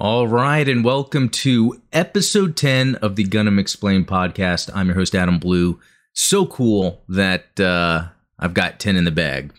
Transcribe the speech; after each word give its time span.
All 0.00 0.28
right, 0.28 0.68
and 0.68 0.84
welcome 0.84 1.28
to 1.30 1.82
episode 1.92 2.56
10 2.56 2.94
of 3.02 3.16
the 3.16 3.24
Gundam 3.24 3.58
Explained 3.58 4.06
podcast. 4.06 4.70
I'm 4.72 4.86
your 4.86 4.94
host, 4.94 5.12
Adam 5.12 5.40
Blue. 5.40 5.80
So 6.12 6.46
cool 6.46 7.02
that 7.08 7.58
uh, 7.58 8.06
I've 8.38 8.54
got 8.54 8.78
10 8.78 8.94
in 8.94 9.02
the 9.02 9.10
bag. 9.10 9.52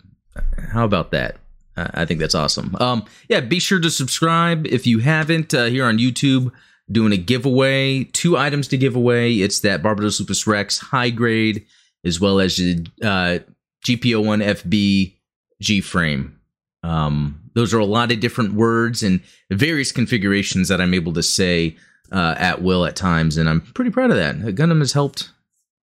How 0.72 0.86
about 0.86 1.12
that? 1.12 1.36
I 1.76 2.06
think 2.06 2.22
that's 2.22 2.36
awesome. 2.36 2.74
Um, 2.80 3.04
yeah, 3.28 3.42
be 3.42 3.60
sure 3.60 3.82
to 3.82 3.92
subscribe 3.92 4.66
if 4.66 4.88
you 4.88 5.00
haven't 5.00 5.54
uh, 5.54 5.66
here 5.66 5.84
on 5.84 5.98
YouTube. 5.98 6.54
Doing 6.90 7.12
a 7.12 7.18
giveaway, 7.18 8.06
two 8.06 8.38
items 8.38 8.70
to 8.70 8.78
give 8.78 8.96
away. 8.96 9.34
It's 9.34 9.60
that 9.60 9.84
Barbatos 9.84 10.22
Lupus 10.22 10.48
Rex 10.48 10.80
high 10.80 11.10
grade, 11.10 11.66
as 12.06 12.22
well 12.22 12.40
as 12.40 12.58
uh, 12.62 13.40
GP01 13.86 14.42
FB 14.64 15.16
G 15.62 15.82
frame. 15.82 16.40
Um, 16.82 17.49
those 17.60 17.74
are 17.74 17.80
a 17.80 17.86
lot 17.86 18.10
of 18.10 18.22
different 18.22 18.54
words 18.54 19.04
and 19.04 19.20
various 19.52 19.92
configurations 19.92 20.70
that 20.70 20.80
I'm 20.80 20.94
able 20.94 21.12
to 21.12 21.22
say 21.22 21.76
uh, 22.10 22.36
at 22.38 22.62
will 22.62 22.86
at 22.86 22.96
times, 22.96 23.36
and 23.36 23.50
I'm 23.50 23.60
pretty 23.60 23.92
proud 23.92 24.12
of 24.12 24.16
that. 24.16 24.38
Gundam 24.56 24.80
has 24.80 24.94
helped 24.94 25.30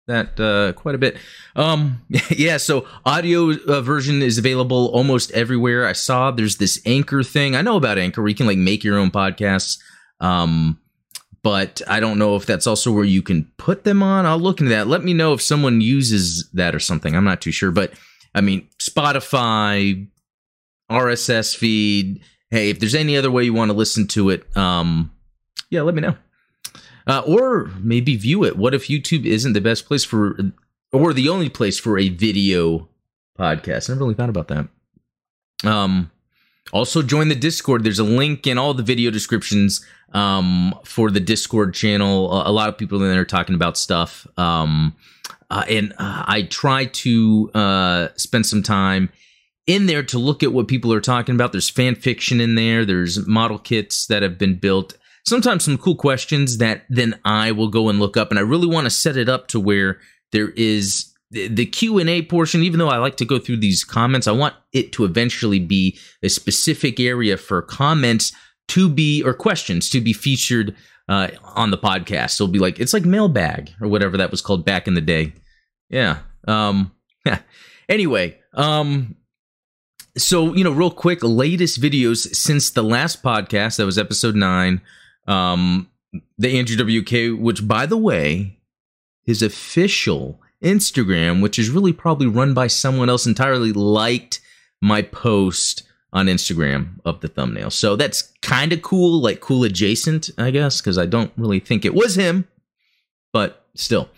that 0.06 0.38
uh, 0.38 0.72
quite 0.74 0.94
a 0.94 0.98
bit. 0.98 1.16
Um, 1.56 2.00
yeah, 2.30 2.58
so 2.58 2.86
audio 3.04 3.50
uh, 3.50 3.80
version 3.80 4.22
is 4.22 4.38
available 4.38 4.86
almost 4.92 5.32
everywhere. 5.32 5.84
I 5.84 5.94
saw 5.94 6.30
there's 6.30 6.58
this 6.58 6.80
Anchor 6.86 7.24
thing. 7.24 7.56
I 7.56 7.62
know 7.62 7.77
about 7.77 7.98
Anchor. 7.98 8.22
Where 8.22 8.28
you 8.28 8.36
can 8.36 8.46
like 8.46 8.58
make 8.58 8.84
your 8.84 8.96
own 8.96 9.10
podcasts. 9.10 9.78
Um, 10.20 10.78
but 11.42 11.82
I 11.88 11.98
don't 11.98 12.18
know 12.18 12.36
if 12.36 12.46
that's 12.46 12.68
also 12.68 12.92
where 12.92 13.04
you 13.04 13.20
can 13.20 13.50
put 13.58 13.82
them 13.82 14.00
on. 14.00 14.27
I'll 14.27 14.38
look 14.38 14.60
into 14.60 14.70
that. 14.70 14.86
Let 14.86 15.02
me 15.02 15.12
know 15.12 15.32
if 15.32 15.42
someone 15.42 15.80
uses 15.80 16.48
that 16.52 16.72
or 16.72 16.80
something. 16.80 17.16
I'm 17.16 17.24
not 17.24 17.42
too 17.42 17.52
sure, 17.52 17.72
but 17.72 17.92
I 18.32 18.41
mean, 18.41 18.68
Spotify, 18.80 20.08
RSS 20.90 21.56
feed. 21.56 22.20
Hey, 22.50 22.70
if 22.70 22.78
there's 22.78 22.94
any 22.94 23.16
other 23.16 23.30
way 23.30 23.44
you 23.44 23.54
want 23.54 23.70
to 23.70 23.76
listen 23.76 24.06
to 24.08 24.30
it, 24.30 24.56
um, 24.56 25.10
yeah, 25.70 25.82
let 25.82 25.94
me 25.94 26.02
know. 26.02 26.16
Uh, 27.06 27.22
or 27.26 27.70
maybe 27.78 28.16
view 28.16 28.44
it. 28.44 28.56
What 28.56 28.74
if 28.74 28.88
YouTube 28.88 29.26
isn't 29.26 29.52
the 29.52 29.60
best 29.60 29.86
place 29.86 30.04
for, 30.04 30.38
or 30.92 31.12
the 31.12 31.28
only 31.28 31.48
place 31.48 31.78
for 31.78 31.98
a 31.98 32.08
video 32.08 32.88
podcast? 33.38 33.91
I 33.91 33.92
never 33.92 34.04
really 34.04 34.14
thought 34.14 34.30
about 34.30 34.48
that. 34.48 34.68
Um, 35.64 36.10
also 36.72 37.02
join 37.02 37.28
the 37.28 37.34
Discord. 37.34 37.84
There's 37.84 37.98
a 37.98 38.04
link 38.04 38.46
in 38.46 38.58
all 38.58 38.74
the 38.74 38.82
video 38.82 39.10
descriptions 39.10 39.84
um, 40.12 40.74
for 40.84 41.10
the 41.10 41.20
Discord 41.20 41.74
channel. 41.74 42.32
A, 42.46 42.50
lot 42.50 42.69
of 42.69 42.78
people 42.78 43.02
in 43.02 43.10
there 43.10 43.20
are 43.20 43.26
talking 43.26 43.54
about 43.54 43.76
stuff. 43.76 44.26
Um, 44.38 44.96
uh, 45.50 45.64
and 45.69 45.92
uh, 45.98 46.24
I 46.26 46.42
try 46.42 46.86
to 46.86 47.50
uh, 47.52 48.08
spend 48.16 48.46
some 48.46 48.62
time 48.62 49.10
in 49.66 49.86
there 49.86 50.02
to 50.02 50.18
look 50.18 50.42
at 50.42 50.52
what 50.52 50.68
people 50.68 50.92
are 50.92 51.00
talking 51.00 51.34
about. 51.34 51.52
There's 51.52 51.70
fan 51.70 51.94
fiction 51.94 52.40
in 52.40 52.54
there. 52.54 52.84
There's 52.84 53.26
model 53.26 53.58
kits 53.58 54.06
that 54.06 54.22
have 54.22 54.38
been 54.38 54.58
built. 54.58 54.96
Sometimes 55.26 55.64
some 55.64 55.78
cool 55.78 55.96
questions 55.96 56.58
that 56.58 56.84
then 56.88 57.18
I 57.24 57.52
will 57.52 57.68
go 57.68 57.88
and 57.88 57.98
look 57.98 58.16
up. 58.16 58.30
And 58.30 58.38
I 58.38 58.42
really 58.42 58.66
want 58.66 58.84
to 58.84 58.90
set 58.90 59.16
it 59.16 59.28
up 59.28 59.48
to 59.48 59.60
where 59.60 60.00
there 60.32 60.50
is 60.50 61.14
the 61.30 61.66
q&a 61.66 62.22
portion 62.22 62.62
even 62.62 62.78
though 62.78 62.88
i 62.88 62.96
like 62.96 63.16
to 63.16 63.24
go 63.24 63.38
through 63.38 63.56
these 63.56 63.82
comments 63.82 64.28
i 64.28 64.32
want 64.32 64.54
it 64.72 64.92
to 64.92 65.04
eventually 65.04 65.58
be 65.58 65.98
a 66.22 66.28
specific 66.28 67.00
area 67.00 67.36
for 67.36 67.60
comments 67.60 68.32
to 68.68 68.88
be 68.88 69.22
or 69.22 69.34
questions 69.34 69.90
to 69.90 70.00
be 70.00 70.12
featured 70.12 70.76
uh, 71.08 71.28
on 71.42 71.70
the 71.70 71.78
podcast 71.78 72.30
so 72.30 72.44
it'll 72.44 72.52
be 72.52 72.58
like 72.58 72.78
it's 72.78 72.92
like 72.92 73.04
mailbag 73.04 73.70
or 73.80 73.88
whatever 73.88 74.16
that 74.16 74.30
was 74.30 74.40
called 74.40 74.64
back 74.64 74.86
in 74.86 74.94
the 74.94 75.00
day 75.00 75.32
yeah 75.90 76.18
um 76.46 76.92
yeah. 77.26 77.40
anyway 77.88 78.38
um 78.54 79.16
so 80.16 80.54
you 80.54 80.62
know 80.64 80.70
real 80.70 80.90
quick 80.90 81.18
latest 81.22 81.80
videos 81.80 82.34
since 82.34 82.70
the 82.70 82.82
last 82.82 83.22
podcast 83.22 83.76
that 83.76 83.86
was 83.86 83.98
episode 83.98 84.34
9 84.34 84.80
um 85.26 85.88
the 86.38 86.58
andrew 86.58 86.76
wk 86.76 87.38
which 87.38 87.66
by 87.66 87.86
the 87.86 87.96
way 87.96 88.58
his 89.24 89.42
official 89.42 90.41
instagram 90.62 91.42
which 91.42 91.58
is 91.58 91.70
really 91.70 91.92
probably 91.92 92.26
run 92.26 92.54
by 92.54 92.66
someone 92.66 93.08
else 93.08 93.26
entirely 93.26 93.72
liked 93.72 94.41
my 94.80 95.03
post 95.03 95.82
on 96.12 96.26
instagram 96.26 97.00
of 97.04 97.20
the 97.20 97.28
thumbnail. 97.28 97.70
So 97.70 97.97
that's 97.97 98.32
kind 98.41 98.72
of 98.72 98.82
cool 98.82 99.20
like 99.20 99.41
cool 99.41 99.64
adjacent 99.64 100.30
i 100.38 100.50
guess 100.50 100.80
because 100.80 100.97
i 100.97 101.06
don't 101.06 101.32
really 101.36 101.58
think 101.58 101.84
it 101.84 101.94
was 101.94 102.14
him 102.16 102.47
but 103.32 103.66
still. 103.74 104.08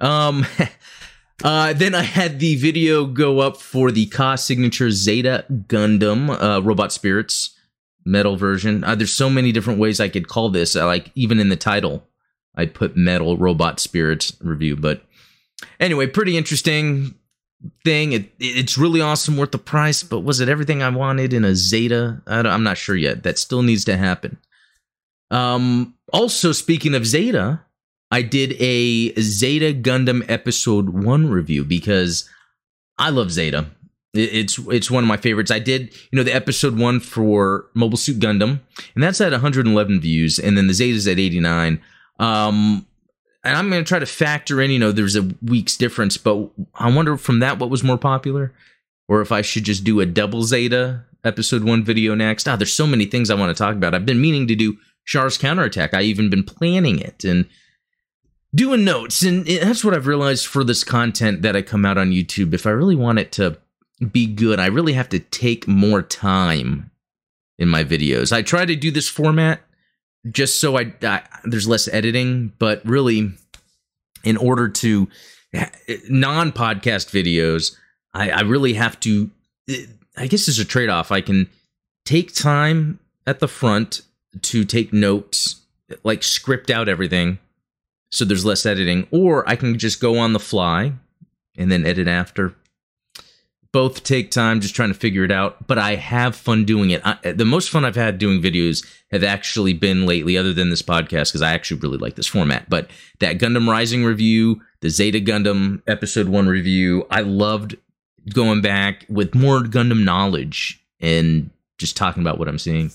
Um 0.00 0.44
Uh, 1.44 1.72
then 1.74 1.94
I 1.94 2.02
had 2.02 2.38
the 2.38 2.56
video 2.56 3.04
go 3.04 3.40
up 3.40 3.58
for 3.58 3.90
the 3.90 4.06
Ka 4.06 4.36
Signature 4.36 4.90
Zeta 4.90 5.44
Gundam 5.50 6.30
uh, 6.30 6.62
Robot 6.62 6.92
Spirits 6.92 7.56
metal 8.04 8.36
version. 8.36 8.84
Uh, 8.84 8.94
there's 8.94 9.12
so 9.12 9.28
many 9.28 9.52
different 9.52 9.78
ways 9.78 10.00
I 10.00 10.08
could 10.08 10.28
call 10.28 10.48
this. 10.48 10.76
Uh, 10.76 10.86
like 10.86 11.10
even 11.14 11.38
in 11.38 11.48
the 11.48 11.56
title, 11.56 12.06
I 12.54 12.66
put 12.66 12.96
metal 12.96 13.36
Robot 13.36 13.80
Spirits 13.80 14.34
review. 14.40 14.76
But 14.76 15.02
anyway, 15.78 16.06
pretty 16.06 16.36
interesting 16.36 17.14
thing. 17.84 18.12
It, 18.12 18.32
it's 18.38 18.78
really 18.78 19.00
awesome, 19.00 19.36
worth 19.36 19.50
the 19.50 19.58
price. 19.58 20.02
But 20.02 20.20
was 20.20 20.40
it 20.40 20.48
everything 20.48 20.82
I 20.82 20.88
wanted 20.88 21.34
in 21.34 21.44
a 21.44 21.54
Zeta? 21.54 22.22
I 22.26 22.38
am 22.38 22.62
not 22.62 22.78
sure 22.78 22.96
yet. 22.96 23.24
That 23.24 23.38
still 23.38 23.62
needs 23.62 23.84
to 23.86 23.96
happen. 23.96 24.38
Um, 25.30 25.94
also, 26.12 26.52
speaking 26.52 26.94
of 26.94 27.06
Zeta, 27.06 27.60
I 28.10 28.22
did 28.22 28.52
a 28.60 29.14
Zeta 29.20 29.72
Gundam 29.74 30.24
episode 30.28 30.90
1 30.90 31.28
review 31.28 31.64
because 31.64 32.28
I 32.98 33.10
love 33.10 33.30
Zeta. 33.30 33.66
It's 34.14 34.58
it's 34.58 34.90
one 34.90 35.04
of 35.04 35.08
my 35.08 35.16
favorites. 35.18 35.50
I 35.50 35.58
did, 35.58 35.92
you 36.10 36.16
know, 36.16 36.22
the 36.22 36.34
episode 36.34 36.78
1 36.78 37.00
for 37.00 37.66
Mobile 37.74 37.98
Suit 37.98 38.18
Gundam, 38.18 38.60
and 38.94 39.04
that's 39.04 39.20
at 39.20 39.32
111 39.32 40.00
views 40.00 40.38
and 40.38 40.56
then 40.56 40.68
the 40.68 40.74
Zeta's 40.74 41.06
at 41.06 41.18
89. 41.18 41.80
Um 42.18 42.86
and 43.44 43.56
I'm 43.56 43.70
going 43.70 43.84
to 43.84 43.88
try 43.88 44.00
to 44.00 44.06
factor 44.06 44.60
in, 44.60 44.72
you 44.72 44.78
know, 44.80 44.90
there's 44.90 45.14
a 45.14 45.30
week's 45.40 45.76
difference, 45.76 46.16
but 46.16 46.50
I 46.74 46.90
wonder 46.90 47.16
from 47.16 47.38
that 47.38 47.60
what 47.60 47.70
was 47.70 47.84
more 47.84 47.98
popular 47.98 48.52
or 49.06 49.20
if 49.20 49.30
I 49.30 49.42
should 49.42 49.62
just 49.62 49.84
do 49.84 50.00
a 50.00 50.06
double 50.06 50.42
Zeta 50.42 51.04
episode 51.22 51.62
1 51.62 51.84
video 51.84 52.14
next. 52.14 52.48
Ah, 52.48 52.56
there's 52.56 52.72
so 52.72 52.86
many 52.86 53.04
things 53.04 53.30
I 53.30 53.34
want 53.34 53.56
to 53.56 53.62
talk 53.62 53.76
about. 53.76 53.94
I've 53.94 54.06
been 54.06 54.20
meaning 54.20 54.48
to 54.48 54.56
do 54.56 54.78
Char's 55.04 55.38
counterattack. 55.38 55.94
I 55.94 56.02
even 56.02 56.30
been 56.30 56.42
planning 56.42 56.98
it 56.98 57.22
and 57.22 57.46
doing 58.54 58.84
notes. 58.84 59.22
And 59.22 59.46
that's 59.46 59.84
what 59.84 59.94
I've 59.94 60.06
realized 60.06 60.46
for 60.46 60.64
this 60.64 60.84
content 60.84 61.42
that 61.42 61.56
I 61.56 61.62
come 61.62 61.84
out 61.84 61.98
on 61.98 62.10
YouTube. 62.10 62.54
If 62.54 62.66
I 62.66 62.70
really 62.70 62.96
want 62.96 63.18
it 63.18 63.32
to 63.32 63.58
be 64.10 64.26
good, 64.26 64.60
I 64.60 64.66
really 64.66 64.92
have 64.94 65.08
to 65.10 65.18
take 65.18 65.66
more 65.66 66.02
time 66.02 66.90
in 67.58 67.68
my 67.68 67.84
videos. 67.84 68.32
I 68.32 68.42
try 68.42 68.64
to 68.64 68.76
do 68.76 68.90
this 68.90 69.08
format 69.08 69.60
just 70.30 70.60
so 70.60 70.76
I, 70.78 70.92
I 71.02 71.22
there's 71.44 71.68
less 71.68 71.88
editing, 71.88 72.52
but 72.58 72.84
really, 72.84 73.32
in 74.24 74.36
order 74.36 74.68
to 74.68 75.08
eh, 75.52 75.68
non 76.08 76.52
podcast 76.52 77.10
videos, 77.10 77.76
I, 78.12 78.30
I 78.30 78.40
really 78.40 78.74
have 78.74 78.98
to. 79.00 79.30
Eh, 79.68 79.86
I 80.16 80.26
guess 80.26 80.46
there's 80.46 80.58
a 80.58 80.64
trade 80.64 80.88
off. 80.88 81.12
I 81.12 81.20
can 81.20 81.48
take 82.04 82.34
time 82.34 82.98
at 83.26 83.40
the 83.40 83.48
front 83.48 84.02
to 84.42 84.64
take 84.64 84.92
notes, 84.92 85.62
like 86.04 86.22
script 86.22 86.70
out 86.70 86.88
everything, 86.88 87.38
so 88.10 88.24
there's 88.24 88.44
less 88.44 88.66
editing, 88.66 89.06
or 89.10 89.48
I 89.48 89.56
can 89.56 89.78
just 89.78 90.00
go 90.00 90.18
on 90.18 90.32
the 90.32 90.40
fly 90.40 90.92
and 91.56 91.70
then 91.70 91.86
edit 91.86 92.08
after. 92.08 92.54
Both 93.72 94.04
take 94.04 94.30
time 94.30 94.60
just 94.60 94.74
trying 94.74 94.88
to 94.88 94.98
figure 94.98 95.24
it 95.24 95.30
out, 95.30 95.66
but 95.66 95.78
I 95.78 95.96
have 95.96 96.34
fun 96.34 96.64
doing 96.64 96.90
it. 96.90 97.02
I, 97.04 97.32
the 97.32 97.44
most 97.44 97.68
fun 97.68 97.84
I've 97.84 97.96
had 97.96 98.18
doing 98.18 98.40
videos 98.40 98.86
have 99.10 99.22
actually 99.22 99.74
been 99.74 100.06
lately, 100.06 100.38
other 100.38 100.54
than 100.54 100.70
this 100.70 100.82
podcast, 100.82 101.28
because 101.28 101.42
I 101.42 101.52
actually 101.52 101.80
really 101.80 101.98
like 101.98 102.14
this 102.14 102.26
format. 102.26 102.70
But 102.70 102.90
that 103.18 103.38
Gundam 103.38 103.68
Rising 103.68 104.04
review, 104.04 104.62
the 104.80 104.88
Zeta 104.88 105.20
Gundam 105.20 105.82
episode 105.86 106.28
one 106.28 106.46
review, 106.46 107.06
I 107.10 107.20
loved 107.20 107.76
going 108.32 108.62
back 108.62 109.04
with 109.08 109.34
more 109.34 109.60
Gundam 109.60 110.04
knowledge 110.04 110.82
and 111.00 111.50
just 111.76 111.96
talking 111.96 112.22
about 112.22 112.38
what 112.38 112.48
I'm 112.48 112.58
seeing. 112.58 112.90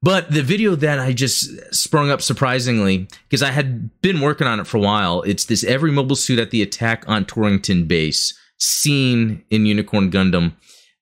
But 0.00 0.30
the 0.30 0.42
video 0.42 0.76
that 0.76 1.00
I 1.00 1.12
just 1.12 1.74
sprung 1.74 2.10
up 2.10 2.22
surprisingly, 2.22 3.08
because 3.28 3.42
I 3.42 3.50
had 3.50 4.00
been 4.00 4.20
working 4.20 4.46
on 4.46 4.60
it 4.60 4.66
for 4.66 4.76
a 4.76 4.80
while, 4.80 5.22
it's 5.22 5.46
this 5.46 5.64
every 5.64 5.90
mobile 5.90 6.16
suit 6.16 6.38
at 6.38 6.50
the 6.50 6.62
attack 6.62 7.04
on 7.08 7.24
Torrington 7.24 7.86
base 7.86 8.32
scene 8.58 9.44
in 9.50 9.66
Unicorn 9.66 10.10
Gundam. 10.10 10.52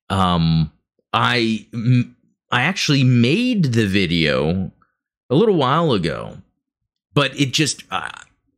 Um, 0.09 0.73
I 1.13 1.67
I 2.51 2.63
actually 2.63 3.05
made 3.05 3.73
the 3.75 3.87
video 3.87 4.71
a 5.29 5.35
little 5.35 5.57
while 5.57 5.93
ago, 5.93 6.39
but 7.13 7.39
it 7.39 7.53
just 7.53 7.83
uh, 7.91 8.09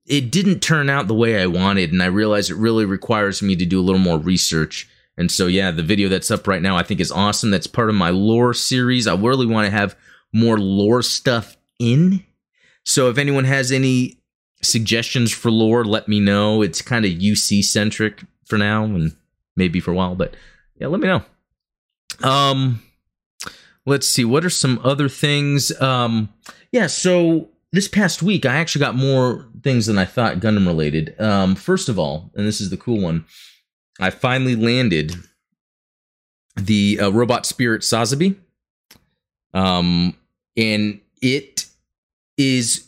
it 0.06 0.30
didn't 0.30 0.60
turn 0.60 0.88
out 0.88 1.08
the 1.08 1.14
way 1.14 1.42
I 1.42 1.46
wanted, 1.46 1.92
and 1.92 2.02
I 2.02 2.06
realized 2.06 2.50
it 2.50 2.56
really 2.56 2.84
requires 2.84 3.42
me 3.42 3.56
to 3.56 3.66
do 3.66 3.80
a 3.80 3.82
little 3.82 4.00
more 4.00 4.18
research. 4.18 4.88
And 5.16 5.32
so, 5.32 5.48
yeah, 5.48 5.72
the 5.72 5.82
video 5.82 6.08
that's 6.08 6.30
up 6.30 6.46
right 6.46 6.62
now 6.62 6.76
I 6.76 6.84
think 6.84 7.00
is 7.00 7.10
awesome. 7.10 7.50
That's 7.50 7.66
part 7.66 7.88
of 7.88 7.96
my 7.96 8.10
lore 8.10 8.54
series. 8.54 9.08
I 9.08 9.16
really 9.16 9.46
want 9.46 9.66
to 9.66 9.72
have 9.72 9.96
more 10.32 10.58
lore 10.58 11.02
stuff 11.02 11.56
in. 11.78 12.24
So 12.84 13.08
if 13.08 13.18
anyone 13.18 13.44
has 13.44 13.72
any 13.72 14.20
suggestions 14.62 15.32
for 15.32 15.50
lore, 15.50 15.84
let 15.84 16.08
me 16.08 16.20
know. 16.20 16.62
It's 16.62 16.82
kind 16.82 17.04
of 17.04 17.12
UC 17.12 17.64
centric 17.64 18.22
for 18.44 18.58
now 18.58 18.84
and 18.84 19.16
maybe 19.56 19.80
for 19.80 19.92
a 19.92 19.94
while, 19.94 20.14
but 20.14 20.34
yeah, 20.80 20.86
let 20.88 21.00
me 21.00 21.08
know. 21.08 21.22
Um 22.22 22.82
let's 23.88 24.06
see. 24.06 24.24
What 24.24 24.44
are 24.44 24.50
some 24.50 24.80
other 24.84 25.08
things? 25.08 25.78
Um, 25.80 26.28
yeah. 26.70 26.86
So 26.86 27.48
this 27.72 27.88
past 27.88 28.22
week, 28.22 28.46
I 28.46 28.56
actually 28.56 28.80
got 28.80 28.94
more 28.94 29.48
things 29.62 29.86
than 29.86 29.98
I 29.98 30.04
thought 30.04 30.40
Gundam 30.40 30.66
related. 30.66 31.18
Um, 31.20 31.54
first 31.54 31.88
of 31.88 31.98
all, 31.98 32.30
and 32.34 32.46
this 32.46 32.60
is 32.60 32.70
the 32.70 32.76
cool 32.76 33.00
one, 33.00 33.24
I 33.98 34.10
finally 34.10 34.54
landed 34.54 35.16
the 36.56 37.00
uh, 37.00 37.10
robot 37.10 37.46
spirit 37.46 37.82
Sazabi. 37.82 38.36
Um, 39.54 40.14
and 40.56 41.00
it 41.22 41.66
is 42.36 42.86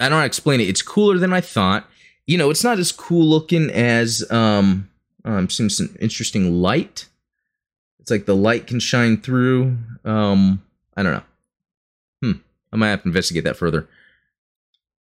I 0.00 0.08
don't 0.08 0.18
know 0.18 0.22
to 0.22 0.26
explain 0.26 0.60
it. 0.60 0.68
It's 0.68 0.82
cooler 0.82 1.18
than 1.18 1.32
I 1.32 1.40
thought. 1.40 1.88
You 2.26 2.38
know, 2.38 2.50
it's 2.50 2.64
not 2.64 2.78
as 2.78 2.92
cool 2.92 3.24
looking 3.24 3.70
as 3.70 4.28
um 4.30 4.88
I'm 5.24 5.48
seeing 5.48 5.68
some 5.68 5.96
interesting 6.00 6.60
light. 6.60 7.06
It's 8.00 8.10
like 8.10 8.26
the 8.26 8.36
light 8.36 8.66
can 8.66 8.80
shine 8.80 9.18
through. 9.18 9.76
Um, 10.04 10.62
I 10.96 11.02
don't 11.04 11.12
know. 11.12 11.22
Hmm. 12.22 12.38
I 12.72 12.76
might 12.76 12.88
have 12.88 13.02
to 13.02 13.08
investigate 13.08 13.44
that 13.44 13.56
further. 13.56 13.88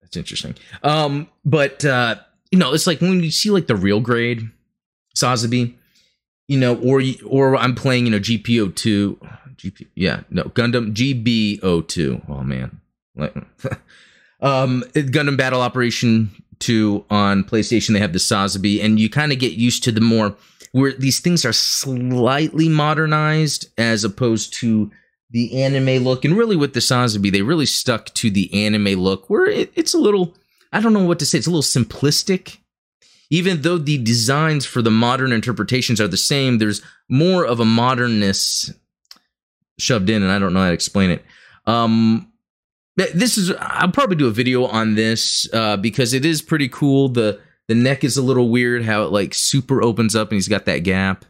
That's 0.01 0.17
interesting. 0.17 0.55
Um, 0.81 1.27
but 1.45 1.85
uh, 1.85 2.15
you 2.51 2.57
know, 2.57 2.73
it's 2.73 2.87
like 2.87 3.01
when 3.01 3.21
you 3.21 3.31
see 3.31 3.51
like 3.51 3.67
the 3.67 3.75
real 3.75 3.99
grade 3.99 4.49
Sazabi, 5.15 5.75
you 6.47 6.59
know, 6.59 6.77
or 6.77 7.01
or 7.27 7.55
I'm 7.55 7.75
playing, 7.75 8.05
you 8.05 8.11
know, 8.11 8.19
GPO 8.19 8.75
two, 8.75 9.19
GP, 9.59 9.87
yeah, 9.95 10.21
no, 10.29 10.43
Gundam 10.43 10.93
GBO 10.93 11.87
two. 11.87 12.21
Oh 12.29 12.43
man, 12.43 12.79
um, 14.41 14.83
Gundam 14.93 15.37
Battle 15.37 15.61
Operation 15.61 16.31
two 16.59 17.05
on 17.09 17.43
PlayStation. 17.43 17.93
They 17.93 17.99
have 17.99 18.13
the 18.13 18.19
Sazabi, 18.19 18.83
and 18.83 18.99
you 18.99 19.09
kind 19.09 19.31
of 19.31 19.39
get 19.39 19.53
used 19.53 19.83
to 19.83 19.91
the 19.91 20.01
more 20.01 20.35
where 20.71 20.93
these 20.93 21.19
things 21.19 21.45
are 21.45 21.53
slightly 21.53 22.69
modernized 22.69 23.67
as 23.77 24.03
opposed 24.03 24.53
to 24.59 24.91
the 25.31 25.61
anime 25.61 26.03
look. 26.03 26.23
And 26.23 26.37
really, 26.37 26.55
with 26.55 26.73
the 26.73 26.79
Sazabi, 26.79 27.31
they 27.31 27.41
really 27.41 27.65
stuck 27.65 28.13
to 28.15 28.31
the 28.31 28.65
anime 28.65 28.99
look, 28.99 29.29
where 29.29 29.45
it, 29.45 29.71
it's 29.75 29.93
a 29.93 29.99
little. 29.99 30.35
I 30.71 30.79
don't 30.79 30.93
know 30.93 31.03
what 31.03 31.19
to 31.19 31.25
say. 31.25 31.37
It's 31.37 31.47
a 31.47 31.51
little 31.51 31.63
simplistic 31.63 32.59
even 33.29 33.61
though 33.61 33.77
the 33.77 33.97
designs 33.97 34.65
for 34.65 34.81
the 34.81 34.91
modern 34.91 35.31
interpretations 35.31 36.01
are 36.01 36.07
the 36.07 36.17
same, 36.17 36.57
there's 36.57 36.81
more 37.09 37.45
of 37.45 37.59
a 37.59 37.65
modernness 37.65 38.71
shoved 39.79 40.09
in, 40.09 40.21
and 40.21 40.31
I 40.31 40.39
don't 40.39 40.53
know 40.53 40.61
how 40.61 40.67
to 40.67 40.73
explain 40.73 41.09
it. 41.09 41.25
Um, 41.65 42.31
this 42.95 43.37
is 43.37 43.51
I'll 43.59 43.91
probably 43.91 44.17
do 44.17 44.27
a 44.27 44.31
video 44.31 44.65
on 44.65 44.95
this 44.95 45.47
uh, 45.53 45.77
because 45.77 46.13
it 46.13 46.25
is 46.25 46.41
pretty 46.41 46.67
cool. 46.67 47.09
the 47.09 47.39
The 47.67 47.75
neck 47.75 48.03
is 48.03 48.17
a 48.17 48.21
little 48.21 48.49
weird, 48.49 48.83
how 48.83 49.03
it 49.03 49.11
like 49.11 49.33
super 49.33 49.81
opens 49.81 50.15
up, 50.15 50.29
and 50.29 50.35
he's 50.35 50.47
got 50.47 50.65
that 50.65 50.79
gap. 50.79 51.23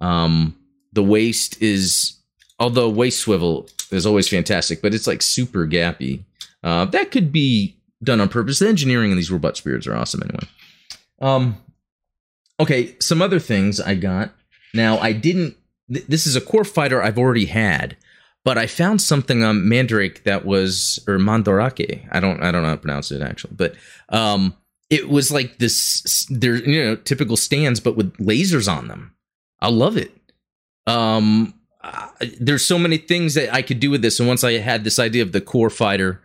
Um, 0.00 0.56
the 0.92 1.02
waist 1.02 1.62
is, 1.62 2.18
although 2.58 2.88
waist 2.88 3.20
swivel 3.20 3.68
is 3.90 4.04
always 4.04 4.28
fantastic, 4.28 4.82
but 4.82 4.94
it's 4.94 5.06
like 5.06 5.22
super 5.22 5.66
gappy. 5.66 6.24
Uh, 6.64 6.86
that 6.86 7.10
could 7.10 7.30
be 7.30 7.76
done 8.02 8.20
on 8.20 8.28
purpose. 8.28 8.58
The 8.58 8.68
engineering 8.68 9.10
in 9.10 9.16
these 9.16 9.30
robot 9.30 9.56
spirits 9.56 9.86
are 9.86 9.94
awesome 9.94 10.22
anyway. 10.22 10.48
Um, 11.20 11.56
okay, 12.58 12.96
some 12.98 13.22
other 13.22 13.38
things 13.38 13.80
I 13.80 13.94
got. 13.94 14.32
Now 14.74 14.98
I 14.98 15.12
didn't. 15.12 15.56
Th- 15.92 16.06
this 16.06 16.26
is 16.26 16.36
a 16.36 16.40
core 16.40 16.64
fighter 16.64 17.02
I've 17.02 17.18
already 17.18 17.46
had, 17.46 17.96
but 18.44 18.58
I 18.58 18.66
found 18.66 19.00
something 19.00 19.42
on 19.42 19.68
Mandrake 19.68 20.24
that 20.24 20.44
was 20.44 20.98
or 21.06 21.18
Mandarake. 21.18 22.06
I 22.10 22.20
don't. 22.20 22.42
I 22.42 22.50
don't 22.50 22.62
know 22.62 22.68
how 22.68 22.74
to 22.74 22.80
pronounce 22.80 23.10
it 23.10 23.22
actually, 23.22 23.54
but 23.56 23.74
um, 24.08 24.54
it 24.90 25.08
was 25.08 25.30
like 25.30 25.58
this. 25.58 26.26
There, 26.30 26.56
you 26.56 26.84
know, 26.84 26.96
typical 26.96 27.36
stands, 27.36 27.80
but 27.80 27.96
with 27.96 28.12
lasers 28.18 28.70
on 28.70 28.88
them. 28.88 29.14
I 29.60 29.68
love 29.68 29.96
it. 29.96 30.12
Um, 30.86 31.54
there's 32.40 32.66
so 32.66 32.78
many 32.78 32.96
things 32.96 33.34
that 33.34 33.54
I 33.54 33.62
could 33.62 33.78
do 33.78 33.90
with 33.90 34.02
this, 34.02 34.18
and 34.18 34.28
once 34.28 34.42
I 34.42 34.54
had 34.54 34.84
this 34.84 34.98
idea 34.98 35.22
of 35.22 35.32
the 35.32 35.40
core 35.40 35.70
fighter 35.70 36.20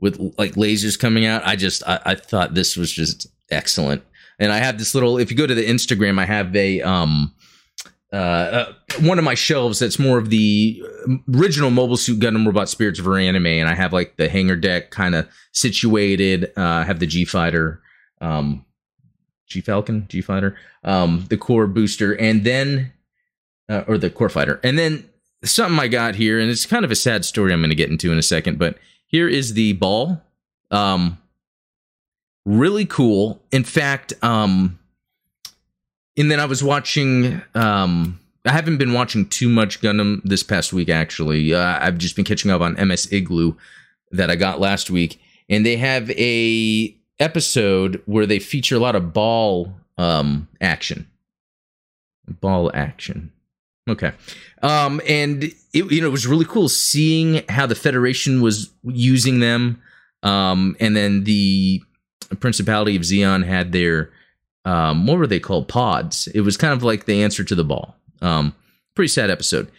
with 0.00 0.34
like 0.38 0.54
lasers 0.54 0.98
coming 0.98 1.26
out, 1.26 1.46
I 1.46 1.56
just 1.56 1.82
I, 1.86 2.00
I 2.04 2.14
thought 2.14 2.54
this 2.54 2.76
was 2.76 2.90
just 2.90 3.26
excellent 3.50 4.02
and 4.40 4.50
I 4.50 4.56
have 4.56 4.78
this 4.78 4.94
little. 4.94 5.18
If 5.18 5.30
you 5.30 5.36
go 5.36 5.46
to 5.46 5.54
the 5.54 5.66
Instagram, 5.66 6.18
I 6.18 6.24
have 6.24 6.56
a 6.56 6.80
um, 6.80 7.34
uh, 8.12 8.16
uh, 8.16 8.72
one 9.00 9.18
of 9.18 9.24
my 9.24 9.34
shelves 9.34 9.78
that's 9.78 9.98
more 9.98 10.18
of 10.18 10.30
the 10.30 10.82
original 11.32 11.70
Mobile 11.70 11.96
Suit 11.96 12.18
Gundam 12.18 12.44
Robot 12.44 12.68
Spirits 12.68 12.98
of 12.98 13.06
anime, 13.06 13.46
and 13.46 13.68
I 13.68 13.74
have 13.74 13.92
like 13.92 14.16
the 14.16 14.28
hangar 14.28 14.56
deck 14.56 14.90
kind 14.90 15.14
of 15.14 15.28
situated. 15.52 16.52
Uh, 16.56 16.62
I 16.62 16.84
have 16.84 16.98
the 16.98 17.06
G 17.06 17.24
Fighter, 17.24 17.80
um, 18.20 18.64
G 19.46 19.60
Falcon, 19.60 20.06
G 20.08 20.20
Fighter, 20.20 20.56
um, 20.82 21.26
the 21.30 21.36
core 21.36 21.68
booster, 21.68 22.12
and 22.18 22.44
then 22.44 22.92
uh, 23.68 23.84
or 23.86 23.96
the 23.96 24.10
core 24.10 24.28
fighter, 24.28 24.58
and 24.64 24.76
then 24.76 25.08
something 25.44 25.78
I 25.78 25.86
got 25.86 26.16
here, 26.16 26.40
and 26.40 26.50
it's 26.50 26.66
kind 26.66 26.84
of 26.84 26.90
a 26.90 26.96
sad 26.96 27.24
story. 27.24 27.52
I'm 27.52 27.60
going 27.60 27.70
to 27.70 27.76
get 27.76 27.90
into 27.90 28.10
in 28.10 28.18
a 28.18 28.22
second, 28.22 28.58
but 28.58 28.76
here 29.06 29.28
is 29.28 29.54
the 29.54 29.74
ball. 29.74 30.20
Um, 30.72 31.18
really 32.44 32.86
cool. 32.86 33.40
In 33.52 33.62
fact, 33.62 34.12
um, 34.22 34.79
and 36.16 36.30
then 36.30 36.40
I 36.40 36.44
was 36.46 36.62
watching. 36.62 37.42
Um, 37.54 38.20
I 38.46 38.52
haven't 38.52 38.78
been 38.78 38.94
watching 38.94 39.28
too 39.28 39.48
much 39.50 39.82
Gundam 39.82 40.22
this 40.24 40.42
past 40.42 40.72
week. 40.72 40.88
Actually, 40.88 41.52
uh, 41.54 41.78
I've 41.80 41.98
just 41.98 42.16
been 42.16 42.24
catching 42.24 42.50
up 42.50 42.60
on 42.60 42.74
MS 42.74 43.12
Igloo 43.12 43.54
that 44.12 44.30
I 44.30 44.36
got 44.36 44.60
last 44.60 44.90
week, 44.90 45.20
and 45.48 45.64
they 45.64 45.76
have 45.76 46.10
a 46.10 46.94
episode 47.18 48.02
where 48.06 48.26
they 48.26 48.38
feature 48.38 48.76
a 48.76 48.80
lot 48.80 48.96
of 48.96 49.12
ball 49.12 49.74
um, 49.98 50.48
action. 50.60 51.06
Ball 52.40 52.70
action. 52.74 53.32
Okay. 53.88 54.12
Um, 54.62 55.00
and 55.06 55.44
it, 55.44 55.54
you 55.72 56.00
know, 56.00 56.06
it 56.06 56.12
was 56.12 56.26
really 56.26 56.44
cool 56.44 56.68
seeing 56.68 57.42
how 57.48 57.66
the 57.66 57.74
Federation 57.74 58.40
was 58.40 58.70
using 58.84 59.40
them. 59.40 59.82
Um, 60.22 60.76
and 60.80 60.96
then 60.96 61.24
the 61.24 61.82
Principality 62.38 62.94
of 62.94 63.02
Zeon 63.02 63.44
had 63.44 63.72
their 63.72 64.10
um, 64.64 65.06
what 65.06 65.18
were 65.18 65.26
they 65.26 65.40
called? 65.40 65.68
Pods. 65.68 66.28
It 66.28 66.42
was 66.42 66.56
kind 66.56 66.72
of 66.72 66.82
like 66.82 67.04
the 67.04 67.22
answer 67.22 67.44
to 67.44 67.54
the 67.54 67.64
ball. 67.64 67.96
Um, 68.20 68.54
pretty 68.94 69.08
sad 69.08 69.30
episode. 69.30 69.70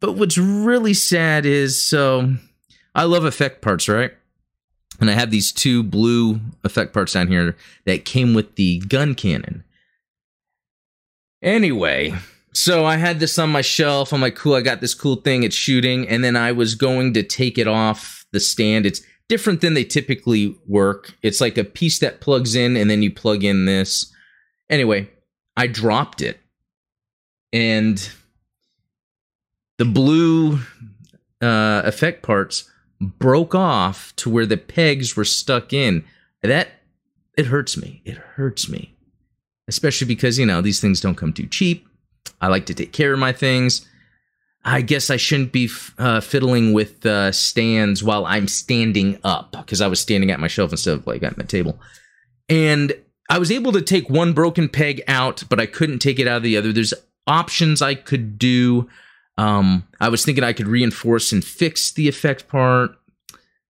But 0.00 0.12
what's 0.12 0.38
really 0.38 0.94
sad 0.94 1.46
is 1.46 1.80
so 1.80 2.34
I 2.94 3.04
love 3.04 3.24
effect 3.24 3.62
parts, 3.62 3.88
right? 3.88 4.12
And 5.00 5.10
I 5.10 5.14
have 5.14 5.30
these 5.30 5.52
two 5.52 5.82
blue 5.82 6.40
effect 6.64 6.92
parts 6.92 7.14
down 7.14 7.28
here 7.28 7.56
that 7.86 8.04
came 8.04 8.34
with 8.34 8.56
the 8.56 8.80
gun 8.80 9.14
cannon. 9.14 9.64
Anyway, 11.42 12.14
so 12.52 12.84
I 12.84 12.96
had 12.96 13.18
this 13.18 13.38
on 13.38 13.50
my 13.50 13.62
shelf. 13.62 14.12
I'm 14.12 14.20
like, 14.20 14.36
cool, 14.36 14.54
I 14.54 14.60
got 14.60 14.80
this 14.80 14.94
cool 14.94 15.16
thing. 15.16 15.42
It's 15.42 15.56
shooting. 15.56 16.06
And 16.06 16.22
then 16.22 16.36
I 16.36 16.52
was 16.52 16.74
going 16.74 17.14
to 17.14 17.22
take 17.22 17.56
it 17.56 17.66
off 17.66 18.26
the 18.32 18.40
stand. 18.40 18.84
It's 18.84 19.00
different 19.30 19.60
than 19.60 19.74
they 19.74 19.84
typically 19.84 20.58
work. 20.66 21.14
It's 21.22 21.40
like 21.40 21.56
a 21.56 21.62
piece 21.62 22.00
that 22.00 22.20
plugs 22.20 22.56
in 22.56 22.76
and 22.76 22.90
then 22.90 23.00
you 23.00 23.12
plug 23.12 23.44
in 23.44 23.64
this. 23.64 24.12
Anyway, 24.68 25.08
I 25.56 25.68
dropped 25.68 26.20
it. 26.20 26.40
And 27.52 28.10
the 29.78 29.84
blue 29.84 30.58
uh, 31.40 31.82
effect 31.84 32.24
parts 32.24 32.68
broke 33.00 33.54
off 33.54 34.14
to 34.16 34.28
where 34.28 34.46
the 34.46 34.56
pegs 34.56 35.16
were 35.16 35.24
stuck 35.24 35.72
in. 35.72 36.04
That 36.42 36.68
it 37.38 37.46
hurts 37.46 37.76
me. 37.76 38.02
It 38.04 38.16
hurts 38.16 38.68
me. 38.68 38.96
Especially 39.68 40.08
because, 40.08 40.40
you 40.40 40.46
know, 40.46 40.60
these 40.60 40.80
things 40.80 41.00
don't 41.00 41.14
come 41.14 41.32
too 41.32 41.46
cheap. 41.46 41.86
I 42.40 42.48
like 42.48 42.66
to 42.66 42.74
take 42.74 42.92
care 42.92 43.12
of 43.12 43.20
my 43.20 43.32
things. 43.32 43.88
I 44.64 44.82
guess 44.82 45.08
I 45.08 45.16
shouldn't 45.16 45.52
be 45.52 45.70
uh, 45.98 46.20
fiddling 46.20 46.72
with 46.72 47.06
uh, 47.06 47.32
stands 47.32 48.02
while 48.02 48.26
I'm 48.26 48.46
standing 48.46 49.18
up 49.24 49.52
because 49.52 49.80
I 49.80 49.86
was 49.86 50.00
standing 50.00 50.30
at 50.30 50.40
my 50.40 50.48
shelf 50.48 50.70
instead 50.70 50.94
of 50.94 51.06
like 51.06 51.22
at 51.22 51.38
my 51.38 51.44
table. 51.44 51.80
And 52.48 52.92
I 53.30 53.38
was 53.38 53.50
able 53.50 53.72
to 53.72 53.80
take 53.80 54.10
one 54.10 54.32
broken 54.32 54.68
peg 54.68 55.02
out, 55.08 55.44
but 55.48 55.60
I 55.60 55.66
couldn't 55.66 56.00
take 56.00 56.18
it 56.18 56.28
out 56.28 56.38
of 56.38 56.42
the 56.42 56.56
other. 56.56 56.72
There's 56.72 56.92
options 57.26 57.80
I 57.80 57.94
could 57.94 58.38
do. 58.38 58.88
Um, 59.38 59.86
I 60.00 60.08
was 60.08 60.24
thinking 60.24 60.44
I 60.44 60.52
could 60.52 60.68
reinforce 60.68 61.32
and 61.32 61.42
fix 61.42 61.92
the 61.92 62.08
effect 62.08 62.48
part. 62.48 62.90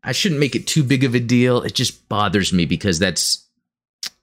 I 0.02 0.12
shouldn't 0.12 0.40
make 0.40 0.56
it 0.56 0.66
too 0.66 0.82
big 0.82 1.04
of 1.04 1.14
a 1.14 1.20
deal. 1.20 1.62
It 1.62 1.75
just 1.75 2.09
bothers 2.09 2.52
me 2.52 2.64
because 2.64 2.99
that's 2.99 3.47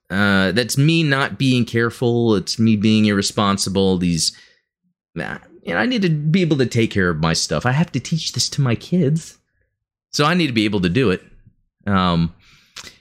uh, 0.09 0.51
that's 0.53 0.77
me 0.77 1.03
not 1.03 1.38
being 1.38 1.65
careful. 1.65 2.36
It's 2.36 2.57
me 2.57 2.75
being 2.75 3.05
irresponsible. 3.05 3.97
These 3.97 4.36
know, 5.74 5.79
I 5.79 5.86
need 5.86 6.01
to 6.03 6.09
be 6.09 6.41
able 6.41 6.57
to 6.57 6.65
take 6.65 6.91
care 6.91 7.09
of 7.09 7.19
my 7.19 7.33
stuff. 7.33 7.65
I 7.65 7.71
have 7.71 7.91
to 7.91 8.00
teach 8.00 8.33
this 8.33 8.50
to 8.50 8.62
my 8.62 8.75
kids. 8.75 9.38
So 10.12 10.25
I 10.25 10.33
need 10.33 10.47
to 10.47 10.53
be 10.53 10.65
able 10.65 10.81
to 10.81 10.89
do 10.89 11.12
it. 11.12 11.24
Um 11.86 12.33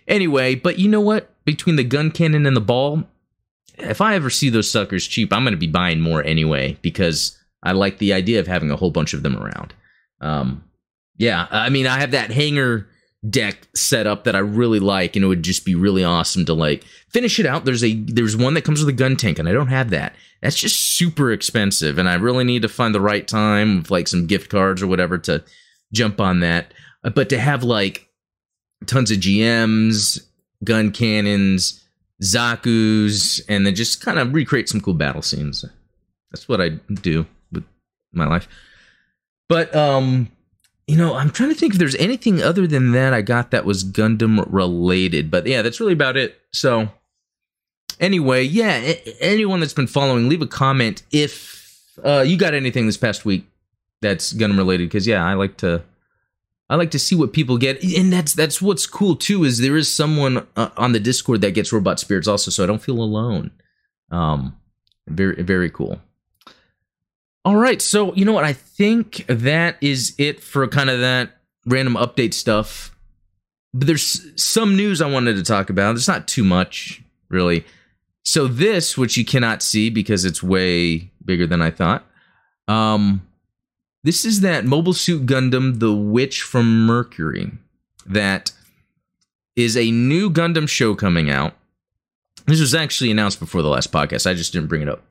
anyway, 0.07 0.55
but 0.55 0.79
you 0.79 0.89
know 0.89 1.01
what? 1.01 1.31
Between 1.45 1.77
the 1.77 1.85
gun 1.85 2.11
cannon 2.11 2.47
and 2.47 2.57
the 2.57 2.61
ball, 2.61 3.05
if 3.79 4.01
I 4.01 4.15
ever 4.15 4.31
see 4.31 4.49
those 4.49 4.71
suckers 4.71 5.07
cheap, 5.07 5.33
I'm 5.33 5.45
going 5.45 5.53
to 5.53 5.59
be 5.59 5.67
buying 5.67 6.01
more 6.01 6.25
anyway 6.25 6.77
because 6.83 7.39
I 7.63 7.73
like 7.73 7.99
the 7.99 8.13
idea 8.13 8.41
of 8.41 8.47
having 8.47 8.71
a 8.71 8.77
whole 8.77 8.91
bunch 8.91 9.15
of 9.15 9.23
them 9.23 9.37
around. 9.37 9.75
Um 10.21 10.65
yeah, 11.19 11.47
I 11.51 11.71
mean, 11.71 11.87
I 11.87 12.01
have 12.01 12.11
that 12.11 12.31
hangar 12.31 12.89
deck 13.29 13.67
setup 13.75 14.25
that 14.25 14.37
I 14.37 14.41
really 14.41 14.81
like, 14.81 15.17
and 15.17 15.25
it 15.25 15.29
would 15.29 15.43
just 15.43 15.65
be 15.65 15.75
really 15.75 16.05
awesome 16.05 16.45
to 16.47 16.55
like 16.55 16.85
finish 17.09 17.39
it 17.39 17.47
out. 17.47 17.65
There's 17.65 17.85
a 17.85 17.95
there's 17.95 18.37
one 18.37 18.55
that 18.55 18.65
comes 18.65 18.81
with 18.81 18.89
a 18.95 18.97
gun 18.97 19.17
tank, 19.17 19.39
and 19.39 19.49
I 19.49 19.53
don't 19.53 19.69
have 19.69 19.91
that. 19.91 20.15
That's 20.43 20.57
just 20.57 20.97
super 20.97 21.33
expensive, 21.33 21.99
and 21.99 22.09
I 22.09 22.15
really 22.15 22.45
need 22.45 22.63
to 22.63 22.69
find 22.69 22.95
the 22.95 23.01
right 23.01 23.27
time 23.27 23.79
with 23.79 23.91
like 23.91 24.09
some 24.09 24.27
gift 24.27 24.51
cards 24.51 24.83
or 24.83 24.87
whatever 24.87 25.19
to 25.19 25.43
jump 25.93 26.21
on 26.21 26.41
that. 26.41 26.73
Uh, 27.05 27.11
but 27.11 27.29
to 27.31 27.39
have 27.39 27.63
like 27.63 28.09
tons 28.87 29.11
of 29.11 29.19
GMs, 29.19 30.21
gun 30.65 30.93
cannons, 30.93 31.83
Zaku's, 32.23 33.43
and 33.49 33.67
then 33.67 33.75
just 33.75 34.05
kind 34.05 34.19
of 34.19 34.35
recreate 34.35 34.69
some 34.69 34.81
cool 34.81 34.95
battle 34.95 35.23
scenes. 35.23 35.65
That's 36.31 36.49
what 36.49 36.61
I 36.61 36.71
do 36.71 37.27
with 37.53 37.65
my 38.13 38.27
life. 38.27 38.49
But 39.49 39.75
um, 39.75 40.31
you 40.87 40.97
know, 40.97 41.15
I'm 41.15 41.31
trying 41.31 41.49
to 41.49 41.55
think 41.55 41.75
if 41.75 41.79
there's 41.79 41.97
anything 41.97 42.43
other 42.43 42.67
than 42.67 42.93
that 42.93 43.13
I 43.13 43.23
got 43.23 43.51
that 43.51 43.65
was 43.65 43.83
Gundam 43.83 44.47
related. 44.49 45.31
But 45.31 45.47
yeah, 45.47 45.63
that's 45.63 45.81
really 45.81 45.93
about 45.93 46.17
it. 46.17 46.41
So 46.53 46.89
anyway, 47.99 48.45
yeah, 48.45 48.95
anyone 49.21 49.61
that's 49.61 49.73
been 49.73 49.89
following, 49.89 50.29
leave 50.29 50.43
a 50.43 50.47
comment 50.47 51.03
if 51.11 51.81
uh, 52.05 52.25
you 52.27 52.37
got 52.37 52.55
anything 52.55 52.87
this 52.87 52.97
past 52.97 53.25
week 53.25 53.47
that's 54.01 54.33
Gundam 54.33 54.59
related. 54.59 54.89
Because 54.89 55.07
yeah, 55.07 55.25
I 55.25 55.35
like 55.35 55.57
to 55.59 55.83
I 56.69 56.77
like 56.77 56.93
to 56.93 56.99
see 56.99 57.17
what 57.17 57.33
people 57.33 57.59
get, 57.59 57.83
and 57.83 58.13
that's 58.13 58.33
that's 58.33 58.63
what's 58.63 58.87
cool 58.87 59.17
too. 59.17 59.45
Is 59.45 59.59
there 59.59 59.77
is 59.77 59.93
someone 59.93 60.47
uh, 60.57 60.71
on 60.77 60.93
the 60.93 61.01
Discord 61.01 61.41
that 61.41 61.53
gets 61.53 61.73
robot 61.73 61.99
spirits 61.99 62.29
also, 62.29 62.51
so 62.51 62.63
I 62.63 62.67
don't 62.67 62.83
feel 62.83 63.01
alone. 63.01 63.51
Um, 64.11 64.57
very 65.09 65.43
very 65.43 65.71
cool. 65.71 66.01
All 67.47 67.55
right, 67.55 67.81
so 67.81 68.13
you 68.15 68.25
know 68.25 68.33
what? 68.33 68.43
I 68.43 68.55
think 68.55 69.25
that 69.29 69.77
is 69.81 70.17
it 70.19 70.43
for 70.43 70.67
kind 70.67 70.91
of 70.91 70.99
that 70.99 71.31
random 71.65 71.95
update 71.95 72.35
stuff. 72.35 72.91
But 73.73 73.87
there's 73.87 74.33
some 74.35 74.77
news 74.77 75.01
I 75.01 75.09
wanted 75.09 75.37
to 75.37 75.45
talk 75.45 75.71
about. 75.71 75.93
There's 75.93 76.09
not 76.09 76.27
too 76.27 76.43
much 76.43 77.05
really. 77.29 77.65
So 78.25 78.49
this, 78.49 78.99
which 78.99 79.17
you 79.17 79.25
cannot 79.25 79.63
see 79.63 79.91
because 79.91 80.25
it's 80.25 80.43
way 80.43 81.13
bigger 81.25 81.47
than 81.47 81.63
I 81.63 81.71
thought. 81.71 82.05
Um, 82.67 83.25
this 84.03 84.25
is 84.25 84.41
that 84.41 84.65
Mobile 84.65 84.93
Suit 84.93 85.25
Gundam, 85.27 85.79
The 85.79 85.95
Witch 85.95 86.43
from 86.43 86.85
Mercury, 86.85 87.53
that 88.07 88.51
is 89.55 89.77
a 89.77 89.93
new 89.93 90.31
Gundam 90.31 90.69
show 90.69 90.97
coming 90.97 91.31
out. 91.31 91.55
This 92.47 92.59
was 92.59 92.75
actually 92.75 93.13
announced 93.13 93.39
before 93.39 93.63
the 93.63 93.69
last 93.69 93.93
podcast. 93.93 94.29
I 94.29 94.35
just 94.35 94.53
didn't 94.53 94.69
bring 94.69 94.83
it 94.83 94.89
up. 94.89 95.05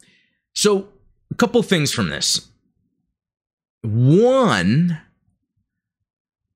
So, 0.54 0.89
a 1.32 1.36
couple 1.36 1.62
things 1.63 1.91
from 1.91 2.10
this. 2.10 2.48
One, 3.82 5.00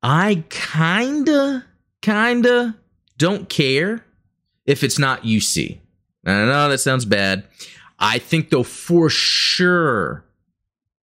I 0.02 0.44
kinda, 0.50 1.66
kinda 2.02 2.76
don't 3.18 3.50
care 3.50 4.06
if 4.66 4.84
it's 4.84 4.98
not 5.00 5.24
UC. 5.24 5.80
I 6.26 6.32
know 6.46 6.70
that 6.70 6.80
sounds 6.80 7.06
bad. 7.06 7.44
I 8.00 8.18
think, 8.20 8.50
though, 8.50 8.64
for 8.64 9.10
sure, 9.10 10.24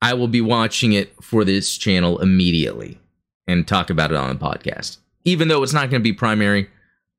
I 0.03 0.15
will 0.15 0.29
be 0.29 0.41
watching 0.41 0.93
it 0.93 1.15
for 1.23 1.45
this 1.45 1.77
channel 1.77 2.19
immediately 2.21 2.99
and 3.47 3.67
talk 3.67 3.91
about 3.91 4.11
it 4.11 4.17
on 4.17 4.29
the 4.31 4.45
podcast. 4.45 4.99
Even 5.25 5.49
though 5.49 5.63
it's 5.63 5.73
not 5.73 5.91
going 5.91 6.01
to 6.01 6.05
be 6.05 6.13
primary, 6.13 6.69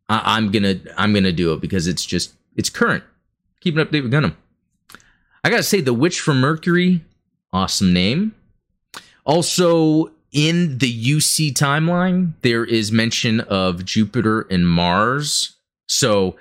I- 0.10 0.38
am 0.38 0.51
gonna 0.51 0.75
I'm 0.98 1.13
gonna 1.13 1.31
do 1.31 1.53
it 1.53 1.62
because 1.62 1.88
it's 1.88 2.05
just 2.05 2.33
it's 2.55 2.69
current. 2.69 3.03
Keep 3.62 3.77
an 3.77 3.86
update 3.86 4.03
with 4.03 4.12
Gundam. 4.12 4.36
I 5.43 5.50
gotta 5.50 5.63
say, 5.63 5.81
the 5.81 5.93
Witch 5.93 6.19
from 6.19 6.39
Mercury, 6.39 7.03
awesome 7.51 7.93
name. 7.93 8.36
Also, 9.25 10.12
in 10.31 10.77
the 10.77 11.03
UC 11.15 11.53
timeline, 11.53 12.33
there 12.41 12.63
is 12.63 12.91
mention 12.91 13.41
of 13.41 13.83
Jupiter 13.86 14.41
and 14.50 14.67
Mars. 14.67 15.57
So 15.88 16.38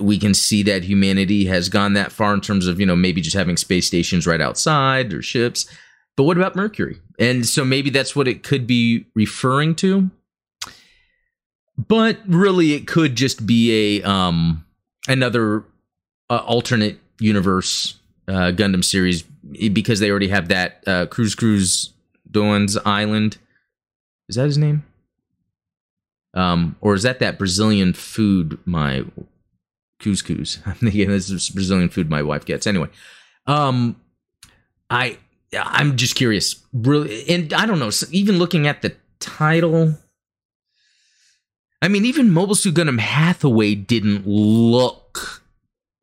we 0.00 0.18
can 0.18 0.34
see 0.34 0.62
that 0.62 0.84
humanity 0.84 1.44
has 1.46 1.68
gone 1.68 1.92
that 1.94 2.12
far 2.12 2.32
in 2.34 2.40
terms 2.40 2.66
of 2.66 2.80
you 2.80 2.86
know 2.86 2.96
maybe 2.96 3.20
just 3.20 3.36
having 3.36 3.56
space 3.56 3.86
stations 3.86 4.26
right 4.26 4.40
outside 4.40 5.12
or 5.12 5.20
ships 5.20 5.66
but 6.16 6.24
what 6.24 6.36
about 6.36 6.56
mercury 6.56 7.00
and 7.18 7.46
so 7.46 7.64
maybe 7.64 7.90
that's 7.90 8.16
what 8.16 8.26
it 8.26 8.42
could 8.42 8.66
be 8.66 9.06
referring 9.14 9.74
to 9.74 10.10
but 11.76 12.18
really 12.26 12.72
it 12.72 12.86
could 12.86 13.14
just 13.14 13.46
be 13.46 13.98
a 14.00 14.08
um 14.08 14.64
another 15.06 15.64
uh, 16.30 16.38
alternate 16.38 16.98
universe 17.20 18.00
uh, 18.28 18.52
gundam 18.52 18.84
series 18.84 19.22
because 19.72 20.00
they 20.00 20.10
already 20.10 20.28
have 20.28 20.48
that 20.48 20.82
uh, 20.86 21.06
cruise 21.06 21.34
cruise 21.34 21.90
Doan's 22.30 22.76
island 22.78 23.38
is 24.28 24.36
that 24.36 24.46
his 24.46 24.58
name 24.58 24.84
um 26.32 26.76
or 26.80 26.94
is 26.94 27.02
that 27.02 27.20
that 27.20 27.38
brazilian 27.38 27.92
food 27.92 28.58
my 28.64 29.04
couscous. 30.04 30.58
I'm 30.66 30.74
thinking 30.74 31.08
this 31.08 31.30
is 31.30 31.50
Brazilian 31.50 31.88
food 31.88 32.10
my 32.10 32.22
wife 32.22 32.44
gets. 32.44 32.66
Anyway, 32.66 32.88
um, 33.46 33.96
I 34.90 35.18
I'm 35.56 35.96
just 35.96 36.14
curious, 36.14 36.62
really, 36.72 37.28
and 37.28 37.52
I 37.52 37.66
don't 37.66 37.78
know. 37.78 37.90
Even 38.10 38.38
looking 38.38 38.66
at 38.66 38.82
the 38.82 38.94
title, 39.20 39.94
I 41.80 41.88
mean, 41.88 42.04
even 42.04 42.30
Mobile 42.30 42.54
Suit 42.54 42.74
Gundam 42.74 42.98
Hathaway 42.98 43.74
didn't 43.74 44.26
look 44.26 45.03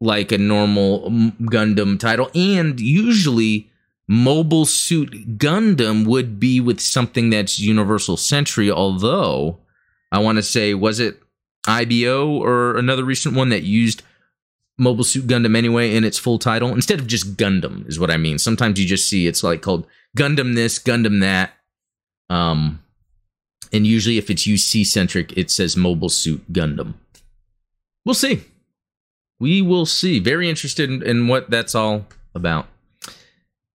like 0.01 0.33
a 0.33 0.37
normal 0.37 1.09
Gundam 1.09 1.99
title, 1.99 2.29
and 2.35 2.79
usually. 2.79 3.67
Mobile 4.07 4.65
Suit 4.65 5.37
Gundam 5.37 6.05
would 6.05 6.37
be 6.37 6.59
with 6.59 6.81
something 6.81 7.29
that's 7.29 7.61
Universal 7.61 8.17
Century, 8.17 8.69
although 8.69 9.59
I 10.11 10.19
want 10.19 10.35
to 10.35 10.43
say, 10.43 10.73
was 10.73 10.99
it 10.99 11.21
IBO 11.67 12.27
or 12.27 12.77
another 12.77 13.05
recent 13.05 13.35
one 13.35 13.49
that 13.49 13.63
used 13.63 14.03
Mobile 14.77 15.03
Suit 15.03 15.27
Gundam 15.27 15.55
anyway 15.55 15.95
in 15.95 16.03
its 16.03 16.17
full 16.17 16.39
title 16.39 16.69
instead 16.73 16.99
of 16.99 17.07
just 17.07 17.37
Gundam 17.37 17.87
is 17.87 17.99
what 17.99 18.11
I 18.11 18.17
mean. 18.17 18.39
Sometimes 18.39 18.79
you 18.79 18.87
just 18.87 19.07
see 19.07 19.27
it's 19.27 19.43
like 19.43 19.61
called 19.61 19.85
Gundam 20.17 20.55
this, 20.55 20.79
Gundam 20.79 21.19
that. 21.21 21.53
Um 22.29 22.81
and 23.71 23.85
usually 23.85 24.17
if 24.17 24.29
it's 24.29 24.47
UC 24.47 24.85
centric 24.87 25.37
it 25.37 25.51
says 25.51 25.77
Mobile 25.77 26.09
Suit 26.09 26.51
Gundam. 26.51 26.95
We'll 28.05 28.15
see. 28.15 28.41
We 29.41 29.63
will 29.63 29.87
see. 29.87 30.19
Very 30.19 30.47
interested 30.51 30.87
in, 30.87 31.01
in 31.01 31.27
what 31.27 31.49
that's 31.49 31.73
all 31.73 32.05
about. 32.35 32.67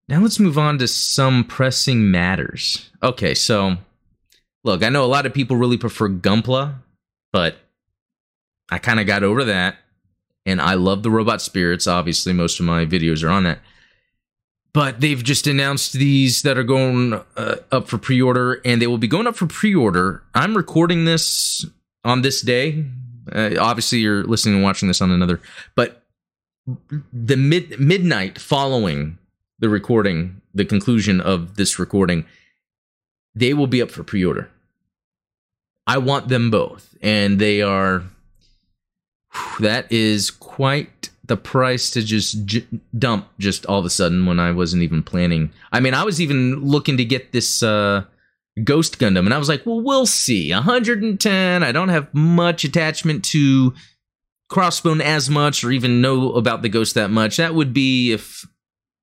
Now 0.08 0.20
let's 0.20 0.38
move 0.38 0.56
on 0.56 0.78
to 0.78 0.86
some 0.86 1.42
pressing 1.42 2.08
matters. 2.08 2.88
Okay, 3.02 3.34
so 3.34 3.78
look, 4.62 4.84
I 4.84 4.90
know 4.90 5.04
a 5.04 5.06
lot 5.06 5.26
of 5.26 5.34
people 5.34 5.56
really 5.56 5.76
prefer 5.76 6.08
Gunpla, 6.08 6.76
but 7.32 7.56
I 8.70 8.78
kind 8.78 9.00
of 9.00 9.08
got 9.08 9.24
over 9.24 9.42
that. 9.42 9.78
And 10.46 10.60
I 10.60 10.74
love 10.74 11.02
the 11.02 11.10
robot 11.10 11.42
spirits. 11.42 11.88
Obviously, 11.88 12.32
most 12.32 12.60
of 12.60 12.66
my 12.66 12.86
videos 12.86 13.24
are 13.24 13.30
on 13.30 13.42
that. 13.42 13.58
But 14.72 15.00
they've 15.00 15.24
just 15.24 15.48
announced 15.48 15.94
these 15.94 16.42
that 16.42 16.56
are 16.56 16.62
going 16.62 17.20
uh, 17.36 17.56
up 17.72 17.88
for 17.88 17.98
pre 17.98 18.22
order, 18.22 18.60
and 18.64 18.80
they 18.80 18.86
will 18.86 18.98
be 18.98 19.08
going 19.08 19.26
up 19.26 19.34
for 19.34 19.46
pre 19.46 19.74
order. 19.74 20.22
I'm 20.32 20.56
recording 20.56 21.06
this 21.06 21.66
on 22.04 22.22
this 22.22 22.40
day. 22.40 22.84
Uh, 23.30 23.50
obviously, 23.58 23.98
you're 23.98 24.24
listening 24.24 24.56
and 24.56 24.64
watching 24.64 24.88
this 24.88 25.00
on 25.00 25.10
another, 25.10 25.40
but 25.74 26.02
the 27.12 27.36
mid 27.36 27.78
midnight 27.78 28.38
following 28.38 29.18
the 29.58 29.68
recording, 29.68 30.40
the 30.54 30.64
conclusion 30.64 31.20
of 31.20 31.56
this 31.56 31.78
recording, 31.78 32.26
they 33.34 33.54
will 33.54 33.66
be 33.66 33.82
up 33.82 33.90
for 33.90 34.02
pre 34.02 34.24
order. 34.24 34.50
I 35.86 35.98
want 35.98 36.28
them 36.28 36.50
both, 36.50 36.96
and 37.00 37.38
they 37.38 37.62
are 37.62 38.02
that 39.60 39.90
is 39.90 40.30
quite 40.30 41.10
the 41.24 41.36
price 41.36 41.90
to 41.90 42.02
just 42.02 42.44
j- 42.44 42.66
dump 42.96 43.28
just 43.38 43.66
all 43.66 43.78
of 43.78 43.84
a 43.84 43.90
sudden 43.90 44.26
when 44.26 44.38
I 44.38 44.52
wasn't 44.52 44.82
even 44.82 45.02
planning. 45.02 45.52
I 45.72 45.80
mean, 45.80 45.94
I 45.94 46.04
was 46.04 46.20
even 46.20 46.64
looking 46.64 46.96
to 46.96 47.04
get 47.04 47.32
this 47.32 47.62
uh, 47.62 48.04
Ghost 48.62 48.98
Gundam, 48.98 49.26
and 49.26 49.34
I 49.34 49.38
was 49.38 49.48
like, 49.48 49.66
well, 49.66 49.80
we'll 49.80 50.06
see. 50.06 50.52
110. 50.52 51.62
I 51.62 51.72
don't 51.72 51.88
have 51.88 52.12
much 52.14 52.64
attachment 52.64 53.24
to 53.26 53.74
Crossbone 54.50 55.02
as 55.02 55.28
much, 55.28 55.62
or 55.62 55.70
even 55.70 56.00
know 56.00 56.32
about 56.32 56.62
the 56.62 56.68
Ghost 56.68 56.94
that 56.94 57.10
much. 57.10 57.36
That 57.36 57.54
would 57.54 57.72
be 57.72 58.12
if, 58.12 58.46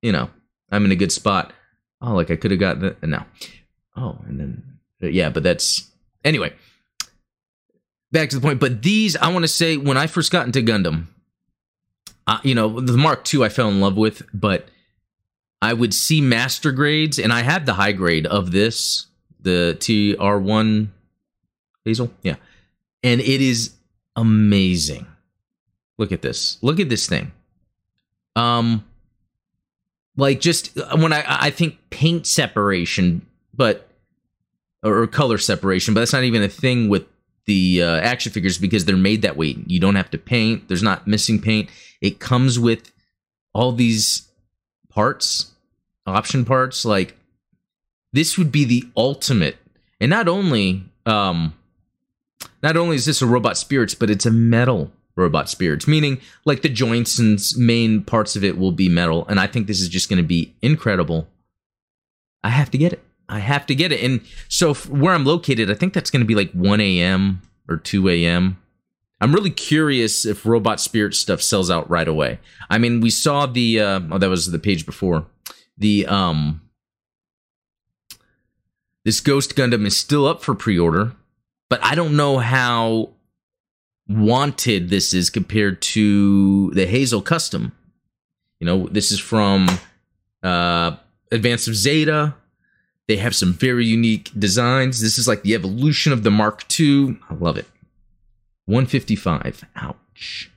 you 0.02 0.12
know, 0.12 0.30
I'm 0.70 0.84
in 0.84 0.92
a 0.92 0.96
good 0.96 1.12
spot. 1.12 1.52
Oh, 2.00 2.14
like 2.14 2.30
I 2.30 2.36
could 2.36 2.50
have 2.50 2.60
got 2.60 2.80
the 2.80 2.96
no. 3.02 3.24
Oh, 3.96 4.18
and 4.26 4.40
then 4.40 4.78
yeah, 5.00 5.30
but 5.30 5.42
that's 5.42 5.90
anyway 6.24 6.52
back 8.14 8.30
to 8.30 8.36
the 8.36 8.40
point. 8.40 8.60
But 8.60 8.82
these, 8.82 9.16
I 9.16 9.30
want 9.30 9.42
to 9.42 9.48
say, 9.48 9.76
when 9.76 9.98
I 9.98 10.06
first 10.06 10.32
got 10.32 10.46
into 10.46 10.62
Gundam, 10.62 11.08
uh, 12.26 12.38
you 12.42 12.54
know, 12.54 12.80
the 12.80 12.96
Mark 12.96 13.32
II 13.32 13.44
I 13.44 13.50
fell 13.50 13.68
in 13.68 13.80
love 13.80 13.98
with, 13.98 14.22
but 14.32 14.68
I 15.60 15.74
would 15.74 15.92
see 15.92 16.22
master 16.22 16.72
grades, 16.72 17.18
and 17.18 17.32
I 17.32 17.42
had 17.42 17.66
the 17.66 17.74
high 17.74 17.92
grade 17.92 18.26
of 18.26 18.52
this, 18.52 19.06
the 19.44 19.76
TR1 19.78 20.88
Hazel. 21.84 22.10
Yeah. 22.22 22.36
And 23.02 23.20
it 23.20 23.40
is 23.40 23.74
amazing. 24.16 25.06
Look 25.98 26.10
at 26.10 26.22
this. 26.22 26.58
Look 26.62 26.80
at 26.80 26.88
this 26.88 27.06
thing. 27.06 27.32
Um, 28.34 28.84
like 30.16 30.40
just 30.40 30.76
uh, 30.78 30.96
when 30.96 31.12
I 31.12 31.24
I 31.26 31.50
think 31.50 31.78
paint 31.90 32.26
separation, 32.26 33.24
but 33.52 33.88
or 34.82 35.06
color 35.06 35.38
separation, 35.38 35.94
but 35.94 36.00
that's 36.00 36.12
not 36.12 36.24
even 36.24 36.42
a 36.42 36.48
thing 36.48 36.88
with 36.88 37.06
the 37.46 37.82
uh, 37.82 37.96
action 38.00 38.32
figures 38.32 38.58
because 38.58 38.84
they're 38.84 38.96
made 38.96 39.22
that 39.22 39.36
way. 39.36 39.56
You 39.66 39.80
don't 39.80 39.94
have 39.94 40.10
to 40.10 40.18
paint. 40.18 40.68
There's 40.68 40.82
not 40.82 41.06
missing 41.06 41.40
paint. 41.40 41.68
It 42.00 42.18
comes 42.18 42.58
with 42.58 42.92
all 43.52 43.72
these 43.72 44.28
parts, 44.88 45.52
option 46.06 46.44
parts. 46.44 46.84
Like 46.84 47.16
this 48.14 48.38
would 48.38 48.52
be 48.52 48.64
the 48.64 48.88
ultimate. 48.96 49.56
And 50.00 50.08
not 50.08 50.28
only, 50.28 50.84
um, 51.04 51.52
not 52.62 52.76
only 52.76 52.94
is 52.94 53.06
this 53.06 53.20
a 53.20 53.26
robot 53.26 53.58
spirits, 53.58 53.94
but 53.94 54.08
it's 54.08 54.24
a 54.24 54.30
metal 54.30 54.92
robot 55.16 55.48
spirits, 55.48 55.88
meaning 55.88 56.20
like 56.44 56.62
the 56.62 56.68
joints 56.68 57.18
and 57.18 57.40
main 57.56 58.04
parts 58.04 58.36
of 58.36 58.44
it 58.44 58.56
will 58.56 58.70
be 58.70 58.88
metal. 58.88 59.26
And 59.28 59.40
I 59.40 59.48
think 59.48 59.66
this 59.66 59.80
is 59.80 59.88
just 59.88 60.08
going 60.08 60.22
to 60.22 60.26
be 60.26 60.54
incredible. 60.62 61.28
I 62.44 62.50
have 62.50 62.70
to 62.70 62.78
get 62.78 62.92
it. 62.92 63.02
I 63.28 63.40
have 63.40 63.66
to 63.66 63.74
get 63.74 63.90
it. 63.90 64.00
And 64.00 64.20
so 64.48 64.74
where 64.74 65.12
I'm 65.12 65.24
located, 65.24 65.68
I 65.68 65.74
think 65.74 65.92
that's 65.92 66.10
going 66.10 66.20
to 66.20 66.26
be 66.26 66.36
like 66.36 66.52
1 66.52 66.80
a.m. 66.80 67.42
or 67.68 67.78
2 67.78 68.08
a.m. 68.10 68.58
I'm 69.20 69.34
really 69.34 69.50
curious 69.50 70.24
if 70.24 70.46
Robot 70.46 70.80
Spirit 70.80 71.14
stuff 71.14 71.42
sells 71.42 71.68
out 71.68 71.90
right 71.90 72.06
away. 72.06 72.38
I 72.70 72.78
mean, 72.78 73.00
we 73.00 73.10
saw 73.10 73.46
the 73.46 73.80
uh, 73.80 74.00
oh 74.10 74.18
that 74.18 74.28
was 74.28 74.50
the 74.50 74.58
page 74.58 74.86
before. 74.86 75.26
The 75.78 76.06
um 76.06 76.60
this 79.04 79.20
Ghost 79.20 79.54
Gundam 79.56 79.86
is 79.86 79.96
still 79.96 80.26
up 80.26 80.42
for 80.42 80.54
pre-order, 80.54 81.12
but 81.68 81.80
I 81.82 81.94
don't 81.94 82.16
know 82.16 82.38
how 82.38 83.10
wanted 84.08 84.90
this 84.90 85.14
is 85.14 85.30
compared 85.30 85.80
to 85.80 86.70
the 86.72 86.86
Hazel 86.86 87.22
Custom. 87.22 87.72
You 88.60 88.66
know, 88.66 88.88
this 88.88 89.12
is 89.12 89.20
from 89.20 89.68
uh 90.42 90.96
Advance 91.32 91.66
of 91.66 91.74
Zeta. 91.74 92.34
They 93.08 93.16
have 93.16 93.34
some 93.34 93.52
very 93.52 93.84
unique 93.84 94.30
designs. 94.38 95.00
This 95.00 95.18
is 95.18 95.28
like 95.28 95.42
the 95.42 95.54
evolution 95.54 96.12
of 96.12 96.22
the 96.22 96.30
Mark 96.30 96.64
II. 96.78 97.18
I 97.28 97.34
love 97.34 97.58
it. 97.58 97.66
155. 98.66 99.64
Ouch. 99.76 100.50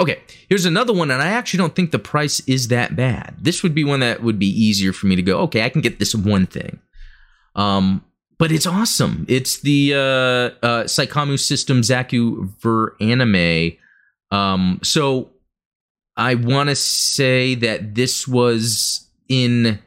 Okay, 0.00 0.20
here's 0.48 0.64
another 0.64 0.92
one, 0.92 1.10
and 1.10 1.20
I 1.20 1.28
actually 1.28 1.58
don't 1.58 1.74
think 1.74 1.90
the 1.90 1.98
price 1.98 2.40
is 2.46 2.68
that 2.68 2.94
bad. 2.94 3.34
This 3.40 3.64
would 3.64 3.74
be 3.74 3.82
one 3.82 3.98
that 3.98 4.22
would 4.22 4.38
be 4.38 4.46
easier 4.46 4.92
for 4.92 5.06
me 5.06 5.16
to 5.16 5.22
go, 5.22 5.40
okay, 5.40 5.64
I 5.64 5.68
can 5.68 5.80
get 5.80 5.98
this 5.98 6.14
one 6.14 6.46
thing. 6.46 6.78
Um, 7.58 8.04
but 8.38 8.52
it's 8.52 8.66
awesome. 8.66 9.26
It's 9.28 9.60
the 9.60 9.94
uh, 9.94 9.98
uh, 9.98 10.84
Psycommu 10.84 11.38
System 11.38 11.82
Zaku 11.82 12.48
Ver 12.60 12.96
anime. 13.00 13.72
Um, 14.30 14.80
so 14.82 15.30
I 16.16 16.36
want 16.36 16.68
to 16.68 16.76
say 16.76 17.54
that 17.56 17.94
this 17.94 18.26
was 18.26 19.06
in 19.28 19.80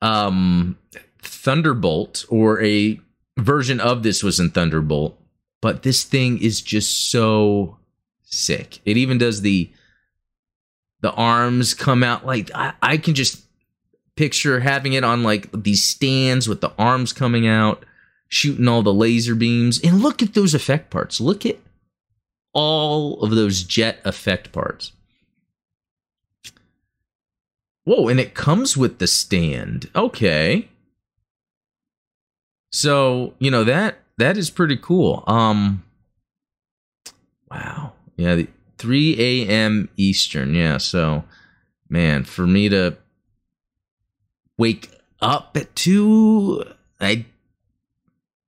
um, 0.00 0.78
Thunderbolt, 1.20 2.24
or 2.28 2.62
a 2.62 3.00
version 3.36 3.80
of 3.80 4.02
this 4.02 4.22
was 4.22 4.40
in 4.40 4.50
Thunderbolt 4.50 5.20
but 5.64 5.82
this 5.82 6.04
thing 6.04 6.36
is 6.42 6.60
just 6.60 7.10
so 7.10 7.78
sick. 8.22 8.80
It 8.84 8.98
even 8.98 9.16
does 9.16 9.40
the 9.40 9.72
the 11.00 11.10
arms 11.10 11.72
come 11.72 12.02
out 12.02 12.26
like 12.26 12.50
I, 12.54 12.74
I 12.82 12.98
can 12.98 13.14
just 13.14 13.43
picture 14.16 14.60
having 14.60 14.92
it 14.92 15.04
on 15.04 15.22
like 15.22 15.50
these 15.52 15.84
stands 15.84 16.48
with 16.48 16.60
the 16.60 16.72
arms 16.78 17.12
coming 17.12 17.46
out, 17.46 17.84
shooting 18.28 18.68
all 18.68 18.82
the 18.82 18.94
laser 18.94 19.34
beams. 19.34 19.80
And 19.80 20.00
look 20.00 20.22
at 20.22 20.34
those 20.34 20.54
effect 20.54 20.90
parts. 20.90 21.20
Look 21.20 21.44
at 21.44 21.58
all 22.52 23.22
of 23.22 23.30
those 23.30 23.62
jet 23.62 23.98
effect 24.04 24.52
parts. 24.52 24.92
Whoa, 27.84 28.08
and 28.08 28.18
it 28.18 28.34
comes 28.34 28.76
with 28.76 28.98
the 28.98 29.06
stand. 29.06 29.90
Okay. 29.94 30.68
So, 32.72 33.34
you 33.38 33.50
know, 33.50 33.62
that 33.64 33.98
that 34.18 34.36
is 34.36 34.50
pretty 34.50 34.76
cool. 34.76 35.22
Um, 35.26 35.84
wow, 37.50 37.92
yeah, 38.16 38.34
the, 38.36 38.48
3 38.78 39.16
a.m. 39.18 39.88
Eastern. 39.96 40.54
Yeah, 40.54 40.78
so 40.78 41.24
man, 41.88 42.24
for 42.24 42.46
me 42.46 42.68
to 42.68 42.96
wake 44.58 44.90
up 45.20 45.56
at 45.56 45.74
two, 45.74 46.64
I 47.00 47.26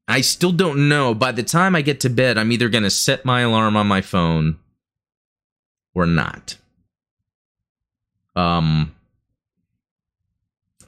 I 0.09 0.21
still 0.21 0.53
don't 0.53 0.89
know. 0.89 1.15
By 1.15 1.33
the 1.33 1.43
time 1.43 1.75
I 1.75 1.83
get 1.83 2.01
to 2.01 2.11
bed, 2.11 2.39
I'm 2.39 2.53
either 2.53 2.69
gonna 2.69 2.91
set 2.91 3.25
my 3.25 3.41
alarm 3.41 3.77
on 3.77 3.87
my 3.87 4.01
phone 4.01 4.59
or 5.95 6.07
not. 6.07 6.57
Um, 8.37 8.95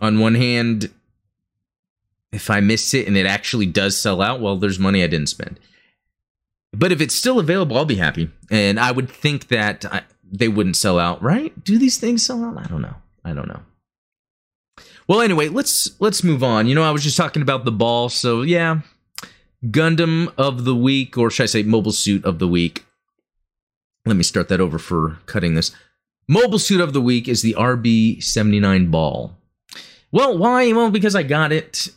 on 0.00 0.18
one 0.20 0.34
hand, 0.34 0.90
if 2.30 2.50
I 2.50 2.60
miss 2.60 2.92
it 2.94 3.06
and 3.06 3.16
it 3.16 3.26
actually 3.26 3.66
does 3.66 3.98
sell 3.98 4.20
out, 4.20 4.40
well, 4.40 4.56
there's 4.56 4.78
money 4.78 5.02
I 5.02 5.06
didn't 5.06 5.28
spend. 5.28 5.58
But 6.72 6.92
if 6.92 7.00
it's 7.00 7.14
still 7.14 7.38
available, 7.38 7.78
I'll 7.78 7.86
be 7.86 7.96
happy. 7.96 8.30
And 8.50 8.78
I 8.78 8.92
would 8.92 9.08
think 9.08 9.48
that 9.48 9.86
I, 9.86 10.02
they 10.30 10.48
wouldn't 10.48 10.76
sell 10.76 10.98
out, 10.98 11.22
right? 11.22 11.64
Do 11.64 11.78
these 11.78 11.96
things 11.96 12.24
sell 12.24 12.44
out? 12.44 12.58
I 12.58 12.66
don't 12.66 12.82
know. 12.82 12.94
I 13.24 13.32
don't 13.32 13.48
know. 13.48 13.62
Well, 15.08 15.22
anyway, 15.22 15.48
let's 15.48 15.98
let's 16.00 16.22
move 16.22 16.44
on. 16.44 16.68
You 16.68 16.74
know, 16.74 16.84
I 16.84 16.90
was 16.90 17.02
just 17.02 17.16
talking 17.16 17.42
about 17.42 17.64
the 17.64 17.72
ball, 17.72 18.10
so 18.10 18.42
yeah, 18.42 18.80
Gundam 19.64 20.32
of 20.36 20.64
the 20.64 20.76
week, 20.76 21.16
or 21.16 21.30
should 21.30 21.44
I 21.44 21.46
say, 21.46 21.62
Mobile 21.62 21.92
Suit 21.92 22.24
of 22.24 22.38
the 22.38 22.48
week? 22.48 22.84
Let 24.04 24.16
me 24.16 24.22
start 24.22 24.48
that 24.48 24.60
over 24.60 24.78
for 24.78 25.18
cutting 25.26 25.54
this. 25.54 25.74
Mobile 26.28 26.58
Suit 26.58 26.80
of 26.80 26.92
the 26.92 27.00
week 27.00 27.26
is 27.26 27.40
the 27.40 27.54
RB79 27.58 28.90
ball. 28.90 29.38
Well, 30.12 30.36
why? 30.36 30.72
Well, 30.72 30.90
because 30.90 31.16
I 31.16 31.22
got 31.22 31.52
it 31.52 31.88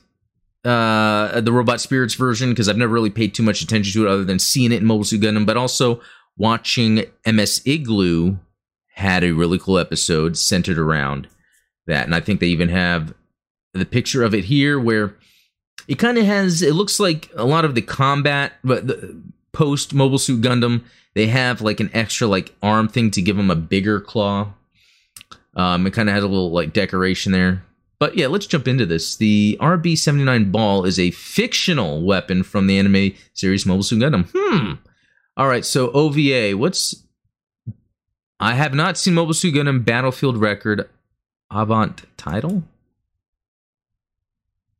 uh, 0.63 1.41
the 1.41 1.51
Robot 1.51 1.81
Spirits 1.81 2.13
version 2.13 2.49
because 2.49 2.69
I've 2.69 2.77
never 2.77 2.93
really 2.93 3.09
paid 3.09 3.33
too 3.33 3.43
much 3.43 3.61
attention 3.61 3.93
to 3.93 4.07
it 4.07 4.11
other 4.11 4.23
than 4.23 4.39
seeing 4.39 4.71
it 4.71 4.81
in 4.81 4.85
Mobile 4.85 5.03
Suit 5.03 5.21
Gundam, 5.21 5.45
but 5.45 5.57
also 5.57 6.01
watching 6.37 7.03
MS 7.25 7.61
Igloo 7.65 8.37
had 8.93 9.23
a 9.23 9.31
really 9.31 9.59
cool 9.59 9.79
episode 9.79 10.37
centered 10.37 10.77
around 10.77 11.27
that. 11.91 12.05
And 12.05 12.15
I 12.15 12.19
think 12.19 12.39
they 12.39 12.47
even 12.47 12.69
have 12.69 13.13
the 13.73 13.85
picture 13.85 14.23
of 14.23 14.33
it 14.33 14.45
here 14.45 14.79
where 14.79 15.15
it 15.87 15.95
kind 15.95 16.17
of 16.17 16.25
has, 16.25 16.61
it 16.61 16.73
looks 16.73 16.99
like 16.99 17.29
a 17.35 17.45
lot 17.45 17.65
of 17.65 17.75
the 17.75 17.81
combat, 17.81 18.53
but 18.63 18.87
the 18.87 19.21
post 19.51 19.93
Mobile 19.93 20.17
Suit 20.17 20.41
Gundam, 20.41 20.83
they 21.13 21.27
have 21.27 21.61
like 21.61 21.79
an 21.79 21.89
extra 21.93 22.27
like 22.27 22.55
arm 22.61 22.87
thing 22.87 23.11
to 23.11 23.21
give 23.21 23.37
them 23.37 23.51
a 23.51 23.55
bigger 23.55 23.99
claw. 23.99 24.53
Um, 25.55 25.85
it 25.85 25.93
kind 25.93 26.09
of 26.09 26.15
has 26.15 26.23
a 26.23 26.27
little 26.27 26.51
like 26.51 26.73
decoration 26.73 27.31
there. 27.31 27.63
But 27.99 28.17
yeah, 28.17 28.27
let's 28.27 28.47
jump 28.47 28.67
into 28.67 28.85
this. 28.85 29.15
The 29.15 29.57
RB 29.61 29.95
79 29.97 30.49
ball 30.51 30.85
is 30.85 30.97
a 30.97 31.11
fictional 31.11 32.01
weapon 32.01 32.41
from 32.41 32.65
the 32.65 32.79
anime 32.79 33.13
series 33.33 33.65
Mobile 33.65 33.83
Suit 33.83 34.01
Gundam. 34.01 34.27
Hmm. 34.33 34.73
All 35.37 35.47
right, 35.47 35.65
so 35.65 35.91
OVA, 35.91 36.57
what's. 36.57 37.03
I 38.39 38.55
have 38.55 38.73
not 38.73 38.97
seen 38.97 39.13
Mobile 39.13 39.35
Suit 39.35 39.53
Gundam 39.53 39.85
Battlefield 39.85 40.37
Record 40.37 40.89
Avant 41.51 42.01
title. 42.17 42.63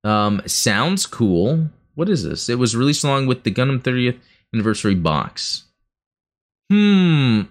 Um, 0.03 0.41
sounds 0.47 1.05
cool. 1.05 1.69
What 1.95 2.09
is 2.09 2.23
this? 2.23 2.49
It 2.49 2.57
was 2.57 2.75
released 2.75 3.03
along 3.03 3.27
with 3.27 3.43
the 3.43 3.51
Gundam 3.51 3.81
30th 3.81 4.17
anniversary 4.53 4.95
box. 4.95 5.63
Hmm. 6.69 7.41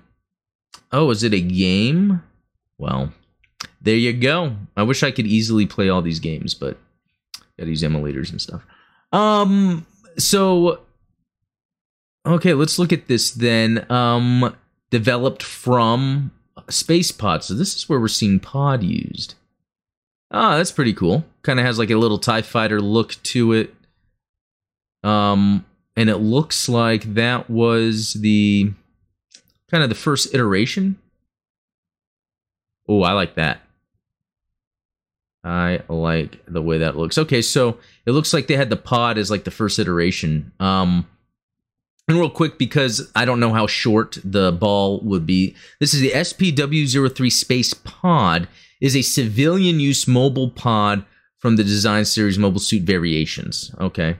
Oh, 0.90 1.10
is 1.10 1.22
it 1.22 1.34
a 1.34 1.40
game? 1.40 2.22
Well, 2.78 3.12
there 3.80 3.94
you 3.94 4.12
go. 4.12 4.56
I 4.76 4.82
wish 4.82 5.02
I 5.02 5.10
could 5.10 5.26
easily 5.26 5.66
play 5.66 5.88
all 5.88 6.02
these 6.02 6.20
games, 6.20 6.54
but 6.54 6.78
gotta 7.58 7.70
use 7.70 7.82
emulators 7.82 8.30
and 8.30 8.40
stuff. 8.40 8.62
Um, 9.12 9.86
so 10.16 10.80
okay, 12.26 12.54
let's 12.54 12.78
look 12.78 12.92
at 12.92 13.08
this 13.08 13.30
then. 13.30 13.90
Um, 13.90 14.56
developed 14.90 15.42
from 15.42 16.32
Space 16.68 17.12
Pod. 17.12 17.44
So 17.44 17.54
this 17.54 17.74
is 17.76 17.88
where 17.88 18.00
we're 18.00 18.08
seeing 18.08 18.40
Pod 18.40 18.82
used. 18.82 19.34
Ah, 20.30 20.56
that's 20.56 20.72
pretty 20.72 20.92
cool. 20.92 21.24
Kind 21.42 21.58
of 21.58 21.66
has 21.66 21.78
like 21.78 21.90
a 21.90 21.96
little 21.96 22.18
Tie 22.18 22.42
Fighter 22.42 22.80
look 22.80 23.20
to 23.24 23.52
it. 23.52 23.74
Um, 25.02 25.64
and 25.96 26.10
it 26.10 26.18
looks 26.18 26.68
like 26.68 27.14
that 27.14 27.48
was 27.50 28.14
the 28.14 28.72
kind 29.70 29.82
of 29.82 29.88
the 29.88 29.94
first 29.94 30.34
iteration 30.34 30.98
Oh, 32.90 33.02
I 33.04 33.12
like 33.12 33.36
that. 33.36 33.60
I 35.44 35.82
like 35.88 36.44
the 36.46 36.60
way 36.60 36.78
that 36.78 36.96
looks. 36.96 37.16
Okay, 37.16 37.40
so 37.40 37.78
it 38.04 38.10
looks 38.10 38.34
like 38.34 38.48
they 38.48 38.56
had 38.56 38.68
the 38.68 38.76
pod 38.76 39.16
as 39.16 39.30
like 39.30 39.44
the 39.44 39.52
first 39.52 39.78
iteration. 39.78 40.50
Um 40.58 41.06
and 42.10 42.18
real 42.18 42.28
quick, 42.28 42.58
because 42.58 43.10
I 43.14 43.24
don't 43.24 43.40
know 43.40 43.52
how 43.52 43.66
short 43.66 44.18
the 44.24 44.52
ball 44.52 45.00
would 45.02 45.26
be, 45.26 45.54
this 45.78 45.94
is 45.94 46.00
the 46.00 46.10
SPW03 46.10 47.30
Space 47.30 47.72
Pod, 47.72 48.48
is 48.80 48.96
a 48.96 49.02
civilian 49.02 49.78
use 49.80 50.08
mobile 50.08 50.50
pod 50.50 51.04
from 51.38 51.56
the 51.56 51.64
design 51.64 52.04
series 52.04 52.38
Mobile 52.38 52.60
Suit 52.60 52.82
Variations. 52.82 53.74
Okay. 53.80 54.16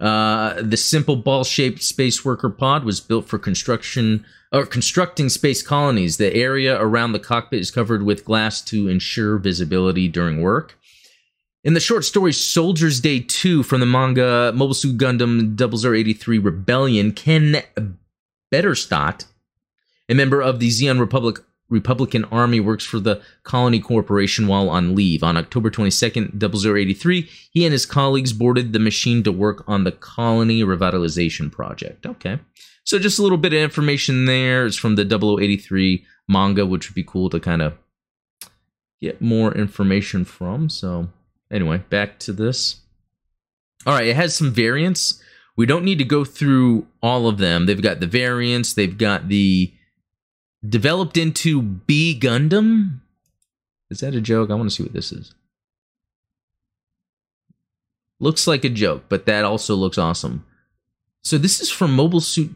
Uh, 0.00 0.60
the 0.60 0.76
simple 0.76 1.16
ball-shaped 1.16 1.82
space 1.82 2.24
worker 2.24 2.50
pod 2.50 2.84
was 2.84 3.00
built 3.00 3.26
for 3.26 3.38
construction 3.38 4.24
or 4.52 4.66
constructing 4.66 5.28
space 5.28 5.62
colonies. 5.62 6.16
The 6.16 6.34
area 6.34 6.80
around 6.80 7.12
the 7.12 7.18
cockpit 7.18 7.60
is 7.60 7.70
covered 7.70 8.02
with 8.02 8.24
glass 8.24 8.60
to 8.62 8.88
ensure 8.88 9.38
visibility 9.38 10.08
during 10.08 10.42
work. 10.42 10.78
In 11.66 11.74
the 11.74 11.80
short 11.80 12.04
story 12.04 12.32
Soldier's 12.32 13.00
Day 13.00 13.18
2 13.18 13.64
from 13.64 13.80
the 13.80 13.86
manga 13.86 14.52
Mobile 14.54 14.72
Suit 14.72 14.96
Gundam 14.98 15.58
0083 15.58 16.38
Rebellion, 16.38 17.10
Ken 17.10 17.60
Bederstadt, 18.54 19.26
a 20.08 20.14
member 20.14 20.40
of 20.40 20.60
the 20.60 20.68
Zeon 20.68 21.00
Republic 21.00 21.40
Republican 21.68 22.24
Army, 22.26 22.60
works 22.60 22.84
for 22.84 23.00
the 23.00 23.20
Colony 23.42 23.80
Corporation 23.80 24.46
while 24.46 24.70
on 24.70 24.94
leave. 24.94 25.24
On 25.24 25.36
October 25.36 25.68
22nd, 25.68 26.38
0083, 26.38 27.28
he 27.50 27.64
and 27.64 27.72
his 27.72 27.84
colleagues 27.84 28.32
boarded 28.32 28.72
the 28.72 28.78
machine 28.78 29.24
to 29.24 29.32
work 29.32 29.64
on 29.66 29.82
the 29.82 29.90
Colony 29.90 30.62
Revitalization 30.62 31.50
Project. 31.50 32.06
Okay. 32.06 32.38
So 32.84 33.00
just 33.00 33.18
a 33.18 33.22
little 33.22 33.38
bit 33.38 33.52
of 33.52 33.58
information 33.58 34.26
there. 34.26 34.66
It's 34.66 34.76
from 34.76 34.94
the 34.94 35.04
0083 35.04 36.06
manga, 36.28 36.64
which 36.64 36.88
would 36.88 36.94
be 36.94 37.02
cool 37.02 37.28
to 37.30 37.40
kind 37.40 37.60
of 37.60 37.76
get 39.00 39.20
more 39.20 39.52
information 39.52 40.24
from. 40.24 40.68
So 40.70 41.08
Anyway, 41.50 41.78
back 41.90 42.18
to 42.20 42.32
this. 42.32 42.80
All 43.86 43.94
right, 43.94 44.06
it 44.06 44.16
has 44.16 44.34
some 44.34 44.52
variants. 44.52 45.22
We 45.56 45.66
don't 45.66 45.84
need 45.84 45.98
to 45.98 46.04
go 46.04 46.24
through 46.24 46.86
all 47.02 47.28
of 47.28 47.38
them. 47.38 47.66
They've 47.66 47.80
got 47.80 48.00
the 48.00 48.06
variants, 48.06 48.74
they've 48.74 48.96
got 48.96 49.28
the 49.28 49.72
developed 50.66 51.16
into 51.16 51.62
B 51.62 52.18
Gundam. 52.20 53.00
Is 53.90 54.00
that 54.00 54.14
a 54.14 54.20
joke? 54.20 54.50
I 54.50 54.54
want 54.54 54.68
to 54.68 54.74
see 54.74 54.82
what 54.82 54.92
this 54.92 55.12
is. 55.12 55.34
Looks 58.18 58.46
like 58.46 58.64
a 58.64 58.68
joke, 58.68 59.04
but 59.08 59.26
that 59.26 59.44
also 59.44 59.74
looks 59.74 59.98
awesome. 59.98 60.44
So 61.22 61.38
this 61.38 61.60
is 61.60 61.70
from 61.70 61.94
Mobile 61.94 62.20
Suit 62.20 62.54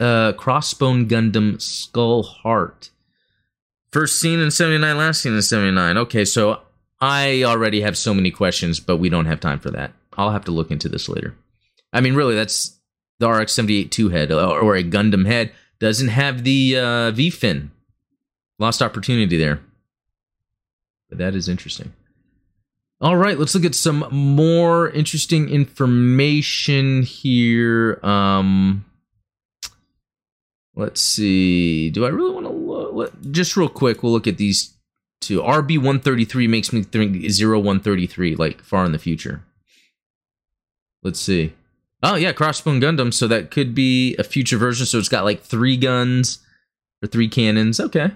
uh, 0.00 0.32
Crossbone 0.32 1.08
Gundam 1.08 1.60
Skull 1.60 2.22
Heart. 2.22 2.90
First 3.90 4.20
seen 4.20 4.40
in 4.40 4.50
79, 4.50 4.96
last 4.96 5.22
seen 5.22 5.34
in 5.34 5.42
79. 5.42 5.96
Okay, 5.98 6.24
so 6.24 6.60
I 7.00 7.44
already 7.44 7.80
have 7.82 7.96
so 7.96 8.12
many 8.12 8.30
questions, 8.30 8.80
but 8.80 8.96
we 8.96 9.08
don't 9.08 9.26
have 9.26 9.40
time 9.40 9.60
for 9.60 9.70
that. 9.70 9.92
I'll 10.16 10.32
have 10.32 10.44
to 10.46 10.50
look 10.50 10.70
into 10.70 10.88
this 10.88 11.08
later. 11.08 11.36
I 11.92 12.00
mean, 12.00 12.14
really, 12.14 12.34
that's 12.34 12.78
the 13.18 13.28
RX 13.28 13.52
78 13.52 13.90
2 13.90 14.08
head 14.08 14.32
or 14.32 14.74
a 14.74 14.82
Gundam 14.82 15.26
head. 15.26 15.52
Doesn't 15.78 16.08
have 16.08 16.44
the 16.44 16.76
uh, 16.76 17.10
V 17.12 17.30
fin. 17.30 17.70
Lost 18.58 18.82
opportunity 18.82 19.36
there. 19.36 19.60
But 21.08 21.18
that 21.18 21.34
is 21.34 21.48
interesting. 21.48 21.92
All 23.00 23.16
right, 23.16 23.38
let's 23.38 23.54
look 23.54 23.64
at 23.64 23.76
some 23.76 24.06
more 24.10 24.90
interesting 24.90 25.48
information 25.48 27.02
here. 27.04 28.00
Um, 28.02 28.84
let's 30.74 31.00
see. 31.00 31.90
Do 31.90 32.04
I 32.04 32.08
really 32.08 32.34
want 32.34 32.46
to 32.46 32.52
look? 32.52 33.14
Just 33.30 33.56
real 33.56 33.68
quick, 33.68 34.02
we'll 34.02 34.10
look 34.10 34.26
at 34.26 34.36
these 34.36 34.74
to 35.22 35.40
RB 35.40 35.76
133 35.76 36.46
makes 36.46 36.72
me 36.72 36.82
think 36.82 37.14
0133, 37.14 38.36
like 38.36 38.62
far 38.62 38.84
in 38.84 38.92
the 38.92 38.98
future. 38.98 39.42
Let's 41.02 41.20
see. 41.20 41.52
Oh, 42.02 42.14
yeah, 42.14 42.32
Crossbone 42.32 42.82
Gundam. 42.82 43.12
So 43.12 43.26
that 43.28 43.50
could 43.50 43.74
be 43.74 44.14
a 44.16 44.24
future 44.24 44.58
version. 44.58 44.86
So 44.86 44.98
it's 44.98 45.08
got 45.08 45.24
like 45.24 45.42
three 45.42 45.76
guns 45.76 46.38
or 47.02 47.08
three 47.08 47.28
cannons. 47.28 47.80
Okay. 47.80 48.10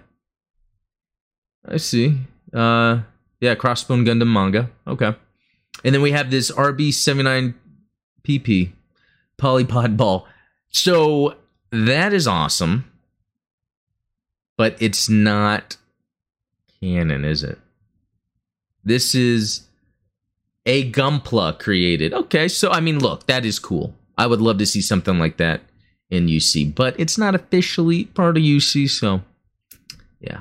I 1.67 1.77
see. 1.77 2.19
Uh, 2.53 3.01
yeah, 3.41 3.55
Crossbone 3.55 4.07
Gundam 4.07 4.33
manga. 4.33 4.71
Okay. 4.87 5.15
And 5.85 5.95
then 5.95 6.03
we 6.03 6.13
have 6.13 6.31
this 6.31 6.51
RB79PP 6.53 8.73
Polypod 9.39 9.97
Ball. 9.97 10.27
So 10.69 11.37
that 11.71 12.13
is 12.13 12.29
awesome. 12.29 12.85
But 14.57 14.77
it's 14.81 15.09
not 15.09 15.77
canon, 16.83 17.25
is 17.25 17.43
it? 17.43 17.59
This 18.85 19.15
is 19.15 19.69
a 20.67 20.91
Gunpla 20.91 21.59
created. 21.59 22.13
Okay, 22.13 22.49
so 22.49 22.71
I 22.71 22.81
mean, 22.81 22.99
look, 22.99 23.27
that 23.27 23.45
is 23.45 23.59
cool. 23.59 23.95
I 24.19 24.27
would 24.27 24.41
love 24.41 24.59
to 24.59 24.67
see 24.67 24.81
something 24.81 25.19
like 25.19 25.37
that 25.39 25.63
in 26.11 26.27
UC, 26.27 26.75
but 26.75 26.99
it's 26.99 27.17
not 27.17 27.35
officially 27.35 28.05
part 28.05 28.37
of 28.37 28.43
UC, 28.43 28.91
so 28.91 29.23
yeah. 30.21 30.41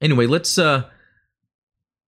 Anyway, 0.00 0.26
let's 0.26 0.58
uh 0.58 0.84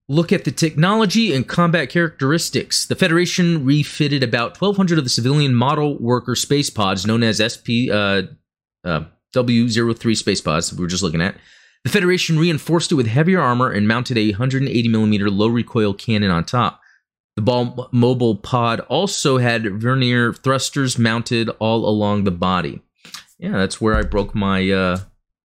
look 0.09 0.33
at 0.33 0.45
the 0.45 0.51
technology 0.51 1.35
and 1.35 1.49
combat 1.49 1.89
characteristics. 1.89 2.87
The 2.87 2.95
Federation 2.95 3.65
refitted 3.65 4.23
about 4.23 4.61
1,200 4.61 4.99
of 4.99 5.05
the 5.05 5.11
civilian 5.11 5.55
model 5.55 5.97
worker 5.97 6.35
space 6.35 6.69
pods 6.69 7.07
known 7.07 7.23
as 7.23 7.39
SP 7.41 7.89
uh, 7.91 8.23
uh, 8.85 9.05
W03 9.35 10.17
space 10.17 10.43
pods 10.43 10.73
we 10.75 10.81
were 10.81 10.89
just 10.89 11.03
looking 11.03 11.23
at 11.23 11.37
the 11.85 11.91
Federation 11.91 12.39
reinforced 12.39 12.91
it 12.91 12.95
with 12.95 13.07
heavier 13.07 13.41
armor 13.41 13.71
and 13.71 13.87
mounted 13.87 14.17
a 14.17 14.33
180mm 14.33 15.29
low 15.31 15.49
recoil 15.49 15.93
cannon 15.93 16.31
on 16.31 16.45
top. 16.45 16.81
The 17.37 17.43
ball 17.43 17.89
mobile 17.93 18.37
pod 18.37 18.81
also 18.81 19.39
had 19.39 19.81
vernier 19.81 20.33
thrusters 20.33 20.99
mounted 20.99 21.51
all 21.59 21.87
along 21.87 22.25
the 22.25 22.31
body. 22.31 22.81
Yeah, 23.39 23.53
that's 23.53 23.81
where 23.81 23.95
I 23.95 24.03
broke 24.03 24.35
my 24.35 24.71
uh, 24.71 24.99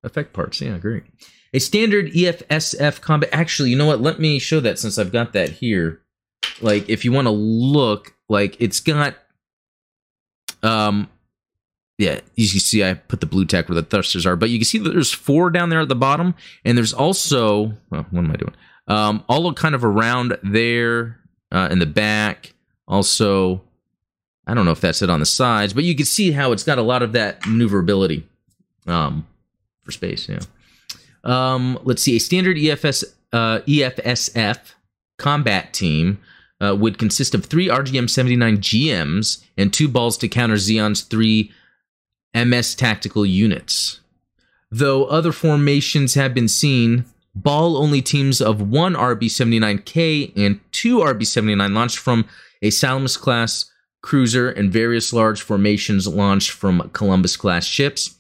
effect 0.05 0.33
parts. 0.33 0.61
Yeah, 0.61 0.79
great. 0.79 1.05
A 1.55 1.59
standard 1.59 2.12
EFSF 2.12 3.01
combat. 3.01 3.31
Actually, 3.33 3.70
you 3.70 3.77
know 3.77 3.87
what? 3.87 4.03
Let 4.03 4.20
me 4.20 4.38
show 4.38 4.61
that 4.61 4.79
since 4.79 4.98
I've 4.98 5.12
got 5.12 5.33
that 5.33 5.48
here. 5.51 6.03
Like, 6.61 6.88
if 6.88 7.05
you 7.05 7.11
want 7.11 7.27
to 7.27 7.33
look, 7.33 8.14
like 8.29 8.57
it's 8.61 8.81
got 8.81 9.16
um 10.62 11.09
yeah, 11.98 12.20
you 12.37 12.48
can 12.48 12.61
see 12.61 12.84
I 12.84 12.94
put 12.94 13.20
the 13.20 13.26
blue 13.26 13.44
tack 13.44 13.68
where 13.68 13.74
the 13.74 13.82
thrusters 13.82 14.24
are, 14.24 14.37
but 14.37 14.50
you 14.50 14.58
can 14.58 14.64
see 14.64 14.78
that 14.78 14.90
there's 14.90 15.12
four 15.12 15.50
down 15.50 15.68
there 15.68 15.80
at 15.80 15.88
the 15.88 15.96
bottom, 15.96 16.34
and 16.64 16.78
there's 16.78 16.94
also 16.94 17.72
well, 17.90 18.06
what 18.11 18.24
am 18.24 18.30
I 18.30 18.37
doing? 18.37 18.54
Um, 18.87 19.24
all 19.28 19.52
kind 19.52 19.74
of 19.74 19.84
around 19.84 20.38
there 20.42 21.18
uh, 21.52 21.68
in 21.70 21.80
the 21.80 21.87
back. 21.87 22.54
Also, 22.87 23.62
I 24.46 24.54
don't 24.54 24.64
know 24.64 24.70
if 24.70 24.80
that's 24.80 25.02
it 25.02 25.11
on 25.11 25.20
the 25.20 25.26
sides, 25.26 25.74
but 25.74 25.84
you 25.84 25.94
can 25.94 26.06
see 26.06 26.30
how 26.30 26.52
it's 26.52 26.62
got 26.62 26.78
a 26.78 26.82
lot 26.82 27.02
of 27.02 27.12
that 27.12 27.44
maneuverability 27.46 28.26
um, 28.87 29.26
for 29.82 29.90
space. 29.90 30.28
Yeah. 30.28 30.40
Um, 31.24 31.78
let's 31.82 32.02
see. 32.02 32.16
A 32.16 32.20
standard 32.20 32.56
EFS 32.56 33.04
uh, 33.32 33.58
EFSF 33.66 34.58
combat 35.18 35.74
team 35.74 36.20
uh, 36.61 36.76
would 36.78 36.96
consist 36.96 37.34
of 37.34 37.44
three 37.44 37.68
RGM 37.68 38.08
79 38.08 38.58
GMs 38.58 39.44
and 39.56 39.72
two 39.72 39.88
balls 39.88 40.16
to 40.18 40.28
counter 40.28 40.56
Zeon's 40.56 41.02
three 41.02 41.52
MS 42.34 42.74
tactical 42.74 43.24
units. 43.24 44.00
Though 44.70 45.06
other 45.06 45.32
formations 45.32 46.14
have 46.14 46.34
been 46.34 46.48
seen, 46.48 47.06
ball 47.34 47.76
only 47.76 48.02
teams 48.02 48.40
of 48.40 48.60
one 48.60 48.94
RB 48.94 49.24
79K 49.24 50.32
and 50.36 50.60
two 50.72 50.98
RB 50.98 51.26
79 51.26 51.72
launched 51.72 51.98
from 51.98 52.26
a 52.62 52.70
Salamis 52.70 53.16
class 53.16 53.70
cruiser 54.02 54.50
and 54.50 54.72
various 54.72 55.12
large 55.12 55.42
formations 55.42 56.06
launched 56.06 56.50
from 56.50 56.90
Columbus 56.92 57.36
class 57.36 57.64
ships. 57.64 58.14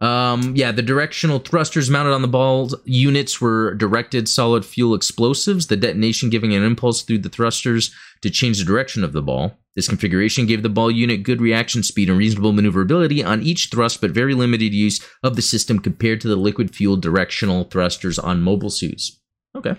Um, 0.00 0.54
yeah, 0.56 0.72
the 0.72 0.82
directional 0.82 1.38
thrusters 1.38 1.90
mounted 1.90 2.12
on 2.12 2.22
the 2.22 2.28
ball 2.28 2.70
units 2.84 3.40
were 3.40 3.74
directed 3.74 4.28
solid 4.28 4.64
fuel 4.64 4.94
explosives, 4.94 5.66
the 5.66 5.76
detonation 5.76 6.30
giving 6.30 6.54
an 6.54 6.62
impulse 6.62 7.02
through 7.02 7.18
the 7.18 7.28
thrusters 7.28 7.94
to 8.22 8.30
change 8.30 8.58
the 8.58 8.64
direction 8.64 9.04
of 9.04 9.12
the 9.12 9.22
ball. 9.22 9.58
This 9.80 9.88
configuration 9.88 10.44
gave 10.44 10.62
the 10.62 10.68
ball 10.68 10.90
unit 10.90 11.22
good 11.22 11.40
reaction 11.40 11.82
speed 11.82 12.10
and 12.10 12.18
reasonable 12.18 12.52
maneuverability 12.52 13.24
on 13.24 13.42
each 13.42 13.70
thrust, 13.70 14.02
but 14.02 14.10
very 14.10 14.34
limited 14.34 14.74
use 14.74 15.00
of 15.22 15.36
the 15.36 15.40
system 15.40 15.78
compared 15.78 16.20
to 16.20 16.28
the 16.28 16.36
liquid 16.36 16.76
fueled 16.76 17.00
directional 17.00 17.64
thrusters 17.64 18.18
on 18.18 18.42
mobile 18.42 18.68
suits. 18.68 19.18
Okay. 19.56 19.76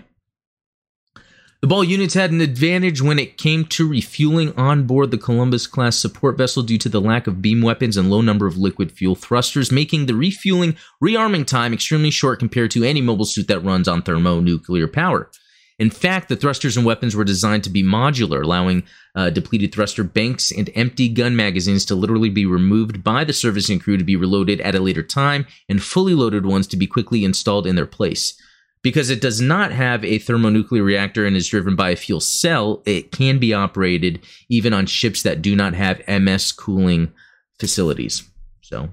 The 1.60 1.68
ball 1.68 1.84
units 1.84 2.14
had 2.14 2.32
an 2.32 2.40
advantage 2.40 3.00
when 3.00 3.20
it 3.20 3.38
came 3.38 3.64
to 3.66 3.88
refueling 3.88 4.52
on 4.56 4.88
board 4.88 5.12
the 5.12 5.18
Columbus 5.18 5.68
class 5.68 5.96
support 5.98 6.36
vessel 6.36 6.64
due 6.64 6.78
to 6.78 6.88
the 6.88 7.00
lack 7.00 7.28
of 7.28 7.40
beam 7.40 7.62
weapons 7.62 7.96
and 7.96 8.10
low 8.10 8.22
number 8.22 8.48
of 8.48 8.58
liquid 8.58 8.90
fuel 8.90 9.14
thrusters, 9.14 9.70
making 9.70 10.06
the 10.06 10.16
refueling 10.16 10.74
rearming 11.00 11.46
time 11.46 11.72
extremely 11.72 12.10
short 12.10 12.40
compared 12.40 12.72
to 12.72 12.82
any 12.82 13.00
mobile 13.00 13.24
suit 13.24 13.46
that 13.46 13.62
runs 13.62 13.86
on 13.86 14.02
thermonuclear 14.02 14.88
power. 14.88 15.30
In 15.78 15.90
fact, 15.90 16.28
the 16.28 16.36
thrusters 16.36 16.76
and 16.76 16.86
weapons 16.86 17.16
were 17.16 17.24
designed 17.24 17.64
to 17.64 17.70
be 17.70 17.82
modular, 17.82 18.42
allowing 18.42 18.84
uh, 19.14 19.30
depleted 19.30 19.72
thruster 19.72 20.04
banks 20.04 20.50
and 20.50 20.70
empty 20.74 21.08
gun 21.08 21.34
magazines 21.34 21.84
to 21.86 21.94
literally 21.94 22.30
be 22.30 22.46
removed 22.46 23.02
by 23.02 23.24
the 23.24 23.32
servicing 23.32 23.78
crew 23.78 23.96
to 23.96 24.04
be 24.04 24.16
reloaded 24.16 24.60
at 24.60 24.74
a 24.74 24.80
later 24.80 25.02
time, 25.02 25.46
and 25.68 25.82
fully 25.82 26.14
loaded 26.14 26.46
ones 26.46 26.66
to 26.68 26.76
be 26.76 26.86
quickly 26.86 27.24
installed 27.24 27.66
in 27.66 27.76
their 27.76 27.86
place. 27.86 28.40
Because 28.82 29.10
it 29.10 29.20
does 29.20 29.40
not 29.40 29.70
have 29.70 30.04
a 30.04 30.18
thermonuclear 30.18 30.82
reactor 30.82 31.24
and 31.24 31.36
is 31.36 31.48
driven 31.48 31.76
by 31.76 31.90
a 31.90 31.96
fuel 31.96 32.20
cell, 32.20 32.82
it 32.84 33.12
can 33.12 33.38
be 33.38 33.54
operated 33.54 34.20
even 34.48 34.72
on 34.72 34.86
ships 34.86 35.22
that 35.22 35.40
do 35.40 35.54
not 35.54 35.74
have 35.74 36.02
MS 36.08 36.50
cooling 36.50 37.12
facilities. 37.60 38.24
So, 38.60 38.88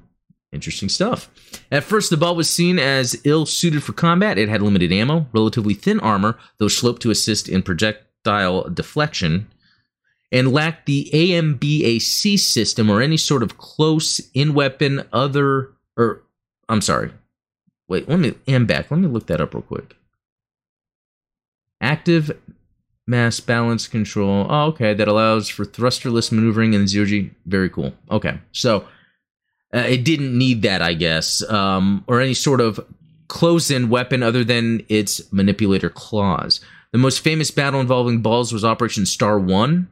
interesting 0.52 0.90
stuff. 0.90 1.30
At 1.72 1.84
first, 1.84 2.10
the 2.10 2.18
ball 2.18 2.36
was 2.36 2.50
seen 2.50 2.80
as 2.80 3.20
ill 3.24 3.46
suited 3.46 3.84
for 3.84 3.94
combat. 3.94 4.38
It 4.38 4.50
had 4.50 4.62
limited 4.62 4.92
ammo, 4.92 5.28
relatively 5.34 5.74
thin 5.74 6.00
armor, 6.00 6.38
though 6.58 6.68
sloped 6.68 7.02
to 7.04 7.12
assist 7.12 7.48
in 7.48 7.64
projectile 7.64 8.70
deflection, 8.70 9.48
and 10.32 10.52
lacked 10.52 10.86
the 10.86 11.10
AMBAC 11.14 12.40
system 12.40 12.90
or 12.90 13.02
any 13.02 13.18
sort 13.18 13.44
of 13.44 13.58
close 13.58 14.20
in 14.34 14.54
weapon 14.54 15.04
other, 15.12 15.72
or 15.98 16.24
I'm 16.68 16.82
sorry, 16.82 17.12
Wait, 17.90 18.08
let 18.08 18.20
me 18.20 18.32
AMBAC. 18.48 18.92
Let 18.92 19.00
me 19.00 19.08
look 19.08 19.28
that 19.28 19.42
up 19.42 19.54
real 19.54 19.64
quick. 19.64 19.98
Active 21.82 22.32
mass 23.08 23.40
balance 23.40 23.88
control. 23.88 24.46
Oh, 24.48 24.68
okay. 24.68 24.94
That 24.94 25.08
allows 25.08 25.50
for 25.50 25.66
thrusterless 25.66 26.32
maneuvering 26.32 26.74
in 26.74 26.88
zero 26.88 27.06
G. 27.06 27.32
Very 27.48 27.70
cool. 27.70 27.94
Okay. 28.12 28.40
So 28.52 28.88
uh, 29.74 29.80
it 29.80 30.04
didn't 30.04 30.38
need 30.38 30.64
that, 30.64 30.82
I 30.82 30.94
guess, 30.94 31.44
um, 31.50 32.04
or 32.08 32.22
any 32.22 32.34
sort 32.34 32.62
of 32.62 32.80
close 33.28 33.70
in 33.70 33.90
weapon 33.90 34.24
other 34.24 34.44
than 34.44 34.84
its 34.90 35.32
manipulator 35.32 35.90
claws. 35.90 36.60
The 36.92 36.98
most 36.98 37.20
famous 37.20 37.52
battle 37.52 37.80
involving 37.80 38.22
balls 38.22 38.52
was 38.52 38.66
Operation 38.66 39.06
Star 39.06 39.40
One. 39.40 39.90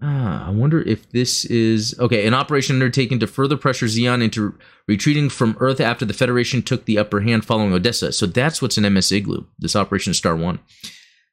Ah, 0.00 0.46
I 0.46 0.50
wonder 0.50 0.80
if 0.82 1.10
this 1.10 1.44
is 1.46 1.98
okay. 1.98 2.26
An 2.26 2.34
operation 2.34 2.76
undertaken 2.76 3.18
to 3.18 3.26
further 3.26 3.56
pressure 3.56 3.86
Zeon 3.86 4.22
into 4.22 4.56
retreating 4.86 5.28
from 5.28 5.56
Earth 5.58 5.80
after 5.80 6.04
the 6.04 6.14
Federation 6.14 6.62
took 6.62 6.84
the 6.84 6.98
upper 6.98 7.20
hand 7.20 7.44
following 7.44 7.72
Odessa. 7.72 8.12
So 8.12 8.26
that's 8.26 8.62
what's 8.62 8.78
in 8.78 8.92
MS 8.92 9.10
Igloo. 9.10 9.46
This 9.58 9.74
Operation 9.74 10.14
Star 10.14 10.36
One. 10.36 10.60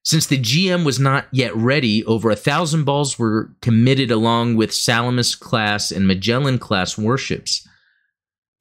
Since 0.05 0.27
the 0.27 0.37
GM 0.37 0.85
was 0.85 0.99
not 0.99 1.27
yet 1.31 1.55
ready, 1.55 2.05
over 2.05 2.29
a 2.29 2.35
thousand 2.35 2.83
balls 2.83 3.17
were 3.17 3.49
committed 3.61 4.11
along 4.11 4.55
with 4.55 4.71
Salamis 4.71 5.33
class 5.33 5.91
and 5.91 6.07
Magellan 6.07 6.59
class 6.59 6.95
warships. 6.95 7.67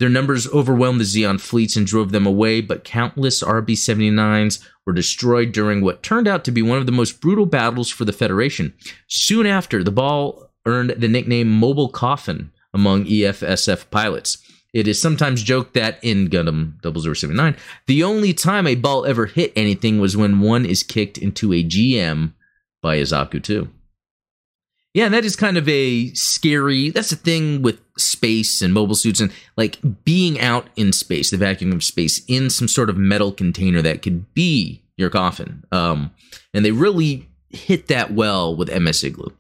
Their 0.01 0.09
numbers 0.09 0.49
overwhelmed 0.49 1.01
the 1.01 1.05
Zeon 1.05 1.39
fleets 1.39 1.77
and 1.77 1.87
drove 1.87 2.13
them 2.13 2.27
away, 2.27 2.63
but 2.63 2.83
countless 2.83 3.43
RB 3.43 3.73
79s 3.73 4.67
were 4.87 4.95
destroyed 4.95 5.53
during 5.53 5.83
what 5.83 6.03
turned 6.03 6.27
out 6.27 6.45
to 6.45 6.51
be 6.51 6.63
one 6.63 6.79
of 6.79 6.87
the 6.87 6.93
most 6.93 7.21
brutal 7.21 7.47
battles 7.47 7.91
for 7.91 8.07
the 8.07 8.13
Federation. 8.13 8.73
Soon 9.07 9.47
after, 9.47 9.85
the 9.85 9.93
ball 9.93 10.51
earned 10.65 10.95
the 10.97 11.09
nickname 11.09 11.49
Mobile 11.49 11.91
Coffin 11.91 12.53
among 12.73 13.05
EFSF 13.05 13.91
pilots. 13.91 14.39
It 14.75 14.89
is 14.89 15.01
sometimes 15.01 15.45
joked 15.45 15.75
that 15.75 16.03
in 16.03 16.29
Gundam 16.29 16.83
0079, 16.83 17.57
the 17.87 18.03
only 18.03 18.35
time 18.35 18.67
a 18.67 18.75
ball 18.75 19.07
ever 19.07 19.27
hit 19.27 19.53
anything 19.55 20.01
was 20.01 20.17
when 20.17 20.41
one 20.41 20.67
is 20.67 20.83
kicked 20.83 21.17
into 21.17 21.53
a 21.53 21.63
GM 21.63 22.33
by 22.83 22.97
a 22.97 23.03
Zaku 23.03 23.43
2. 23.43 23.69
Yeah, 24.93 25.09
that 25.09 25.25
is 25.25 25.37
kind 25.37 25.57
of 25.57 25.69
a 25.69 26.13
scary. 26.15 26.91
That's 26.91 27.11
the 27.11 27.17
thing 27.17 27.63
with 27.63 27.81
space 27.97 28.61
and 28.63 28.75
mobile 28.75 28.97
suits 28.97 29.21
and 29.21 29.33
like 29.57 29.79
being 30.05 30.41
out 30.41 30.67
in 30.75 30.93
space, 30.93 31.31
the 31.31 31.37
vacuum 31.37 31.73
of 31.73 31.85
space, 31.85 32.25
in 32.27 32.51
some 32.51 32.69
sort 32.69 32.91
of 32.91 32.97
metal 32.97 33.33
container 33.33 33.81
that 33.81 34.03
could 34.03 34.35
be 34.35 34.83
your 34.97 35.11
coffin. 35.11 35.65
Um, 35.71 36.13
and 36.53 36.65
they 36.65 36.73
really 36.73 37.29
hit 37.49 37.87
that 37.89 38.13
well 38.13 38.57
with 38.57 38.73
MS 38.73 39.05
Igloo. 39.05 39.33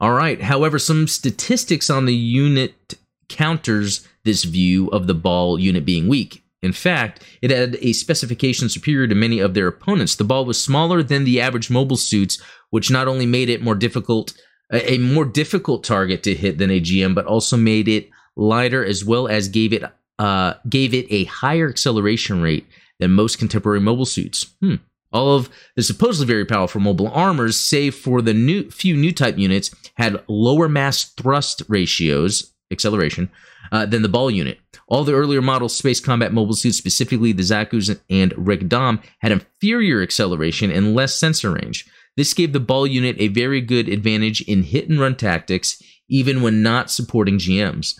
All 0.00 0.12
right. 0.12 0.40
However, 0.40 0.78
some 0.78 1.06
statistics 1.06 1.90
on 1.90 2.06
the 2.06 2.14
unit 2.14 2.94
counters 3.28 4.06
this 4.24 4.44
view 4.44 4.88
of 4.88 5.06
the 5.06 5.14
ball 5.14 5.58
unit 5.58 5.84
being 5.84 6.08
weak. 6.08 6.42
In 6.62 6.72
fact, 6.72 7.24
it 7.42 7.50
had 7.50 7.76
a 7.80 7.92
specification 7.92 8.68
superior 8.68 9.08
to 9.08 9.14
many 9.14 9.40
of 9.40 9.54
their 9.54 9.66
opponents. 9.66 10.14
The 10.14 10.24
ball 10.24 10.44
was 10.44 10.62
smaller 10.62 11.02
than 11.02 11.24
the 11.24 11.40
average 11.40 11.70
mobile 11.70 11.96
suits, 11.96 12.40
which 12.70 12.90
not 12.90 13.08
only 13.08 13.26
made 13.26 13.48
it 13.48 13.62
more 13.62 13.74
difficult, 13.74 14.32
a 14.72 14.98
more 14.98 15.24
difficult 15.24 15.82
target 15.82 16.22
to 16.22 16.34
hit 16.34 16.58
than 16.58 16.70
a 16.70 16.80
GM, 16.80 17.14
but 17.14 17.26
also 17.26 17.56
made 17.56 17.88
it 17.88 18.10
lighter 18.36 18.84
as 18.84 19.04
well 19.04 19.26
as 19.28 19.48
gave 19.48 19.72
it 19.72 19.82
uh, 20.18 20.54
gave 20.68 20.94
it 20.94 21.06
a 21.10 21.24
higher 21.24 21.68
acceleration 21.68 22.40
rate 22.40 22.66
than 23.00 23.10
most 23.10 23.38
contemporary 23.38 23.80
mobile 23.80 24.06
suits. 24.06 24.54
Hmm. 24.60 24.76
All 25.12 25.34
of 25.34 25.50
the 25.76 25.82
supposedly 25.82 26.32
very 26.32 26.44
powerful 26.44 26.80
mobile 26.80 27.08
armors, 27.08 27.58
save 27.58 27.94
for 27.94 28.22
the 28.22 28.32
new 28.32 28.70
few 28.70 28.96
new 28.96 29.12
type 29.12 29.36
units, 29.36 29.74
had 29.96 30.22
lower 30.28 30.68
mass 30.68 31.04
thrust 31.04 31.62
ratios, 31.68 32.52
acceleration, 32.70 33.30
uh, 33.72 33.86
than 33.86 34.02
the 34.02 34.08
ball 34.08 34.30
unit. 34.30 34.60
All 34.86 35.02
the 35.02 35.14
earlier 35.14 35.42
model 35.42 35.68
space 35.68 35.98
combat 35.98 36.32
mobile 36.32 36.54
suits, 36.54 36.76
specifically 36.76 37.32
the 37.32 37.42
Zaku's 37.42 37.88
and 38.10 38.32
Rigdam, 38.32 39.02
had 39.18 39.32
inferior 39.32 40.02
acceleration 40.02 40.70
and 40.70 40.94
less 40.94 41.16
sensor 41.16 41.52
range. 41.52 41.88
This 42.16 42.34
gave 42.34 42.52
the 42.52 42.60
ball 42.60 42.86
unit 42.86 43.16
a 43.18 43.28
very 43.28 43.62
good 43.62 43.88
advantage 43.88 44.42
in 44.42 44.64
hit 44.64 44.88
and 44.88 45.00
run 45.00 45.16
tactics, 45.16 45.82
even 46.08 46.42
when 46.42 46.62
not 46.62 46.90
supporting 46.90 47.38
GMs. 47.38 47.94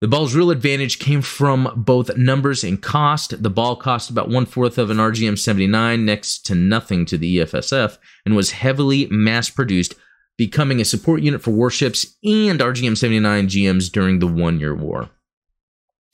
The 0.00 0.08
ball's 0.08 0.34
real 0.34 0.50
advantage 0.50 0.98
came 0.98 1.20
from 1.20 1.72
both 1.76 2.16
numbers 2.16 2.64
and 2.64 2.80
cost. 2.82 3.42
The 3.42 3.50
ball 3.50 3.76
cost 3.76 4.10
about 4.10 4.30
one 4.30 4.46
fourth 4.46 4.78
of 4.78 4.90
an 4.90 4.96
RGM 4.96 5.38
79, 5.38 6.04
next 6.04 6.46
to 6.46 6.54
nothing 6.54 7.04
to 7.06 7.18
the 7.18 7.36
EFSF, 7.36 7.98
and 8.24 8.34
was 8.34 8.52
heavily 8.52 9.06
mass 9.10 9.50
produced, 9.50 9.94
becoming 10.40 10.80
a 10.80 10.84
support 10.86 11.20
unit 11.20 11.42
for 11.42 11.50
warships 11.50 12.16
and 12.24 12.60
RGM 12.60 12.96
79 12.96 13.46
GMs 13.46 13.92
during 13.92 14.20
the 14.20 14.26
One 14.26 14.58
Year 14.58 14.74
War. 14.74 15.10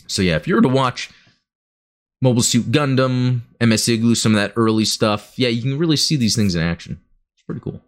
So, 0.08 0.20
yeah, 0.20 0.34
if 0.34 0.48
you 0.48 0.56
were 0.56 0.62
to 0.62 0.68
watch 0.68 1.10
Mobile 2.20 2.42
Suit 2.42 2.72
Gundam, 2.72 3.42
MS 3.60 3.88
Igloo, 3.88 4.16
some 4.16 4.34
of 4.34 4.40
that 4.40 4.52
early 4.56 4.84
stuff, 4.84 5.34
yeah, 5.36 5.46
you 5.46 5.62
can 5.62 5.78
really 5.78 5.96
see 5.96 6.16
these 6.16 6.34
things 6.34 6.56
in 6.56 6.62
action. 6.64 7.00
It's 7.34 7.44
pretty 7.44 7.60
cool. 7.60 7.80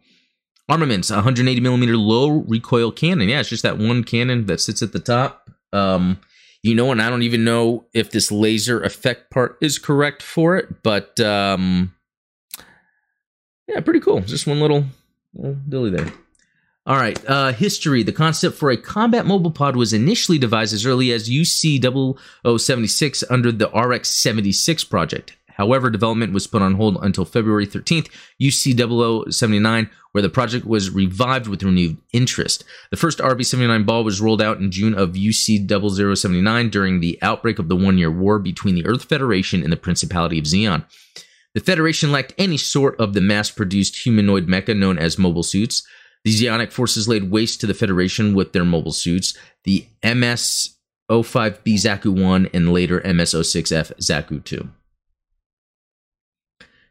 Armaments 0.69 1.11
180 1.11 1.61
millimeter 1.61 1.97
low 1.97 2.45
recoil 2.47 2.93
cannon. 2.93 3.29
Yeah, 3.29 3.41
it's 3.41 3.49
just 3.49 3.65
that 3.65 3.79
one 3.79 4.05
cannon 4.05 4.47
that 4.47 4.61
sits 4.61 4.81
at 4.81 4.93
the 4.93 5.01
top. 5.01 5.51
Um, 5.73 6.21
you 6.63 6.77
know, 6.77 6.93
and 6.93 7.03
I 7.03 7.11
don't 7.11 7.23
even 7.23 7.43
know 7.43 7.87
if 7.93 8.13
this 8.13 8.31
laser 8.31 8.81
effect 8.81 9.33
part 9.33 9.59
is 9.61 9.77
correct 9.77 10.23
for 10.23 10.57
it, 10.57 10.85
but 10.85 11.19
um, 11.19 11.97
yeah, 13.67 13.81
pretty 13.81 13.99
cool. 13.99 14.21
Just 14.21 14.47
one 14.47 14.61
little, 14.61 14.85
little 15.35 15.59
dilly 15.69 15.91
there. 15.91 16.13
All 16.89 16.97
right, 16.97 17.23
uh, 17.29 17.53
history. 17.53 18.03
The 18.03 18.13
concept 18.13 18.57
for 18.57 18.71
a 18.71 18.77
combat 18.79 19.27
mobile 19.27 19.51
pod 19.51 19.77
was 19.77 19.93
initially 19.93 20.39
devised 20.39 20.73
as 20.73 20.87
early 20.87 21.13
as 21.13 21.29
UC 21.29 21.83
0076 21.83 23.25
under 23.29 23.53
the 23.53 23.69
RX 23.69 24.09
76 24.09 24.85
project. 24.85 25.37
However, 25.49 25.91
development 25.91 26.33
was 26.33 26.47
put 26.47 26.63
on 26.63 26.77
hold 26.77 26.97
until 27.03 27.27
February 27.27 27.67
13th, 27.67 28.09
UC 28.41 29.31
0079, 29.31 29.91
where 30.13 30.23
the 30.23 30.31
project 30.31 30.65
was 30.65 30.89
revived 30.89 31.47
with 31.47 31.63
renewed 31.63 31.99
interest. 32.15 32.65
The 32.91 32.97
first 32.97 33.19
RB 33.19 33.45
79 33.45 33.85
ball 33.85 34.03
was 34.03 34.23
rolled 34.23 34.41
out 34.41 34.59
in 34.59 34.71
June 34.71 34.95
of 34.95 35.11
UC 35.11 35.69
0079 35.69 36.71
during 36.71 37.01
the 37.01 37.19
outbreak 37.21 37.59
of 37.59 37.69
the 37.69 37.77
One 37.77 37.99
Year 37.99 38.11
War 38.11 38.39
between 38.39 38.75
the 38.75 38.87
Earth 38.87 39.05
Federation 39.05 39.63
and 39.63 39.71
the 39.71 39.77
Principality 39.77 40.39
of 40.39 40.47
Zeon. 40.47 40.87
The 41.53 41.61
Federation 41.61 42.13
lacked 42.13 42.33
any 42.39 42.57
sort 42.57 42.99
of 42.99 43.13
the 43.13 43.21
mass 43.21 43.51
produced 43.51 44.05
humanoid 44.05 44.47
mecha 44.47 44.75
known 44.75 44.97
as 44.97 45.19
mobile 45.19 45.43
suits. 45.43 45.87
The 46.25 46.31
Zeonic 46.31 46.73
forces 46.73 47.09
laid 47.09 47.31
waste 47.31 47.61
to 47.61 47.67
the 47.67 47.75
Federation 47.75 48.35
with 48.35 48.53
their 48.53 48.65
mobile 48.65 48.93
suits, 48.93 49.37
the 49.65 49.87
MS 50.03 50.77
05B 51.11 51.75
Zaku 51.75 52.23
1 52.23 52.51
and 52.53 52.73
later 52.73 53.01
MS 53.05 53.35
06F 53.35 53.93
Zaku 53.97 54.45
2. 54.45 54.69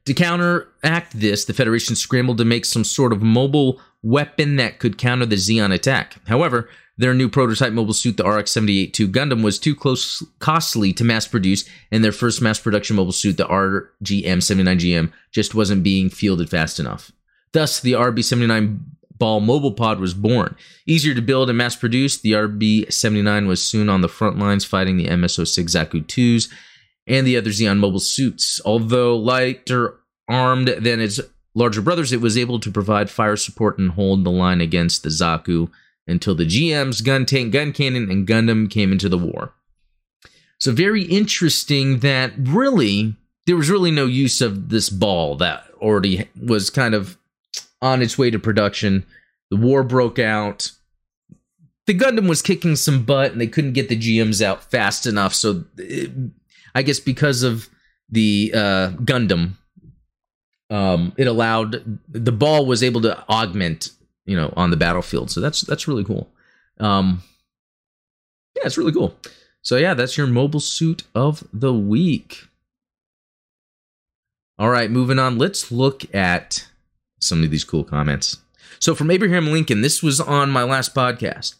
To 0.05 0.13
counteract 0.13 1.19
this, 1.19 1.43
the 1.43 1.53
Federation 1.53 1.95
scrambled 1.95 2.37
to 2.37 2.45
make 2.45 2.63
some 2.63 2.85
sort 2.85 3.11
of 3.11 3.21
mobile 3.21 3.81
weapon 4.01 4.55
that 4.55 4.79
could 4.79 4.97
counter 4.97 5.25
the 5.25 5.35
Zeon 5.35 5.73
attack. 5.73 6.15
However, 6.27 6.69
their 6.97 7.13
new 7.13 7.29
prototype 7.29 7.73
mobile 7.73 7.93
suit, 7.93 8.17
the 8.17 8.27
RX 8.27 8.51
78 8.51 8.93
2 8.93 9.07
Gundam, 9.09 9.43
was 9.43 9.59
too 9.59 9.75
close, 9.75 10.23
costly 10.39 10.93
to 10.93 11.03
mass 11.03 11.27
produce, 11.27 11.65
and 11.91 12.03
their 12.03 12.11
first 12.11 12.41
mass 12.41 12.59
production 12.59 12.95
mobile 12.95 13.11
suit, 13.11 13.37
the 13.37 13.45
RGM 13.45 14.37
79GM, 14.37 15.11
just 15.31 15.53
wasn't 15.53 15.83
being 15.83 16.09
fielded 16.09 16.49
fast 16.49 16.79
enough. 16.79 17.11
Thus, 17.51 17.79
the 17.79 17.93
RB 17.93 18.23
79 18.23 18.96
ball 19.17 19.39
mobile 19.39 19.71
pod 19.71 19.99
was 19.99 20.13
born. 20.13 20.55
Easier 20.85 21.13
to 21.13 21.21
build 21.21 21.49
and 21.49 21.57
mass 21.57 21.75
produce, 21.75 22.17
the 22.17 22.33
RB 22.33 22.91
79 22.91 23.47
was 23.47 23.61
soon 23.61 23.89
on 23.89 24.01
the 24.01 24.07
front 24.07 24.37
lines 24.37 24.65
fighting 24.65 24.97
the 24.97 25.15
MS 25.15 25.35
06 25.35 25.73
Zaku 25.73 26.05
2s 26.05 26.49
and 27.07 27.25
the 27.25 27.37
other 27.37 27.49
Zeon 27.49 27.79
mobile 27.79 27.99
suits. 27.99 28.59
Although 28.65 29.17
lighter 29.17 29.99
armed 30.27 30.67
than 30.67 30.99
its 30.99 31.19
larger 31.55 31.81
brothers, 31.81 32.11
it 32.11 32.21
was 32.21 32.37
able 32.37 32.59
to 32.59 32.71
provide 32.71 33.09
fire 33.09 33.37
support 33.37 33.77
and 33.77 33.91
hold 33.91 34.23
the 34.23 34.31
line 34.31 34.61
against 34.61 35.03
the 35.03 35.09
Zaku 35.09 35.69
until 36.05 36.35
the 36.35 36.45
GM's 36.45 37.01
gun 37.01 37.25
tank, 37.25 37.53
gun 37.53 37.73
cannon, 37.73 38.09
and 38.09 38.27
Gundam 38.27 38.69
came 38.69 38.91
into 38.91 39.09
the 39.09 39.17
war. 39.17 39.53
So, 40.59 40.71
very 40.71 41.03
interesting 41.03 41.99
that 41.99 42.33
really 42.37 43.15
there 43.45 43.55
was 43.55 43.69
really 43.69 43.91
no 43.91 44.05
use 44.05 44.41
of 44.41 44.69
this 44.69 44.89
ball 44.89 45.35
that 45.37 45.65
already 45.81 46.27
was 46.39 46.69
kind 46.69 46.93
of 46.93 47.17
on 47.81 48.01
its 48.01 48.17
way 48.17 48.29
to 48.29 48.39
production. 48.39 49.05
The 49.49 49.57
war 49.57 49.83
broke 49.83 50.19
out. 50.19 50.71
The 51.85 51.97
Gundam 51.97 52.27
was 52.27 52.41
kicking 52.41 52.75
some 52.75 53.03
butt 53.03 53.31
and 53.31 53.39
they 53.39 53.47
couldn't 53.47 53.73
get 53.73 53.87
the 53.87 53.97
GMs 53.97 54.41
out 54.41 54.63
fast 54.69 55.05
enough. 55.05 55.33
So, 55.33 55.63
it, 55.77 56.11
I 56.75 56.81
guess 56.81 56.99
because 56.99 57.43
of 57.43 57.69
the 58.09 58.51
uh, 58.53 58.89
Gundam, 58.97 59.53
um, 60.69 61.13
it 61.17 61.27
allowed 61.27 61.99
the 62.09 62.31
ball 62.31 62.65
was 62.65 62.83
able 62.83 63.01
to 63.01 63.17
augment, 63.29 63.91
you 64.25 64.35
know, 64.35 64.53
on 64.55 64.69
the 64.69 64.77
battlefield. 64.77 65.31
So 65.31 65.39
that's 65.39 65.61
that's 65.61 65.87
really 65.87 66.03
cool. 66.03 66.29
Um, 66.79 67.23
yeah, 68.55 68.63
it's 68.65 68.77
really 68.77 68.91
cool. 68.91 69.15
So 69.61 69.77
yeah, 69.77 69.93
that's 69.93 70.17
your 70.17 70.27
mobile 70.27 70.59
suit 70.59 71.03
of 71.15 71.47
the 71.53 71.73
week. 71.73 72.47
All 74.59 74.69
right, 74.69 74.89
moving 74.89 75.19
on. 75.19 75.37
Let's 75.37 75.71
look 75.71 76.13
at 76.15 76.67
some 77.19 77.43
of 77.43 77.51
these 77.51 77.63
cool 77.63 77.83
comments. 77.83 78.37
So 78.79 78.93
from 78.93 79.11
Abraham 79.11 79.47
Lincoln, 79.47 79.81
this 79.81 80.03
was 80.03 80.19
on 80.19 80.49
my 80.49 80.63
last 80.63 80.93
podcast. 80.93 81.55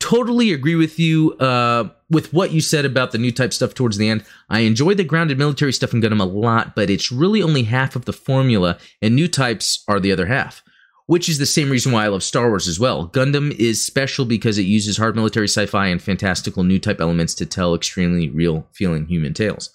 totally 0.00 0.52
agree 0.52 0.74
with 0.74 0.98
you 0.98 1.34
uh, 1.34 1.88
with 2.10 2.32
what 2.32 2.50
you 2.50 2.60
said 2.60 2.84
about 2.84 3.12
the 3.12 3.18
new 3.18 3.30
type 3.30 3.52
stuff 3.52 3.74
towards 3.74 3.98
the 3.98 4.08
end. 4.08 4.24
I 4.48 4.60
enjoy 4.60 4.94
the 4.94 5.04
grounded 5.04 5.38
military 5.38 5.72
stuff 5.72 5.92
in 5.92 6.00
Gundam 6.00 6.20
a 6.20 6.24
lot, 6.24 6.74
but 6.74 6.90
it's 6.90 7.12
really 7.12 7.42
only 7.42 7.62
half 7.64 7.94
of 7.94 8.06
the 8.06 8.12
formula, 8.12 8.78
and 9.00 9.14
new 9.14 9.28
types 9.28 9.84
are 9.86 10.00
the 10.00 10.10
other 10.10 10.26
half. 10.26 10.62
Which 11.06 11.28
is 11.28 11.38
the 11.38 11.46
same 11.46 11.70
reason 11.70 11.90
why 11.90 12.04
I 12.04 12.08
love 12.08 12.22
Star 12.22 12.48
Wars 12.48 12.68
as 12.68 12.78
well. 12.78 13.08
Gundam 13.08 13.50
is 13.58 13.84
special 13.84 14.24
because 14.24 14.58
it 14.58 14.62
uses 14.62 14.96
hard 14.96 15.16
military 15.16 15.48
sci 15.48 15.66
fi 15.66 15.88
and 15.88 16.00
fantastical 16.00 16.62
new 16.62 16.78
type 16.78 17.00
elements 17.00 17.34
to 17.34 17.46
tell 17.46 17.74
extremely 17.74 18.28
real 18.28 18.68
feeling 18.72 19.06
human 19.06 19.34
tales. 19.34 19.70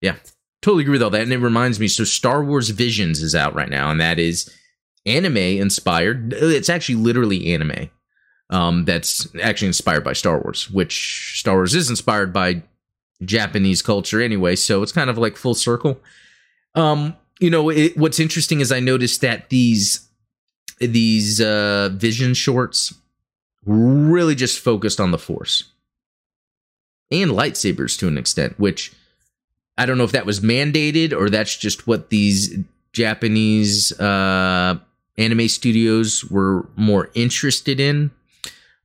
Yeah, 0.00 0.16
totally 0.62 0.82
agree 0.82 0.92
with 0.92 1.02
all 1.02 1.10
that. 1.10 1.22
And 1.22 1.32
it 1.32 1.38
reminds 1.38 1.78
me 1.78 1.88
so, 1.88 2.04
Star 2.04 2.42
Wars 2.42 2.70
Visions 2.70 3.22
is 3.22 3.34
out 3.34 3.54
right 3.54 3.68
now, 3.68 3.90
and 3.90 4.00
that 4.00 4.18
is 4.18 4.50
anime 5.04 5.36
inspired. 5.36 6.32
It's 6.32 6.70
actually 6.70 6.94
literally 6.94 7.52
anime 7.52 7.90
um, 8.50 8.84
that's 8.84 9.26
actually 9.42 9.68
inspired 9.68 10.04
by 10.04 10.12
Star 10.12 10.40
Wars, 10.40 10.70
which 10.70 11.38
Star 11.40 11.56
Wars 11.56 11.74
is 11.74 11.90
inspired 11.90 12.32
by 12.32 12.62
Japanese 13.24 13.82
culture 13.82 14.20
anyway. 14.20 14.56
So 14.56 14.82
it's 14.82 14.92
kind 14.92 15.10
of 15.10 15.18
like 15.18 15.36
full 15.36 15.54
circle. 15.54 16.00
Um, 16.74 17.16
you 17.40 17.50
know, 17.50 17.68
it, 17.70 17.96
what's 17.96 18.20
interesting 18.20 18.60
is 18.60 18.70
I 18.70 18.80
noticed 18.80 19.20
that 19.20 19.50
these 19.50 20.08
these 20.78 21.40
uh, 21.40 21.90
vision 21.92 22.34
shorts 22.34 22.94
really 23.64 24.34
just 24.34 24.58
focused 24.58 25.00
on 25.00 25.12
the 25.12 25.18
Force 25.18 25.64
and 27.10 27.30
lightsabers 27.30 27.98
to 27.98 28.08
an 28.08 28.18
extent, 28.18 28.58
which 28.58 28.92
I 29.78 29.86
don't 29.86 29.98
know 29.98 30.04
if 30.04 30.12
that 30.12 30.26
was 30.26 30.40
mandated 30.40 31.12
or 31.12 31.30
that's 31.30 31.56
just 31.56 31.86
what 31.86 32.10
these 32.10 32.58
Japanese 32.92 33.98
uh, 33.98 34.78
anime 35.16 35.48
studios 35.48 36.24
were 36.24 36.68
more 36.76 37.10
interested 37.14 37.80
in. 37.80 38.10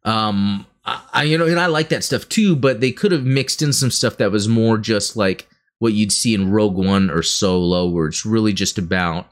Um, 0.03 0.65
I, 0.85 1.23
you 1.23 1.37
know, 1.37 1.45
and 1.45 1.59
I 1.59 1.65
like 1.65 1.89
that 1.89 2.05
stuff 2.05 2.29
too, 2.29 2.55
but 2.55 2.79
they 2.79 2.91
could 2.91 3.11
have 3.11 3.25
mixed 3.25 3.61
in 3.61 3.73
some 3.73 3.91
stuff 3.91 4.17
that 4.17 4.31
was 4.31 4.47
more 4.47 4.77
just 4.77 5.17
like 5.17 5.49
what 5.79 5.93
you'd 5.93 6.13
see 6.13 6.33
in 6.33 6.49
Rogue 6.49 6.77
One 6.77 7.09
or 7.09 7.21
Solo, 7.21 7.87
where 7.87 8.07
it's 8.07 8.25
really 8.25 8.53
just 8.53 8.77
about 8.77 9.29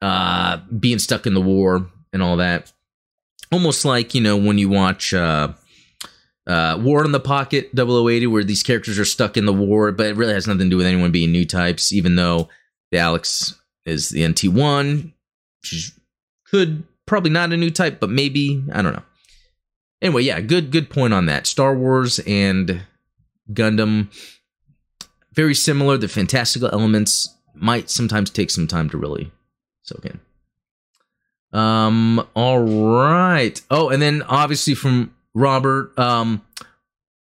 uh, 0.00 0.58
being 0.78 0.98
stuck 0.98 1.26
in 1.26 1.34
the 1.34 1.40
war 1.40 1.86
and 2.12 2.22
all 2.22 2.38
that. 2.38 2.72
Almost 3.52 3.84
like, 3.84 4.14
you 4.14 4.22
know, 4.22 4.36
when 4.36 4.56
you 4.56 4.70
watch 4.70 5.12
uh, 5.12 5.52
uh, 6.46 6.78
War 6.80 7.04
in 7.04 7.12
the 7.12 7.20
Pocket 7.20 7.70
0080, 7.74 8.26
where 8.26 8.44
these 8.44 8.62
characters 8.62 8.98
are 8.98 9.04
stuck 9.04 9.36
in 9.36 9.46
the 9.46 9.52
war, 9.52 9.92
but 9.92 10.06
it 10.06 10.16
really 10.16 10.34
has 10.34 10.46
nothing 10.46 10.66
to 10.66 10.70
do 10.70 10.76
with 10.76 10.86
anyone 10.86 11.10
being 11.10 11.32
new 11.32 11.44
types, 11.44 11.92
even 11.92 12.16
though 12.16 12.48
the 12.90 12.98
Alex 12.98 13.58
is 13.86 14.10
the 14.10 14.22
NT1. 14.22 15.12
She 15.62 15.92
could 16.46 16.84
probably 17.06 17.30
not 17.30 17.52
a 17.52 17.56
new 17.56 17.70
type, 17.70 18.00
but 18.00 18.10
maybe. 18.10 18.62
I 18.72 18.82
don't 18.82 18.92
know. 18.92 19.02
Anyway, 20.02 20.22
yeah, 20.22 20.40
good 20.40 20.70
good 20.70 20.90
point 20.90 21.14
on 21.14 21.26
that. 21.26 21.46
Star 21.46 21.74
Wars 21.74 22.20
and 22.26 22.82
Gundam 23.52 24.08
very 25.32 25.54
similar. 25.54 25.96
The 25.96 26.08
fantastical 26.08 26.68
elements 26.72 27.34
might 27.54 27.90
sometimes 27.90 28.30
take 28.30 28.50
some 28.50 28.66
time 28.66 28.88
to 28.90 28.98
really 28.98 29.32
soak 29.82 30.06
in. 30.06 30.20
Um, 31.58 32.26
all 32.34 32.60
right. 32.60 33.60
Oh, 33.70 33.88
and 33.88 34.02
then 34.02 34.22
obviously 34.22 34.74
from 34.74 35.14
Robert, 35.34 35.98
um, 35.98 36.42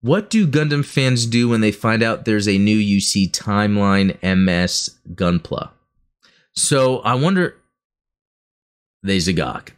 what 0.03 0.31
do 0.31 0.46
Gundam 0.46 0.85
fans 0.85 1.27
do 1.27 1.48
when 1.48 1.61
they 1.61 1.72
find 1.72 2.03
out 2.03 2.25
there's 2.25 2.48
a 2.48 2.59
new 2.59 2.79
UC 2.79 3.31
timeline 3.31 4.20
MS 4.22 4.98
Gunpla? 5.14 5.70
So 6.55 6.98
I 7.01 7.14
wonder 7.14 7.57
they 9.03 9.18
Zagok. 9.18 9.70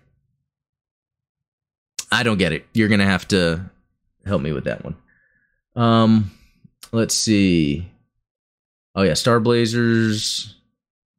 I 2.10 2.22
don't 2.22 2.38
get 2.38 2.52
it. 2.52 2.66
You're 2.74 2.88
gonna 2.88 3.04
have 3.04 3.26
to 3.28 3.70
help 4.24 4.42
me 4.42 4.52
with 4.52 4.64
that 4.64 4.84
one. 4.84 4.96
Um, 5.76 6.30
let's 6.92 7.14
see. 7.14 7.88
Oh 8.94 9.02
yeah, 9.02 9.14
Star 9.14 9.40
Blazers. 9.40 10.54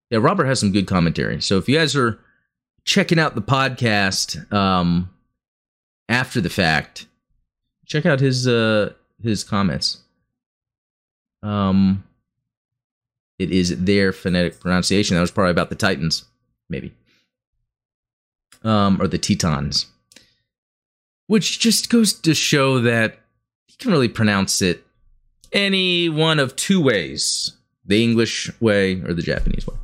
Yeah, 0.10 0.20
Robert 0.20 0.46
has 0.46 0.60
some 0.60 0.72
good 0.72 0.88
commentary. 0.88 1.42
So 1.42 1.58
if 1.58 1.68
you 1.68 1.78
guys 1.78 1.96
are 1.96 2.20
checking 2.86 3.20
out 3.20 3.36
the 3.36 3.42
podcast 3.42 4.52
um, 4.54 5.10
after 6.10 6.42
the 6.42 6.50
fact, 6.50 7.08
check 7.86 8.06
out 8.06 8.20
his 8.20 8.48
uh, 8.48 8.94
his 9.22 9.44
comments. 9.44 10.02
Um, 11.44 12.04
it 13.38 13.52
is 13.52 13.84
their 13.84 14.12
phonetic 14.12 14.60
pronunciation. 14.60 15.16
That 15.16 15.22
was 15.22 15.32
probably 15.32 15.52
about 15.52 15.70
the 15.70 15.76
Titans, 15.76 16.26
maybe, 16.70 16.94
um, 18.64 19.02
or 19.02 19.08
the 19.08 19.18
Tetons 19.18 19.88
which 21.28 21.60
just 21.60 21.90
goes 21.90 22.14
to 22.14 22.34
show 22.34 22.80
that 22.80 23.20
you 23.68 23.76
can 23.78 23.92
really 23.92 24.10
pronounce 24.10 24.62
it 24.62 24.86
any 25.52 26.10
one 26.10 26.40
of 26.40 26.56
two 26.56 26.82
ways 26.82 27.52
the 27.86 28.04
English 28.04 28.50
way 28.60 29.02
or 29.02 29.14
the 29.14 29.22
Japanese 29.22 29.66
way. 29.68 29.76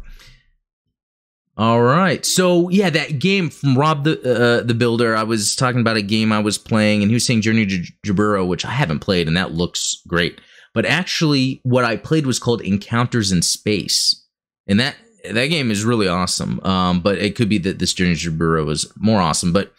All 1.61 1.83
right. 1.83 2.25
So, 2.25 2.69
yeah, 2.69 2.89
that 2.89 3.19
game 3.19 3.51
from 3.51 3.77
Rob 3.77 4.03
the 4.03 4.13
uh, 4.19 4.63
the 4.63 4.73
Builder, 4.73 5.15
I 5.15 5.21
was 5.21 5.55
talking 5.55 5.79
about 5.79 5.95
a 5.95 6.01
game 6.01 6.31
I 6.31 6.39
was 6.39 6.57
playing, 6.57 7.03
and 7.03 7.11
he 7.11 7.13
was 7.13 7.23
saying 7.23 7.41
Journey 7.41 7.67
to 7.67 7.83
Jaburo, 8.03 8.47
which 8.47 8.65
I 8.65 8.71
haven't 8.71 9.01
played, 9.01 9.27
and 9.27 9.37
that 9.37 9.51
looks 9.51 10.01
great. 10.07 10.41
But 10.73 10.87
actually, 10.87 11.61
what 11.61 11.85
I 11.85 11.97
played 11.97 12.25
was 12.25 12.39
called 12.39 12.61
Encounters 12.61 13.31
in 13.31 13.43
Space. 13.43 14.25
And 14.65 14.79
that 14.79 14.95
that 15.29 15.45
game 15.47 15.69
is 15.69 15.85
really 15.85 16.07
awesome. 16.07 16.59
Um, 16.61 16.99
but 16.99 17.19
it 17.19 17.35
could 17.35 17.47
be 17.47 17.59
that 17.59 17.77
this 17.77 17.93
Journey 17.93 18.15
to 18.15 18.31
Jaburo 18.31 18.65
was 18.65 18.91
more 18.97 19.21
awesome. 19.21 19.53
But 19.53 19.71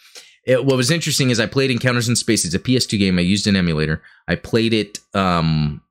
it, 0.47 0.65
what 0.65 0.77
was 0.77 0.93
interesting 0.93 1.31
is 1.31 1.41
I 1.41 1.47
played 1.47 1.73
Encounters 1.73 2.09
in 2.09 2.15
Space. 2.15 2.45
It's 2.45 2.55
a 2.55 2.61
PS2 2.61 2.97
game. 2.97 3.19
I 3.19 3.23
used 3.23 3.49
an 3.49 3.57
emulator. 3.57 4.03
I 4.29 4.37
played 4.37 4.73
it 4.73 5.01
um, 5.15 5.83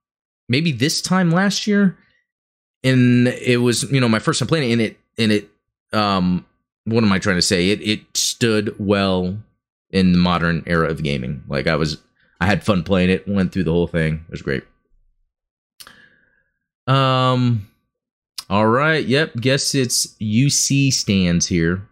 maybe 0.48 0.72
this 0.72 1.02
time 1.02 1.32
last 1.32 1.68
year, 1.68 1.98
and 2.82 3.28
it 3.28 3.58
was 3.58 3.92
you 3.92 4.00
know 4.00 4.08
my 4.08 4.20
first 4.20 4.40
time 4.40 4.48
playing 4.48 4.70
it. 4.70 4.72
And 4.72 4.82
it 4.82 4.98
and 5.18 5.32
it 5.34 5.50
um, 5.94 6.46
what 6.86 7.04
am 7.04 7.12
I 7.12 7.20
trying 7.20 7.38
to 7.38 7.42
say? 7.42 7.70
It 7.70 7.82
it 7.82 8.02
stood 8.16 8.76
well 8.80 9.38
in 9.90 10.12
the 10.14 10.18
modern 10.18 10.64
era 10.66 10.90
of 10.90 11.04
gaming. 11.04 11.44
Like 11.48 11.68
I 11.68 11.76
was, 11.76 11.98
I 12.40 12.46
had 12.46 12.64
fun 12.64 12.84
playing 12.84 13.10
it. 13.10 13.28
Went 13.28 13.52
through 13.52 13.66
the 13.66 13.72
whole 13.72 13.88
thing. 13.88 14.26
It 14.28 14.32
was 14.32 14.42
great. 14.42 14.64
Um. 16.88 17.68
All 18.50 18.68
right. 18.68 19.06
Yep. 19.06 19.36
Guess 19.38 19.76
it's 19.76 20.08
UC 20.20 20.92
stands 20.92 21.48
here. 21.48 21.88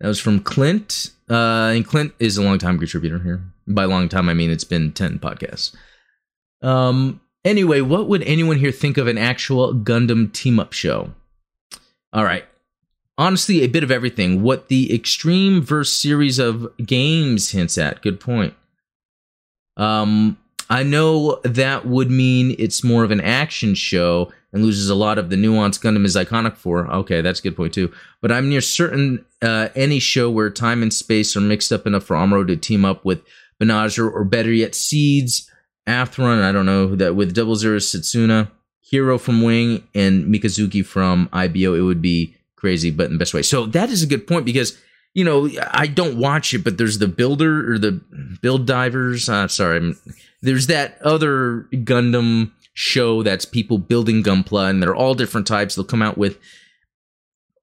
That 0.00 0.08
was 0.08 0.20
from 0.20 0.40
Clint. 0.40 1.10
Uh, 1.28 1.72
and 1.74 1.86
Clint 1.86 2.14
is 2.18 2.38
a 2.38 2.42
long 2.42 2.58
time 2.58 2.78
contributor 2.78 3.18
here. 3.18 3.42
By 3.66 3.84
long 3.84 4.08
time, 4.08 4.28
I 4.30 4.34
mean 4.34 4.50
it's 4.50 4.64
been 4.64 4.92
10 4.92 5.18
podcasts. 5.18 5.76
Um, 6.62 7.20
anyway, 7.44 7.82
what 7.82 8.08
would 8.08 8.22
anyone 8.22 8.56
here 8.56 8.72
think 8.72 8.96
of 8.96 9.06
an 9.06 9.18
actual 9.18 9.74
Gundam 9.74 10.32
team 10.32 10.58
up 10.58 10.72
show? 10.72 11.12
All 12.12 12.24
right. 12.24 12.46
Honestly, 13.18 13.62
a 13.62 13.66
bit 13.66 13.82
of 13.82 13.90
everything. 13.90 14.42
What 14.42 14.68
the 14.68 14.94
Extreme 14.94 15.62
verse 15.62 15.92
series 15.92 16.38
of 16.38 16.68
games 16.78 17.50
hints 17.50 17.76
at. 17.76 18.00
Good 18.00 18.20
point. 18.20 18.54
Um, 19.76 20.38
I 20.70 20.84
know 20.84 21.40
that 21.42 21.86
would 21.86 22.10
mean 22.10 22.54
it's 22.58 22.84
more 22.84 23.02
of 23.02 23.10
an 23.10 23.20
action 23.20 23.74
show 23.74 24.30
and 24.52 24.62
loses 24.62 24.88
a 24.88 24.94
lot 24.94 25.18
of 25.18 25.30
the 25.30 25.36
nuance 25.36 25.78
Gundam 25.78 26.04
is 26.04 26.14
iconic 26.14 26.56
for. 26.56 26.86
Okay, 26.90 27.20
that's 27.20 27.40
a 27.40 27.42
good 27.42 27.56
point 27.56 27.74
too. 27.74 27.92
But 28.22 28.30
I'm 28.30 28.48
near 28.48 28.60
certain 28.60 29.24
uh, 29.42 29.68
any 29.74 29.98
show 29.98 30.30
where 30.30 30.50
time 30.50 30.82
and 30.82 30.92
space 30.92 31.36
are 31.36 31.40
mixed 31.40 31.72
up 31.72 31.86
enough 31.86 32.04
for 32.04 32.16
Amuro 32.16 32.46
to 32.46 32.56
team 32.56 32.84
up 32.84 33.04
with 33.04 33.22
Banagher 33.60 34.10
or 34.10 34.24
better 34.24 34.52
yet, 34.52 34.74
Seeds, 34.74 35.50
Athrun, 35.88 36.42
I 36.42 36.52
don't 36.52 36.66
know, 36.66 36.94
that 36.96 37.16
with 37.16 37.34
Double 37.34 37.56
Zero 37.56 37.78
Setsuna, 37.78 38.50
Heero 38.92 39.20
from 39.20 39.42
Wing, 39.42 39.86
and 39.94 40.26
Mikazuki 40.26 40.84
from 40.84 41.28
IBO, 41.32 41.74
it 41.74 41.80
would 41.80 42.00
be 42.02 42.36
crazy, 42.58 42.90
but 42.90 43.06
in 43.06 43.12
the 43.12 43.18
best 43.18 43.34
way. 43.34 43.42
So 43.42 43.66
that 43.66 43.90
is 43.90 44.02
a 44.02 44.06
good 44.06 44.26
point 44.26 44.44
because 44.44 44.78
you 45.14 45.24
know, 45.24 45.50
I 45.72 45.86
don't 45.86 46.18
watch 46.18 46.54
it, 46.54 46.62
but 46.62 46.78
there's 46.78 46.98
the 46.98 47.08
builder 47.08 47.72
or 47.72 47.78
the 47.78 48.00
build 48.40 48.66
divers. 48.66 49.28
Uh, 49.28 49.48
sorry, 49.48 49.94
there's 50.42 50.68
that 50.68 51.00
other 51.02 51.66
Gundam 51.72 52.52
show 52.74 53.22
that's 53.24 53.44
people 53.44 53.78
building 53.78 54.22
Gunpla, 54.22 54.70
and 54.70 54.82
they're 54.82 54.94
all 54.94 55.14
different 55.14 55.46
types. 55.46 55.74
They'll 55.74 55.84
come 55.84 56.02
out 56.02 56.18
with 56.18 56.38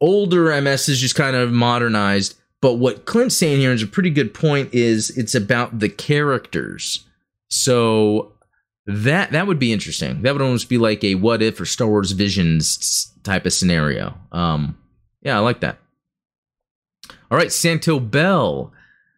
older 0.01 0.47
MSs, 0.47 0.97
just 0.97 1.15
kind 1.15 1.35
of 1.35 1.51
modernized. 1.51 2.35
But 2.61 2.73
what 2.73 3.05
Clint's 3.05 3.37
saying 3.37 3.59
here 3.59 3.71
is 3.71 3.83
a 3.83 3.87
pretty 3.87 4.09
good 4.09 4.33
point. 4.33 4.73
Is 4.73 5.11
it's 5.11 5.35
about 5.35 5.79
the 5.79 5.89
characters. 5.89 7.05
So 7.47 8.33
that 8.85 9.31
that 9.31 9.47
would 9.47 9.59
be 9.59 9.71
interesting. 9.71 10.23
That 10.23 10.33
would 10.33 10.41
almost 10.41 10.67
be 10.67 10.77
like 10.77 11.03
a 11.03 11.15
what 11.15 11.41
if 11.41 11.61
or 11.61 11.65
Star 11.65 11.87
Wars 11.87 12.11
Visions 12.11 13.13
type 13.23 13.45
of 13.45 13.53
scenario. 13.53 14.17
Um, 14.31 14.77
yeah, 15.25 15.35
I 15.35 15.39
like 15.39 15.59
that. 15.61 15.79
All 17.29 17.37
right, 17.37 17.51
Santo 17.51 17.99
Bell. 17.99 18.71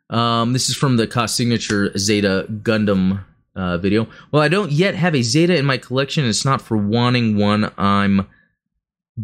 Um, 0.09 0.53
this 0.53 0.69
is 0.69 0.75
from 0.75 0.95
the 0.95 1.05
Ka 1.05 1.25
signature 1.25 1.95
Zeta 1.97 2.47
Gundam 2.49 3.25
uh, 3.55 3.77
video. 3.77 4.07
Well, 4.31 4.41
I 4.41 4.47
don't 4.47 4.71
yet 4.71 4.95
have 4.95 5.13
a 5.13 5.21
Zeta 5.21 5.57
in 5.57 5.65
my 5.65 5.77
collection. 5.77 6.25
It's 6.25 6.45
not 6.45 6.61
for 6.61 6.77
wanting 6.77 7.37
one. 7.37 7.71
I'm 7.77 8.27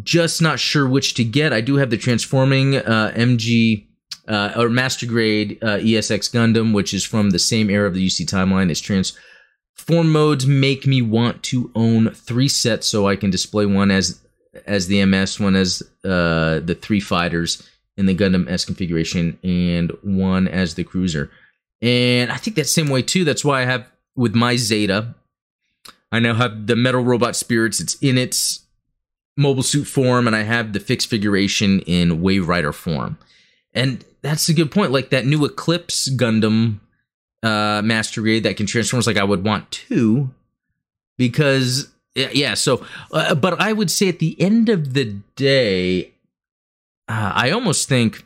just 0.02 0.42
not 0.42 0.60
sure 0.60 0.86
which 0.86 1.14
to 1.14 1.24
get. 1.24 1.52
I 1.52 1.62
do 1.62 1.76
have 1.76 1.88
the 1.88 1.96
transforming 1.96 2.76
uh, 2.76 3.12
MG 3.16 3.86
uh, 4.28 4.52
or 4.56 4.68
Master 4.68 5.06
Grade 5.06 5.58
uh, 5.62 5.78
ESX 5.78 6.30
Gundam, 6.30 6.74
which 6.74 6.92
is 6.92 7.04
from 7.04 7.30
the 7.30 7.38
same 7.38 7.70
era 7.70 7.88
of 7.88 7.94
the 7.94 8.06
UC 8.06 8.26
timeline. 8.26 8.70
Its 8.70 8.80
transform 8.80 10.12
modes 10.12 10.46
make 10.46 10.86
me 10.86 11.00
want 11.00 11.42
to 11.44 11.70
own 11.74 12.10
three 12.10 12.48
sets 12.48 12.86
so 12.86 13.08
I 13.08 13.16
can 13.16 13.30
display 13.30 13.64
one 13.64 13.90
as 13.90 14.20
as 14.66 14.86
the 14.86 15.04
MS, 15.04 15.40
one 15.40 15.56
as 15.56 15.82
uh, 16.04 16.60
the 16.60 16.78
three 16.80 17.00
fighters 17.00 17.68
in 17.96 18.06
the 18.06 18.14
Gundam 18.14 18.50
S 18.50 18.64
configuration, 18.64 19.38
and 19.42 19.90
one 20.02 20.48
as 20.48 20.74
the 20.74 20.84
cruiser. 20.84 21.30
And 21.80 22.32
I 22.32 22.36
think 22.36 22.56
that 22.56 22.66
same 22.66 22.88
way 22.88 23.02
too. 23.02 23.24
That's 23.24 23.44
why 23.44 23.62
I 23.62 23.64
have 23.64 23.86
with 24.16 24.34
my 24.34 24.56
Zeta. 24.56 25.14
I 26.10 26.18
now 26.18 26.34
have 26.34 26.66
the 26.66 26.76
Metal 26.76 27.02
Robot 27.02 27.36
Spirits. 27.36 27.80
It's 27.80 27.94
in 27.96 28.16
its 28.18 28.60
mobile 29.36 29.62
suit 29.62 29.84
form, 29.84 30.26
and 30.26 30.36
I 30.36 30.42
have 30.42 30.72
the 30.72 30.80
Fix 30.80 31.04
Figuration 31.04 31.80
in 31.80 32.22
Wave 32.22 32.48
Rider 32.48 32.72
form. 32.72 33.18
And 33.72 34.04
that's 34.22 34.48
a 34.48 34.54
good 34.54 34.70
point. 34.70 34.92
Like 34.92 35.10
that 35.10 35.26
new 35.26 35.44
Eclipse 35.44 36.08
Gundam 36.08 36.78
uh, 37.42 37.82
Master 37.84 38.22
Grade 38.22 38.44
that 38.44 38.56
can 38.56 38.66
transform 38.66 39.00
is 39.00 39.06
like 39.06 39.16
I 39.16 39.24
would 39.24 39.44
want 39.44 39.70
two 39.70 40.30
because 41.18 41.92
yeah. 42.14 42.54
So, 42.54 42.84
uh, 43.12 43.34
but 43.34 43.60
I 43.60 43.72
would 43.72 43.90
say 43.90 44.08
at 44.08 44.18
the 44.18 44.40
end 44.40 44.68
of 44.68 44.94
the 44.94 45.16
day, 45.36 46.12
uh, 47.08 47.32
I 47.34 47.50
almost 47.50 47.88
think 47.88 48.24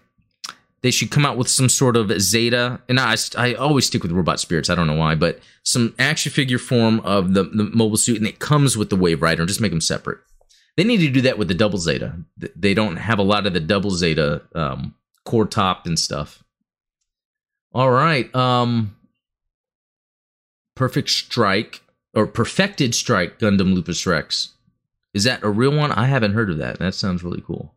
they 0.83 0.91
should 0.91 1.11
come 1.11 1.27
out 1.27 1.37
with 1.37 1.49
some 1.49 1.69
sort 1.69 1.97
of 1.97 2.11
Zeta. 2.21 2.81
And 2.89 3.01
I, 3.01 3.17
I 3.37 3.55
always 3.55 3.87
stick 3.87 4.03
with 4.03 4.13
Robot 4.13 4.41
Spirits. 4.41 4.71
I 4.71 4.75
don't 4.75 4.87
know 4.87 4.97
why, 4.97 5.15
but 5.15 5.41
some 5.65 5.95
action 5.99 6.31
figure 6.31 6.59
form 6.59 7.01
of 7.01 7.35
the, 7.35 7.45
the 7.45 7.65
mobile 7.65 7.97
suit, 7.97 8.19
and 8.19 8.27
it 8.27 8.39
comes 8.39 8.77
with 8.77 8.91
the 8.91 8.97
Wave 8.97 9.23
Rider, 9.23 9.43
and 9.43 9.49
just 9.49 9.61
make 9.61 9.73
them 9.73 9.81
separate. 9.81 10.19
They 10.77 10.85
need 10.85 10.99
to 10.99 11.11
do 11.11 11.23
that 11.23 11.39
with 11.39 11.49
the 11.49 11.55
double 11.55 11.79
Zeta. 11.79 12.15
They 12.55 12.73
don't 12.73 12.97
have 12.97 13.19
a 13.19 13.25
lot 13.25 13.47
of 13.47 13.53
the 13.53 13.61
double 13.61 13.91
Zeta 13.91 14.43
um, 14.55 14.95
core 15.25 15.47
top 15.47 15.87
and 15.87 15.99
stuff. 15.99 16.45
All 17.73 17.91
right. 17.91 18.35
Um 18.35 18.95
Perfect 20.75 21.11
Strike 21.11 21.83
or 22.19 22.27
Perfected 22.27 22.97
Strike 22.97 23.39
Gundam 23.39 23.75
Lupus 23.75 24.05
Rex. 24.05 24.49
Is 25.15 25.23
that 25.23 25.45
a 25.45 25.49
real 25.49 25.71
one? 25.71 25.93
I 25.93 26.07
haven't 26.07 26.33
heard 26.33 26.51
of 26.51 26.59
that. 26.59 26.81
That 26.81 26.95
sounds 26.95 27.23
really 27.23 27.41
cool. 27.41 27.73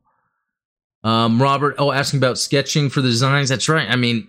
Um, 1.04 1.40
Robert, 1.40 1.76
oh, 1.78 1.92
asking 1.92 2.18
about 2.18 2.40
sketching 2.40 2.90
for 2.90 3.02
the 3.02 3.10
designs. 3.10 3.50
That's 3.50 3.70
right. 3.70 3.88
I 3.88 3.96
mean, 3.96 4.28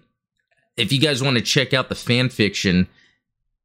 if 0.76 0.92
you 0.92 1.00
guys 1.00 1.22
want 1.22 1.38
to 1.38 1.42
check 1.42 1.72
out 1.72 1.88
the 1.88 1.94
fan 1.94 2.28
fiction, 2.28 2.88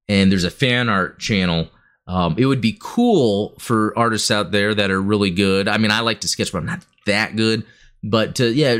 and 0.07 0.31
there's 0.31 0.45
a 0.45 0.49
fan 0.49 0.87
art 0.87 1.19
channel, 1.19 1.67
um, 2.07 2.35
it 2.37 2.45
would 2.45 2.61
be 2.61 2.77
cool 2.79 3.53
for 3.59 3.97
artists 3.99 4.31
out 4.31 4.51
there 4.51 4.73
that 4.73 4.89
are 4.89 5.01
really 5.01 5.31
good. 5.31 5.67
I 5.67 5.77
mean, 5.77 5.91
I 5.91 5.99
like 5.99 6.21
to 6.21 6.29
sketch, 6.29 6.53
but 6.53 6.59
I'm 6.59 6.65
not 6.65 6.85
that 7.07 7.35
good. 7.35 7.65
But 8.03 8.35
to, 8.35 8.53
yeah, 8.53 8.79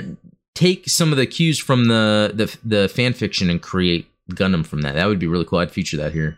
take 0.56 0.88
some 0.88 1.12
of 1.12 1.18
the 1.18 1.28
cues 1.28 1.60
from 1.60 1.90
the 1.90 2.32
the, 2.34 2.58
the 2.64 2.88
fan 2.88 3.12
fiction 3.12 3.50
and 3.50 3.62
create 3.62 4.08
Gundam 4.32 4.66
from 4.66 4.82
that. 4.82 4.96
That 4.96 5.08
would 5.08 5.20
be 5.20 5.28
really 5.28 5.44
cool. 5.44 5.60
I'd 5.60 5.72
feature 5.72 5.98
that 5.98 6.14
here. 6.14 6.38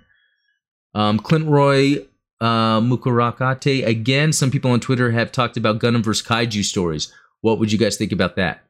Um, 0.93 1.19
Clint 1.19 1.47
Roy 1.47 2.05
uh, 2.41 2.79
Mukurakate. 2.79 3.85
Again, 3.85 4.33
some 4.33 4.51
people 4.51 4.71
on 4.71 4.79
Twitter 4.79 5.11
have 5.11 5.31
talked 5.31 5.57
about 5.57 5.79
Gundam 5.79 6.03
vs. 6.03 6.25
Kaiju 6.25 6.63
stories. 6.63 7.11
What 7.41 7.59
would 7.59 7.71
you 7.71 7.77
guys 7.77 7.97
think 7.97 8.11
about 8.11 8.35
that? 8.35 8.63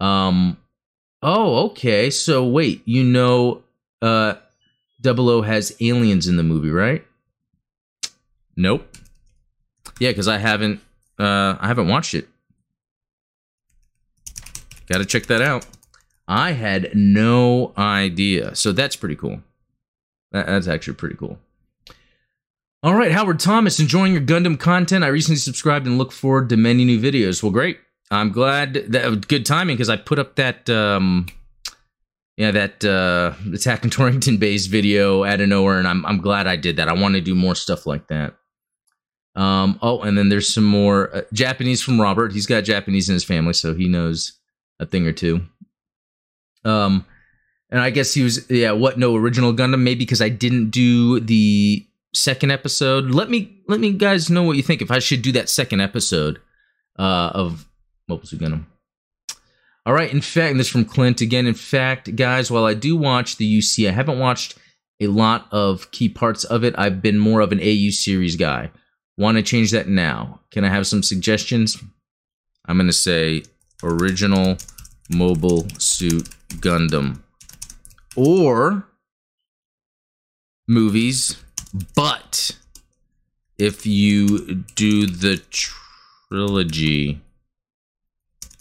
Um, 0.00 0.56
oh, 1.22 1.66
okay. 1.66 2.10
So 2.10 2.46
wait, 2.46 2.82
you 2.86 3.04
know, 3.04 3.62
uh, 4.02 4.34
Double 5.00 5.28
O 5.28 5.42
has 5.42 5.76
aliens 5.80 6.26
in 6.26 6.36
the 6.36 6.42
movie, 6.42 6.70
right? 6.70 7.04
Nope. 8.56 8.96
Yeah, 9.98 10.10
because 10.10 10.28
I 10.28 10.38
haven't, 10.38 10.80
uh, 11.18 11.56
I 11.60 11.66
haven't 11.66 11.88
watched 11.88 12.14
it. 12.14 12.28
Got 14.88 14.98
to 14.98 15.04
check 15.04 15.26
that 15.26 15.40
out. 15.40 15.66
I 16.26 16.52
had 16.52 16.90
no 16.94 17.72
idea. 17.78 18.54
So 18.54 18.72
that's 18.72 18.96
pretty 18.96 19.16
cool. 19.16 19.40
That's 20.32 20.68
actually 20.68 20.94
pretty 20.94 21.16
cool. 21.16 21.38
All 22.82 22.94
right, 22.94 23.12
Howard 23.12 23.40
Thomas, 23.40 23.78
enjoying 23.78 24.14
your 24.14 24.22
Gundam 24.22 24.58
content. 24.58 25.04
I 25.04 25.08
recently 25.08 25.36
subscribed 25.36 25.86
and 25.86 25.98
look 25.98 26.12
forward 26.12 26.48
to 26.48 26.56
many 26.56 26.86
new 26.86 26.98
videos. 26.98 27.42
Well, 27.42 27.52
great. 27.52 27.78
I'm 28.10 28.32
glad 28.32 28.72
that 28.72 29.28
good 29.28 29.44
timing 29.44 29.76
because 29.76 29.90
I 29.90 29.96
put 29.96 30.18
up 30.18 30.36
that 30.36 30.68
um 30.70 31.26
yeah, 32.38 32.50
that 32.52 32.82
uh 32.82 33.34
Attack 33.52 33.84
on 33.84 33.90
Torrington 33.90 34.38
based 34.38 34.70
video 34.70 35.24
out 35.24 35.42
of 35.42 35.48
nowhere, 35.50 35.78
and 35.78 35.86
I'm 35.86 36.06
I'm 36.06 36.22
glad 36.22 36.46
I 36.46 36.56
did 36.56 36.76
that. 36.76 36.88
I 36.88 36.94
want 36.94 37.14
to 37.16 37.20
do 37.20 37.34
more 37.34 37.54
stuff 37.54 37.86
like 37.86 38.08
that. 38.08 38.34
Um, 39.36 39.78
oh, 39.82 40.00
and 40.00 40.16
then 40.16 40.30
there's 40.30 40.52
some 40.52 40.64
more 40.64 41.14
uh, 41.14 41.22
Japanese 41.34 41.82
from 41.82 42.00
Robert. 42.00 42.32
He's 42.32 42.46
got 42.46 42.62
Japanese 42.62 43.10
in 43.10 43.12
his 43.12 43.24
family, 43.24 43.52
so 43.52 43.74
he 43.74 43.88
knows 43.88 44.38
a 44.80 44.86
thing 44.86 45.06
or 45.06 45.12
two. 45.12 45.42
Um, 46.64 47.04
and 47.68 47.80
I 47.80 47.90
guess 47.90 48.14
he 48.14 48.22
was 48.22 48.50
yeah. 48.50 48.72
What 48.72 48.98
no 48.98 49.14
original 49.16 49.52
Gundam? 49.52 49.82
Maybe 49.82 50.00
because 50.00 50.22
I 50.22 50.30
didn't 50.30 50.70
do 50.70 51.20
the 51.20 51.86
second 52.14 52.50
episode. 52.50 53.10
Let 53.10 53.30
me 53.30 53.62
let 53.68 53.80
me 53.80 53.92
guys 53.92 54.30
know 54.30 54.42
what 54.42 54.56
you 54.56 54.62
think. 54.62 54.82
If 54.82 54.90
I 54.90 54.98
should 54.98 55.22
do 55.22 55.32
that 55.32 55.48
second 55.48 55.80
episode 55.80 56.40
uh, 56.98 57.30
of 57.34 57.66
Mobile 58.08 58.26
Suit 58.26 58.40
Gundam. 58.40 58.66
All 59.86 59.94
right. 59.94 60.12
In 60.12 60.20
fact, 60.20 60.50
and 60.50 60.60
this 60.60 60.68
from 60.68 60.84
Clint 60.84 61.20
again. 61.20 61.46
In 61.46 61.54
fact, 61.54 62.14
guys, 62.14 62.50
while 62.50 62.64
I 62.64 62.74
do 62.74 62.96
watch 62.96 63.36
the 63.36 63.58
UC, 63.58 63.88
I 63.88 63.92
haven't 63.92 64.18
watched 64.18 64.58
a 65.00 65.06
lot 65.06 65.46
of 65.50 65.90
key 65.90 66.08
parts 66.08 66.44
of 66.44 66.62
it. 66.62 66.74
I've 66.76 67.00
been 67.00 67.18
more 67.18 67.40
of 67.40 67.52
an 67.52 67.60
AU 67.60 67.90
series 67.90 68.36
guy. 68.36 68.70
Want 69.16 69.36
to 69.38 69.42
change 69.42 69.70
that 69.70 69.88
now? 69.88 70.40
Can 70.50 70.64
I 70.64 70.68
have 70.68 70.86
some 70.86 71.02
suggestions? 71.02 71.82
I'm 72.66 72.78
to 72.78 72.92
say 72.92 73.42
original 73.82 74.58
Mobile 75.10 75.66
Suit 75.78 76.28
Gundam. 76.56 77.20
Or 78.16 78.86
movies, 80.68 81.42
but 81.94 82.56
if 83.58 83.86
you 83.86 84.64
do 84.74 85.06
the 85.06 85.42
trilogy, 86.30 87.20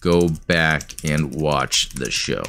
go 0.02 0.30
back 0.48 0.94
and 1.04 1.34
watch 1.34 1.90
the 1.90 2.12
show. 2.12 2.44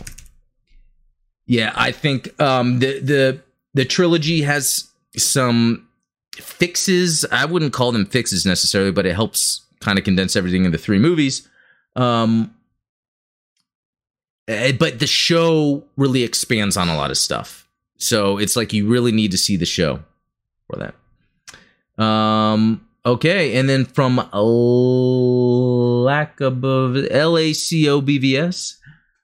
Yeah, 1.46 1.72
I 1.74 1.92
think 1.92 2.40
um, 2.40 2.78
the 2.80 3.00
the 3.00 3.40
the 3.74 3.84
trilogy 3.84 4.42
has 4.42 4.90
some 5.16 5.88
fixes. 6.34 7.24
I 7.30 7.44
wouldn't 7.44 7.72
call 7.72 7.92
them 7.92 8.06
fixes 8.06 8.44
necessarily, 8.44 8.92
but 8.92 9.06
it 9.06 9.14
helps 9.14 9.62
kind 9.80 9.98
of 9.98 10.04
condense 10.04 10.36
everything 10.36 10.64
into 10.64 10.78
three 10.78 10.98
movies. 10.98 11.48
Um, 11.96 12.54
eh, 14.46 14.72
but 14.72 14.98
the 14.98 15.06
show 15.06 15.84
really 15.96 16.22
expands 16.22 16.76
on 16.76 16.88
a 16.88 16.96
lot 16.96 17.10
of 17.10 17.18
stuff. 17.18 17.68
So 17.96 18.38
it's 18.38 18.56
like 18.56 18.72
you 18.72 18.88
really 18.88 19.12
need 19.12 19.30
to 19.32 19.38
see 19.38 19.56
the 19.56 19.66
show 19.66 20.00
for 20.70 20.78
that. 20.78 22.02
Um, 22.02 22.86
okay, 23.04 23.56
and 23.56 23.68
then 23.68 23.84
from 23.84 24.16
lack 26.04 26.40
above 26.40 26.96
L 27.10 27.36
A 27.36 27.52
C 27.52 27.88
O 27.88 28.00
B 28.00 28.18
V 28.18 28.36
S. 28.36 28.76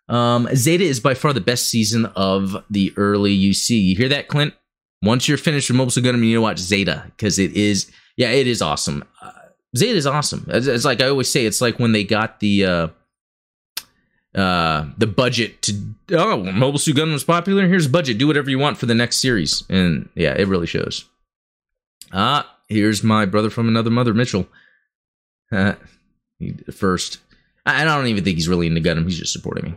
Um, 0.09 0.49
Zeta 0.55 0.85
is 0.85 1.01
by 1.01 1.15
far 1.15 1.33
the 1.33 1.41
best 1.41 1.69
season 1.69 2.07
of 2.17 2.65
the 2.71 2.93
early 2.97 3.37
UC. 3.37 3.71
You 3.71 3.97
hear 3.97 4.09
that, 4.11 4.29
Clint? 4.29 4.55
Once 5.03 5.29
you're 5.29 5.39
finished 5.39 5.69
with 5.69 5.77
Mobile 5.77 5.91
Suit 5.91 6.05
Gundam, 6.05 6.19
you 6.19 6.27
need 6.27 6.35
to 6.35 6.41
watch 6.41 6.59
Zeta 6.59 7.05
because 7.17 7.39
it 7.39 7.53
is, 7.53 7.91
yeah, 8.17 8.31
it 8.31 8.47
is 8.47 8.63
awesome. 8.63 9.05
Uh, 9.21 9.33
Zeta 9.77 9.97
is 9.97 10.07
awesome. 10.07 10.47
It's, 10.49 10.67
it's, 10.67 10.85
like 10.85 11.03
I 11.03 11.09
always 11.09 11.31
say, 11.31 11.45
it's 11.45 11.61
like 11.61 11.79
when 11.79 11.93
they 11.93 12.05
got 12.05 12.41
the 12.41 12.65
uh, 12.65 12.89
uh, 14.35 14.87
the 14.97 15.07
budget 15.07 15.63
to 15.63 15.73
oh, 16.13 16.37
Mobile 16.53 16.79
Suit 16.79 16.97
Gundam 16.97 17.13
was 17.13 17.25
popular. 17.25 17.67
Here's 17.67 17.89
budget. 17.89 18.19
Do 18.19 18.27
whatever 18.27 18.51
you 18.51 18.59
want 18.59 18.79
for 18.79 18.87
the 18.87 18.95
next 18.95 19.17
series, 19.17 19.65
and 19.69 20.09
yeah, 20.15 20.35
it 20.35 20.47
really 20.49 20.67
shows. 20.67 21.05
Ah, 22.13 22.59
here's 22.69 23.03
my 23.03 23.25
brother 23.25 23.51
from 23.51 23.69
another 23.69 23.91
mother, 23.91 24.15
Mitchell. 24.15 24.47
Uh, 25.51 25.75
first, 26.73 27.19
I, 27.65 27.85
don't 27.85 28.07
even 28.07 28.25
think 28.25 28.37
he's 28.37 28.49
really 28.49 28.67
into 28.67 28.81
Gundam. 28.81 29.05
He's 29.05 29.19
just 29.19 29.33
supporting 29.33 29.65
me. 29.65 29.77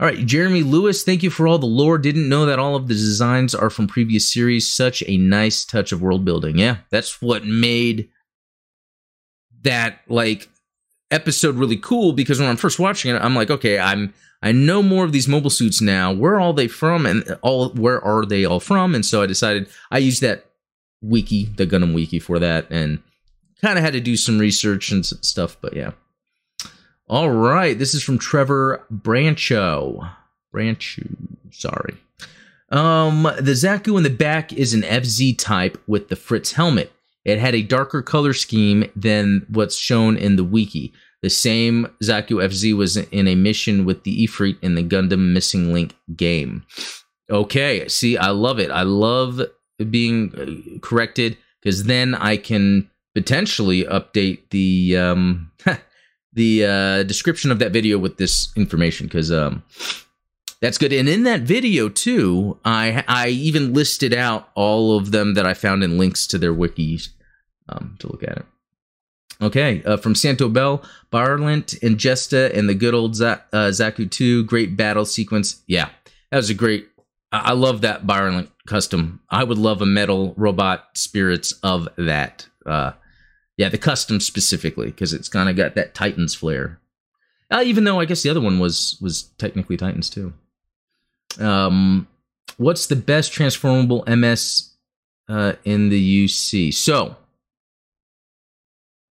All 0.00 0.06
right, 0.06 0.26
Jeremy 0.26 0.62
Lewis, 0.62 1.04
thank 1.04 1.22
you 1.22 1.30
for 1.30 1.46
all 1.46 1.58
the 1.58 1.66
lore. 1.66 1.98
Didn't 1.98 2.28
know 2.28 2.46
that 2.46 2.58
all 2.58 2.74
of 2.74 2.88
the 2.88 2.94
designs 2.94 3.54
are 3.54 3.70
from 3.70 3.86
previous 3.86 4.32
series. 4.32 4.72
Such 4.72 5.04
a 5.06 5.16
nice 5.16 5.64
touch 5.64 5.92
of 5.92 6.02
world 6.02 6.24
building. 6.24 6.58
Yeah, 6.58 6.78
that's 6.90 7.22
what 7.22 7.46
made 7.46 8.10
that 9.62 10.00
like 10.08 10.48
episode 11.10 11.54
really 11.54 11.76
cool 11.76 12.12
because 12.12 12.40
when 12.40 12.48
I'm 12.48 12.56
first 12.56 12.78
watching 12.78 13.14
it, 13.14 13.22
I'm 13.22 13.36
like, 13.36 13.50
okay, 13.50 13.78
I'm 13.78 14.12
I 14.42 14.52
know 14.52 14.82
more 14.82 15.04
of 15.04 15.12
these 15.12 15.28
mobile 15.28 15.48
suits 15.48 15.80
now. 15.80 16.12
Where 16.12 16.34
are 16.34 16.40
all 16.40 16.52
they 16.52 16.68
from? 16.68 17.06
And 17.06 17.38
all 17.40 17.70
where 17.70 18.04
are 18.04 18.26
they 18.26 18.44
all 18.44 18.60
from? 18.60 18.94
And 18.94 19.06
so 19.06 19.22
I 19.22 19.26
decided 19.26 19.68
I 19.90 19.98
used 19.98 20.20
that 20.22 20.44
wiki, 21.04 21.46
the 21.56 21.66
Gundam 21.66 21.94
wiki, 21.94 22.18
for 22.18 22.38
that, 22.38 22.66
and 22.70 23.00
kind 23.60 23.78
of 23.78 23.84
had 23.84 23.92
to 23.92 24.00
do 24.00 24.16
some 24.16 24.38
research 24.38 24.90
and 24.90 25.04
stuff. 25.04 25.56
But 25.60 25.74
yeah. 25.74 25.92
All 27.06 27.30
right, 27.30 27.78
this 27.78 27.94
is 27.94 28.02
from 28.02 28.18
Trevor 28.18 28.84
Brancho. 28.92 30.10
Brancho, 30.54 31.06
sorry. 31.50 31.96
Um, 32.70 33.22
the 33.22 33.52
Zaku 33.52 33.96
in 33.96 34.02
the 34.02 34.10
back 34.10 34.52
is 34.52 34.72
an 34.72 34.82
FZ 34.82 35.38
type 35.38 35.80
with 35.86 36.08
the 36.08 36.16
Fritz 36.16 36.52
helmet. 36.52 36.92
It 37.24 37.38
had 37.38 37.54
a 37.54 37.62
darker 37.62 38.02
color 38.02 38.32
scheme 38.32 38.90
than 38.96 39.46
what's 39.48 39.76
shown 39.76 40.16
in 40.16 40.36
the 40.36 40.44
wiki. 40.44 40.92
The 41.22 41.30
same 41.30 41.88
Zaku 42.02 42.42
FZ 42.42 42.76
was 42.76 42.96
in 42.96 43.28
a 43.28 43.34
mission 43.34 43.84
with 43.84 44.04
the 44.04 44.26
Ifrit 44.26 44.58
in 44.62 44.74
the 44.74 44.82
Gundam 44.82 45.32
Missing 45.32 45.72
Link 45.72 45.94
game. 46.16 46.64
Okay, 47.30 47.88
see, 47.88 48.18
I 48.18 48.30
love 48.30 48.58
it. 48.58 48.70
I 48.70 48.82
love 48.82 49.40
being 49.78 50.34
uh, 50.34 50.78
corrected 50.80 51.36
because 51.60 51.84
then 51.84 52.14
I 52.14 52.36
can 52.36 52.90
potentially 53.14 53.84
update 53.84 54.50
the 54.50 54.96
um, 54.96 55.50
the 56.32 56.64
uh, 56.64 57.02
description 57.04 57.50
of 57.50 57.58
that 57.60 57.72
video 57.72 57.98
with 57.98 58.18
this 58.18 58.52
information 58.56 59.06
because 59.06 59.32
um, 59.32 59.62
that's 60.60 60.78
good. 60.78 60.92
And 60.92 61.08
in 61.08 61.24
that 61.24 61.42
video 61.42 61.88
too, 61.88 62.58
I 62.64 63.04
I 63.08 63.28
even 63.28 63.72
listed 63.72 64.12
out 64.12 64.50
all 64.54 64.96
of 64.96 65.10
them 65.10 65.34
that 65.34 65.46
I 65.46 65.54
found 65.54 65.82
in 65.82 65.98
links 65.98 66.26
to 66.28 66.38
their 66.38 66.54
wikis 66.54 67.08
um, 67.68 67.96
to 68.00 68.08
look 68.08 68.22
at 68.22 68.38
it. 68.38 68.46
Okay, 69.42 69.82
uh, 69.84 69.96
from 69.96 70.14
Santo 70.14 70.48
Bell, 70.48 70.82
Byarlant, 71.12 71.78
Ingesta, 71.80 72.56
and 72.56 72.68
the 72.68 72.74
good 72.74 72.94
old 72.94 73.16
Z- 73.16 73.24
uh, 73.24 73.70
Zaku 73.70 74.08
2. 74.08 74.44
Great 74.44 74.76
battle 74.76 75.04
sequence. 75.04 75.62
Yeah, 75.66 75.90
that 76.30 76.36
was 76.36 76.50
a 76.50 76.54
great. 76.54 76.88
I, 77.32 77.50
I 77.50 77.52
love 77.52 77.80
that 77.80 78.06
Byarlant 78.06 78.48
custom. 78.66 79.20
I 79.30 79.44
would 79.44 79.58
love 79.58 79.82
a 79.82 79.86
metal 79.86 80.34
robot 80.36 80.88
spirits 80.94 81.52
of 81.62 81.88
that. 81.96 82.46
Uh, 82.64 82.92
yeah, 83.56 83.68
the 83.68 83.78
custom 83.78 84.20
specifically 84.20 84.86
because 84.86 85.12
it's 85.12 85.28
kind 85.28 85.48
of 85.48 85.56
got 85.56 85.74
that 85.74 85.94
Titans 85.94 86.34
flair. 86.34 86.80
Uh, 87.50 87.62
even 87.64 87.84
though 87.84 88.00
I 88.00 88.04
guess 88.04 88.22
the 88.22 88.30
other 88.30 88.40
one 88.40 88.58
was 88.58 88.98
was 89.00 89.24
technically 89.38 89.76
Titans 89.76 90.10
too. 90.10 90.32
Um, 91.38 92.08
what's 92.56 92.86
the 92.86 92.96
best 92.96 93.32
transformable 93.32 94.04
MS 94.06 94.72
uh, 95.28 95.54
in 95.64 95.88
the 95.88 96.24
UC? 96.24 96.74
So 96.74 97.16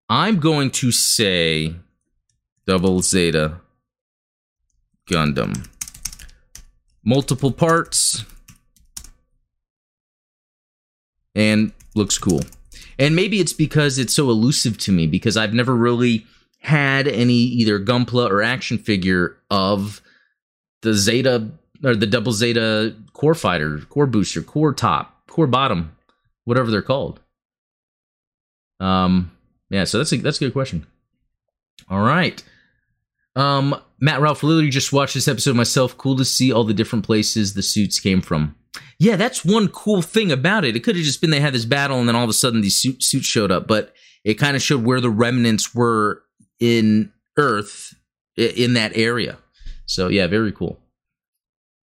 I'm 0.10 0.40
going 0.40 0.72
to 0.72 0.92
say 0.92 1.76
Double 2.66 3.02
Zeta 3.02 3.60
Gundam. 5.10 5.70
Multiple 7.04 7.52
parts. 7.52 8.24
And 11.36 11.72
looks 11.96 12.18
cool. 12.18 12.42
And 13.00 13.16
maybe 13.16 13.40
it's 13.40 13.54
because 13.54 13.98
it's 13.98 14.14
so 14.14 14.30
elusive 14.30 14.78
to 14.80 14.92
me 14.92 15.08
because 15.08 15.36
I've 15.36 15.54
never 15.54 15.76
really 15.76 16.26
had 16.60 17.08
any 17.08 17.34
either 17.34 17.80
Gunpla 17.80 18.30
or 18.30 18.42
action 18.42 18.78
figure 18.78 19.38
of 19.50 20.02
the 20.82 20.94
Zeta 20.94 21.50
or 21.84 21.96
the 21.96 22.08
Double 22.08 22.32
Zeta 22.32 22.96
core 23.14 23.36
fighter, 23.36 23.80
core 23.90 24.06
booster, 24.06 24.42
core 24.42 24.74
top, 24.74 25.28
core 25.28 25.48
bottom, 25.48 25.96
whatever 26.46 26.72
they're 26.72 26.82
called. 26.82 27.20
Um, 28.80 29.32
yeah, 29.70 29.86
so 29.86 29.98
that's 29.98 30.14
a 30.14 30.18
that's 30.18 30.38
a 30.38 30.46
good 30.46 30.54
question. 30.54 30.86
All 31.90 32.02
right. 32.02 32.42
Um, 33.36 33.76
Matt 34.00 34.22
Ralph 34.22 34.44
literally 34.44 34.70
just 34.70 34.94
watched 34.94 35.16
this 35.16 35.28
episode 35.28 35.56
myself. 35.56 35.98
Cool 35.98 36.18
to 36.18 36.26
see 36.26 36.52
all 36.52 36.64
the 36.64 36.74
different 36.74 37.06
places 37.06 37.54
the 37.54 37.64
suits 37.64 38.00
came 38.00 38.22
from. 38.22 38.56
Yeah, 39.00 39.16
that's 39.16 39.46
one 39.46 39.68
cool 39.68 40.02
thing 40.02 40.32
about 40.32 40.66
it. 40.66 40.76
It 40.76 40.82
could 40.84 40.96
have 40.96 41.06
just 41.06 41.22
been 41.22 41.30
they 41.30 41.40
had 41.40 41.54
this 41.54 41.66
battle 41.66 42.00
and 42.00 42.08
then 42.08 42.16
all 42.16 42.24
of 42.24 42.30
a 42.30 42.34
sudden 42.34 42.62
these 42.62 42.78
suit, 42.78 43.04
suits 43.04 43.26
showed 43.26 43.52
up, 43.52 43.68
but 43.68 43.94
it 44.24 44.36
kind 44.36 44.56
of 44.56 44.62
showed 44.62 44.84
where 44.84 45.02
the 45.02 45.10
remnants 45.10 45.76
were 45.76 46.24
in 46.60 47.12
Earth 47.38 47.94
in 48.38 48.74
that 48.74 48.96
area. 48.96 49.38
So 49.86 50.08
yeah, 50.08 50.28
very 50.28 50.52
cool. 50.52 50.80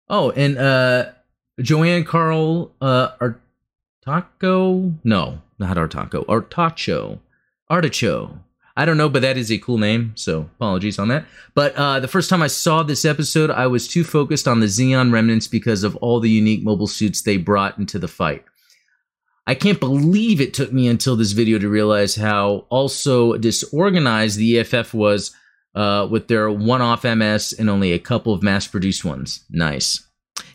Oh, 0.10 0.32
and 0.32 0.58
uh 0.58 1.12
Joanne 1.60 2.04
Carl 2.04 2.72
uh 2.80 3.10
Artaco? 4.06 4.96
No, 5.04 5.42
not 5.60 5.78
Artaco. 5.78 6.26
Artacho. 6.26 7.20
Artichoke. 7.70 8.38
I 8.78 8.86
don't 8.86 8.98
know, 8.98 9.10
but 9.10 9.24
that 9.24 9.38
is 9.38 9.52
a 9.52 9.58
cool 9.58 9.80
name, 9.80 10.12
so 10.14 10.42
apologies 10.42 11.00
on 11.00 11.08
that. 11.08 11.26
But 11.56 11.76
uh, 11.76 12.00
the 12.00 12.08
first 12.08 12.30
time 12.30 12.44
I 12.44 12.48
saw 12.48 12.84
this 12.84 13.06
episode, 13.06 13.50
I 13.50 13.66
was 13.66 13.88
too 13.88 14.04
focused 14.04 14.48
on 14.48 14.60
the 14.60 14.68
Zeon 14.68 15.12
remnants 15.12 15.48
because 15.48 15.84
of 15.84 15.96
all 15.96 16.20
the 16.20 16.30
unique 16.30 16.64
mobile 16.64 16.86
suits 16.86 17.24
they 17.24 17.38
brought 17.38 17.80
into 17.80 17.98
the 17.98 18.08
fight. 18.08 18.46
I 19.48 19.56
can't 19.56 19.80
believe 19.80 20.40
it 20.40 20.54
took 20.54 20.72
me 20.72 20.88
until 20.88 21.16
this 21.16 21.32
video 21.32 21.58
to 21.58 21.68
realize 21.68 22.16
how 22.16 22.68
also 22.70 23.36
disorganized 23.38 24.38
the 24.38 24.60
EFF 24.60 24.94
was 24.94 25.36
uh, 25.74 26.08
with 26.12 26.28
their 26.28 26.52
one 26.52 26.82
off 26.84 27.04
MS 27.04 27.54
and 27.58 27.72
only 27.72 27.94
a 27.94 28.00
couple 28.00 28.32
of 28.32 28.44
mass 28.44 28.68
produced 28.68 29.04
ones. 29.04 29.44
Nice. 29.50 30.06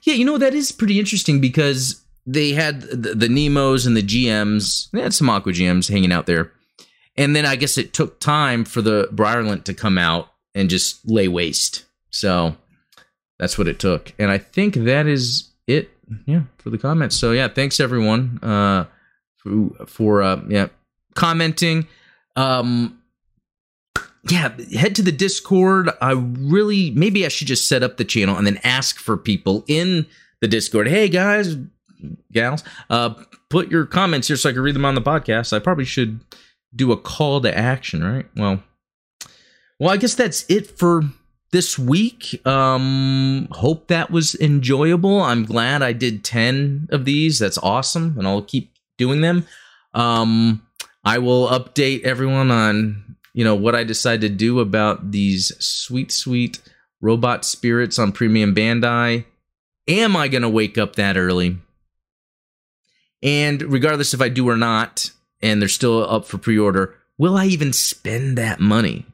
Yeah, 0.05 0.15
you 0.15 0.25
know, 0.25 0.39
that 0.39 0.55
is 0.55 0.71
pretty 0.71 1.01
interesting 1.01 1.41
because 1.41 2.05
they 2.25 2.53
had 2.53 2.83
the, 2.83 3.17
the 3.17 3.29
Nemos 3.29 3.85
and 3.85 3.97
the 3.97 4.03
GMs, 4.03 4.91
they 4.93 5.01
had 5.01 5.13
some 5.13 5.29
Aqua 5.29 5.51
GMs 5.51 5.91
hanging 5.91 6.13
out 6.13 6.27
there 6.27 6.53
and 7.17 7.37
then 7.37 7.47
I 7.47 7.57
guess 7.57 7.79
it 7.79 7.93
took 7.93 8.21
time 8.21 8.65
for 8.65 8.83
the 8.83 9.09
Byarlant 9.13 9.65
to 9.65 9.75
come 9.75 9.99
out 9.99 10.29
and 10.55 10.71
just 10.71 11.09
lay 11.09 11.29
waste. 11.29 11.85
So 12.11 12.57
that's 13.39 13.59
what 13.59 13.69
it 13.69 13.79
took. 13.79 14.13
And 14.19 14.31
I 14.31 14.39
think 14.39 14.75
that 14.75 15.07
is 15.07 15.51
it. 15.67 15.91
Yeah, 16.27 16.43
for 16.59 16.71
the 16.71 16.79
comments. 16.79 17.17
So 17.17 17.33
yeah, 17.33 17.49
thanks 17.49 17.81
everyone 17.81 18.39
uh, 18.43 18.87
for, 19.37 19.71
for 19.87 20.23
uh, 20.23 20.43
yeah 20.49 20.69
commenting. 21.15 21.87
Um, 22.37 22.99
yeah, 24.29 24.55
head 24.73 24.95
to 24.97 25.03
the 25.03 25.13
Discord. 25.13 25.91
I 26.01 26.13
really 26.13 26.91
maybe 26.93 27.25
I 27.25 27.29
should 27.29 27.49
just 27.49 27.67
set 27.67 27.83
up 27.83 27.97
the 27.97 28.05
channel 28.05 28.37
and 28.37 28.47
then 28.47 28.61
ask 28.63 28.99
for 28.99 29.17
people 29.17 29.65
in 29.67 30.07
the 30.41 30.49
Discord. 30.49 30.89
Hey 30.89 31.09
guys, 31.09 31.57
gals, 32.31 32.63
uh, 32.91 33.15
put 33.51 33.71
your 33.71 33.87
comments 33.87 34.29
here 34.29 34.37
so 34.37 34.51
I 34.51 34.53
can 34.53 34.63
read 34.63 34.75
them 34.75 34.85
on 34.85 34.95
the 34.95 35.03
podcast. 35.03 35.53
I 35.53 35.59
probably 35.59 35.85
should 35.85 36.21
do 36.75 36.93
a 36.93 36.97
call 36.97 37.41
to 37.41 37.57
action, 37.57 38.03
right? 38.03 38.27
Well, 38.37 38.63
well, 39.79 39.91
I 39.91 39.97
guess 39.97 40.15
that's 40.15 40.45
it 40.49 40.79
for 40.79 41.03
this 41.51 41.79
week. 41.79 42.45
Um, 42.47 43.49
hope 43.51 43.89
that 43.89 44.11
was 44.11 44.35
enjoyable. 44.37 45.21
I'm 45.21 45.45
glad 45.45 45.83
I 45.83 45.93
did 45.93 46.25
10 46.25 46.89
of 46.91 47.05
these. 47.05 47.39
That's 47.39 47.59
awesome. 47.59 48.17
And 48.19 48.27
I'll 48.27 48.43
keep 48.43 48.73
doing 48.97 49.21
them. 49.21 49.47
Um, 49.95 50.67
I 51.05 51.19
will 51.19 51.49
update 51.49 52.03
everyone 52.03 52.51
on, 52.51 53.17
you 53.35 53.45
know, 53.45 53.55
what 53.55 53.75
I 53.75 53.85
decide 53.85 54.21
to 54.23 54.29
do 54.29 54.61
about 54.61 55.11
these 55.11 55.53
sweet, 55.59 56.11
sweet 56.13 56.61
robot 57.01 57.45
spirits 57.45 57.99
on 57.99 58.13
Premium 58.13 58.55
Bandai. 58.55 59.25
Am 59.89 60.17
I 60.17 60.29
going 60.29 60.43
to 60.43 60.49
wake 60.49 60.79
up 60.79 60.97
that 60.97 61.17
early? 61.17 61.59
And 63.23 63.63
regardless 63.63 64.15
if 64.15 64.21
I 64.21 64.29
do 64.29 64.49
or 64.49 64.57
not, 64.57 65.11
and 65.43 65.61
they're 65.61 65.69
still 65.69 66.09
up 66.09 66.25
for 66.25 66.39
pre 66.39 66.59
order, 66.59 66.95
will 67.19 67.37
I 67.37 67.47
even 67.47 67.73
spend 67.73 68.39
that 68.39 68.61
money? 68.61 69.07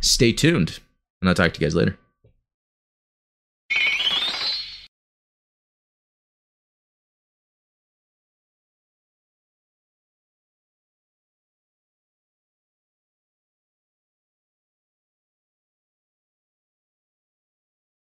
Stay 0.00 0.32
tuned, 0.32 0.80
and 1.20 1.28
I'll 1.28 1.34
talk 1.34 1.52
to 1.52 1.60
you 1.60 1.66
guys 1.66 1.74
later. 1.74 1.98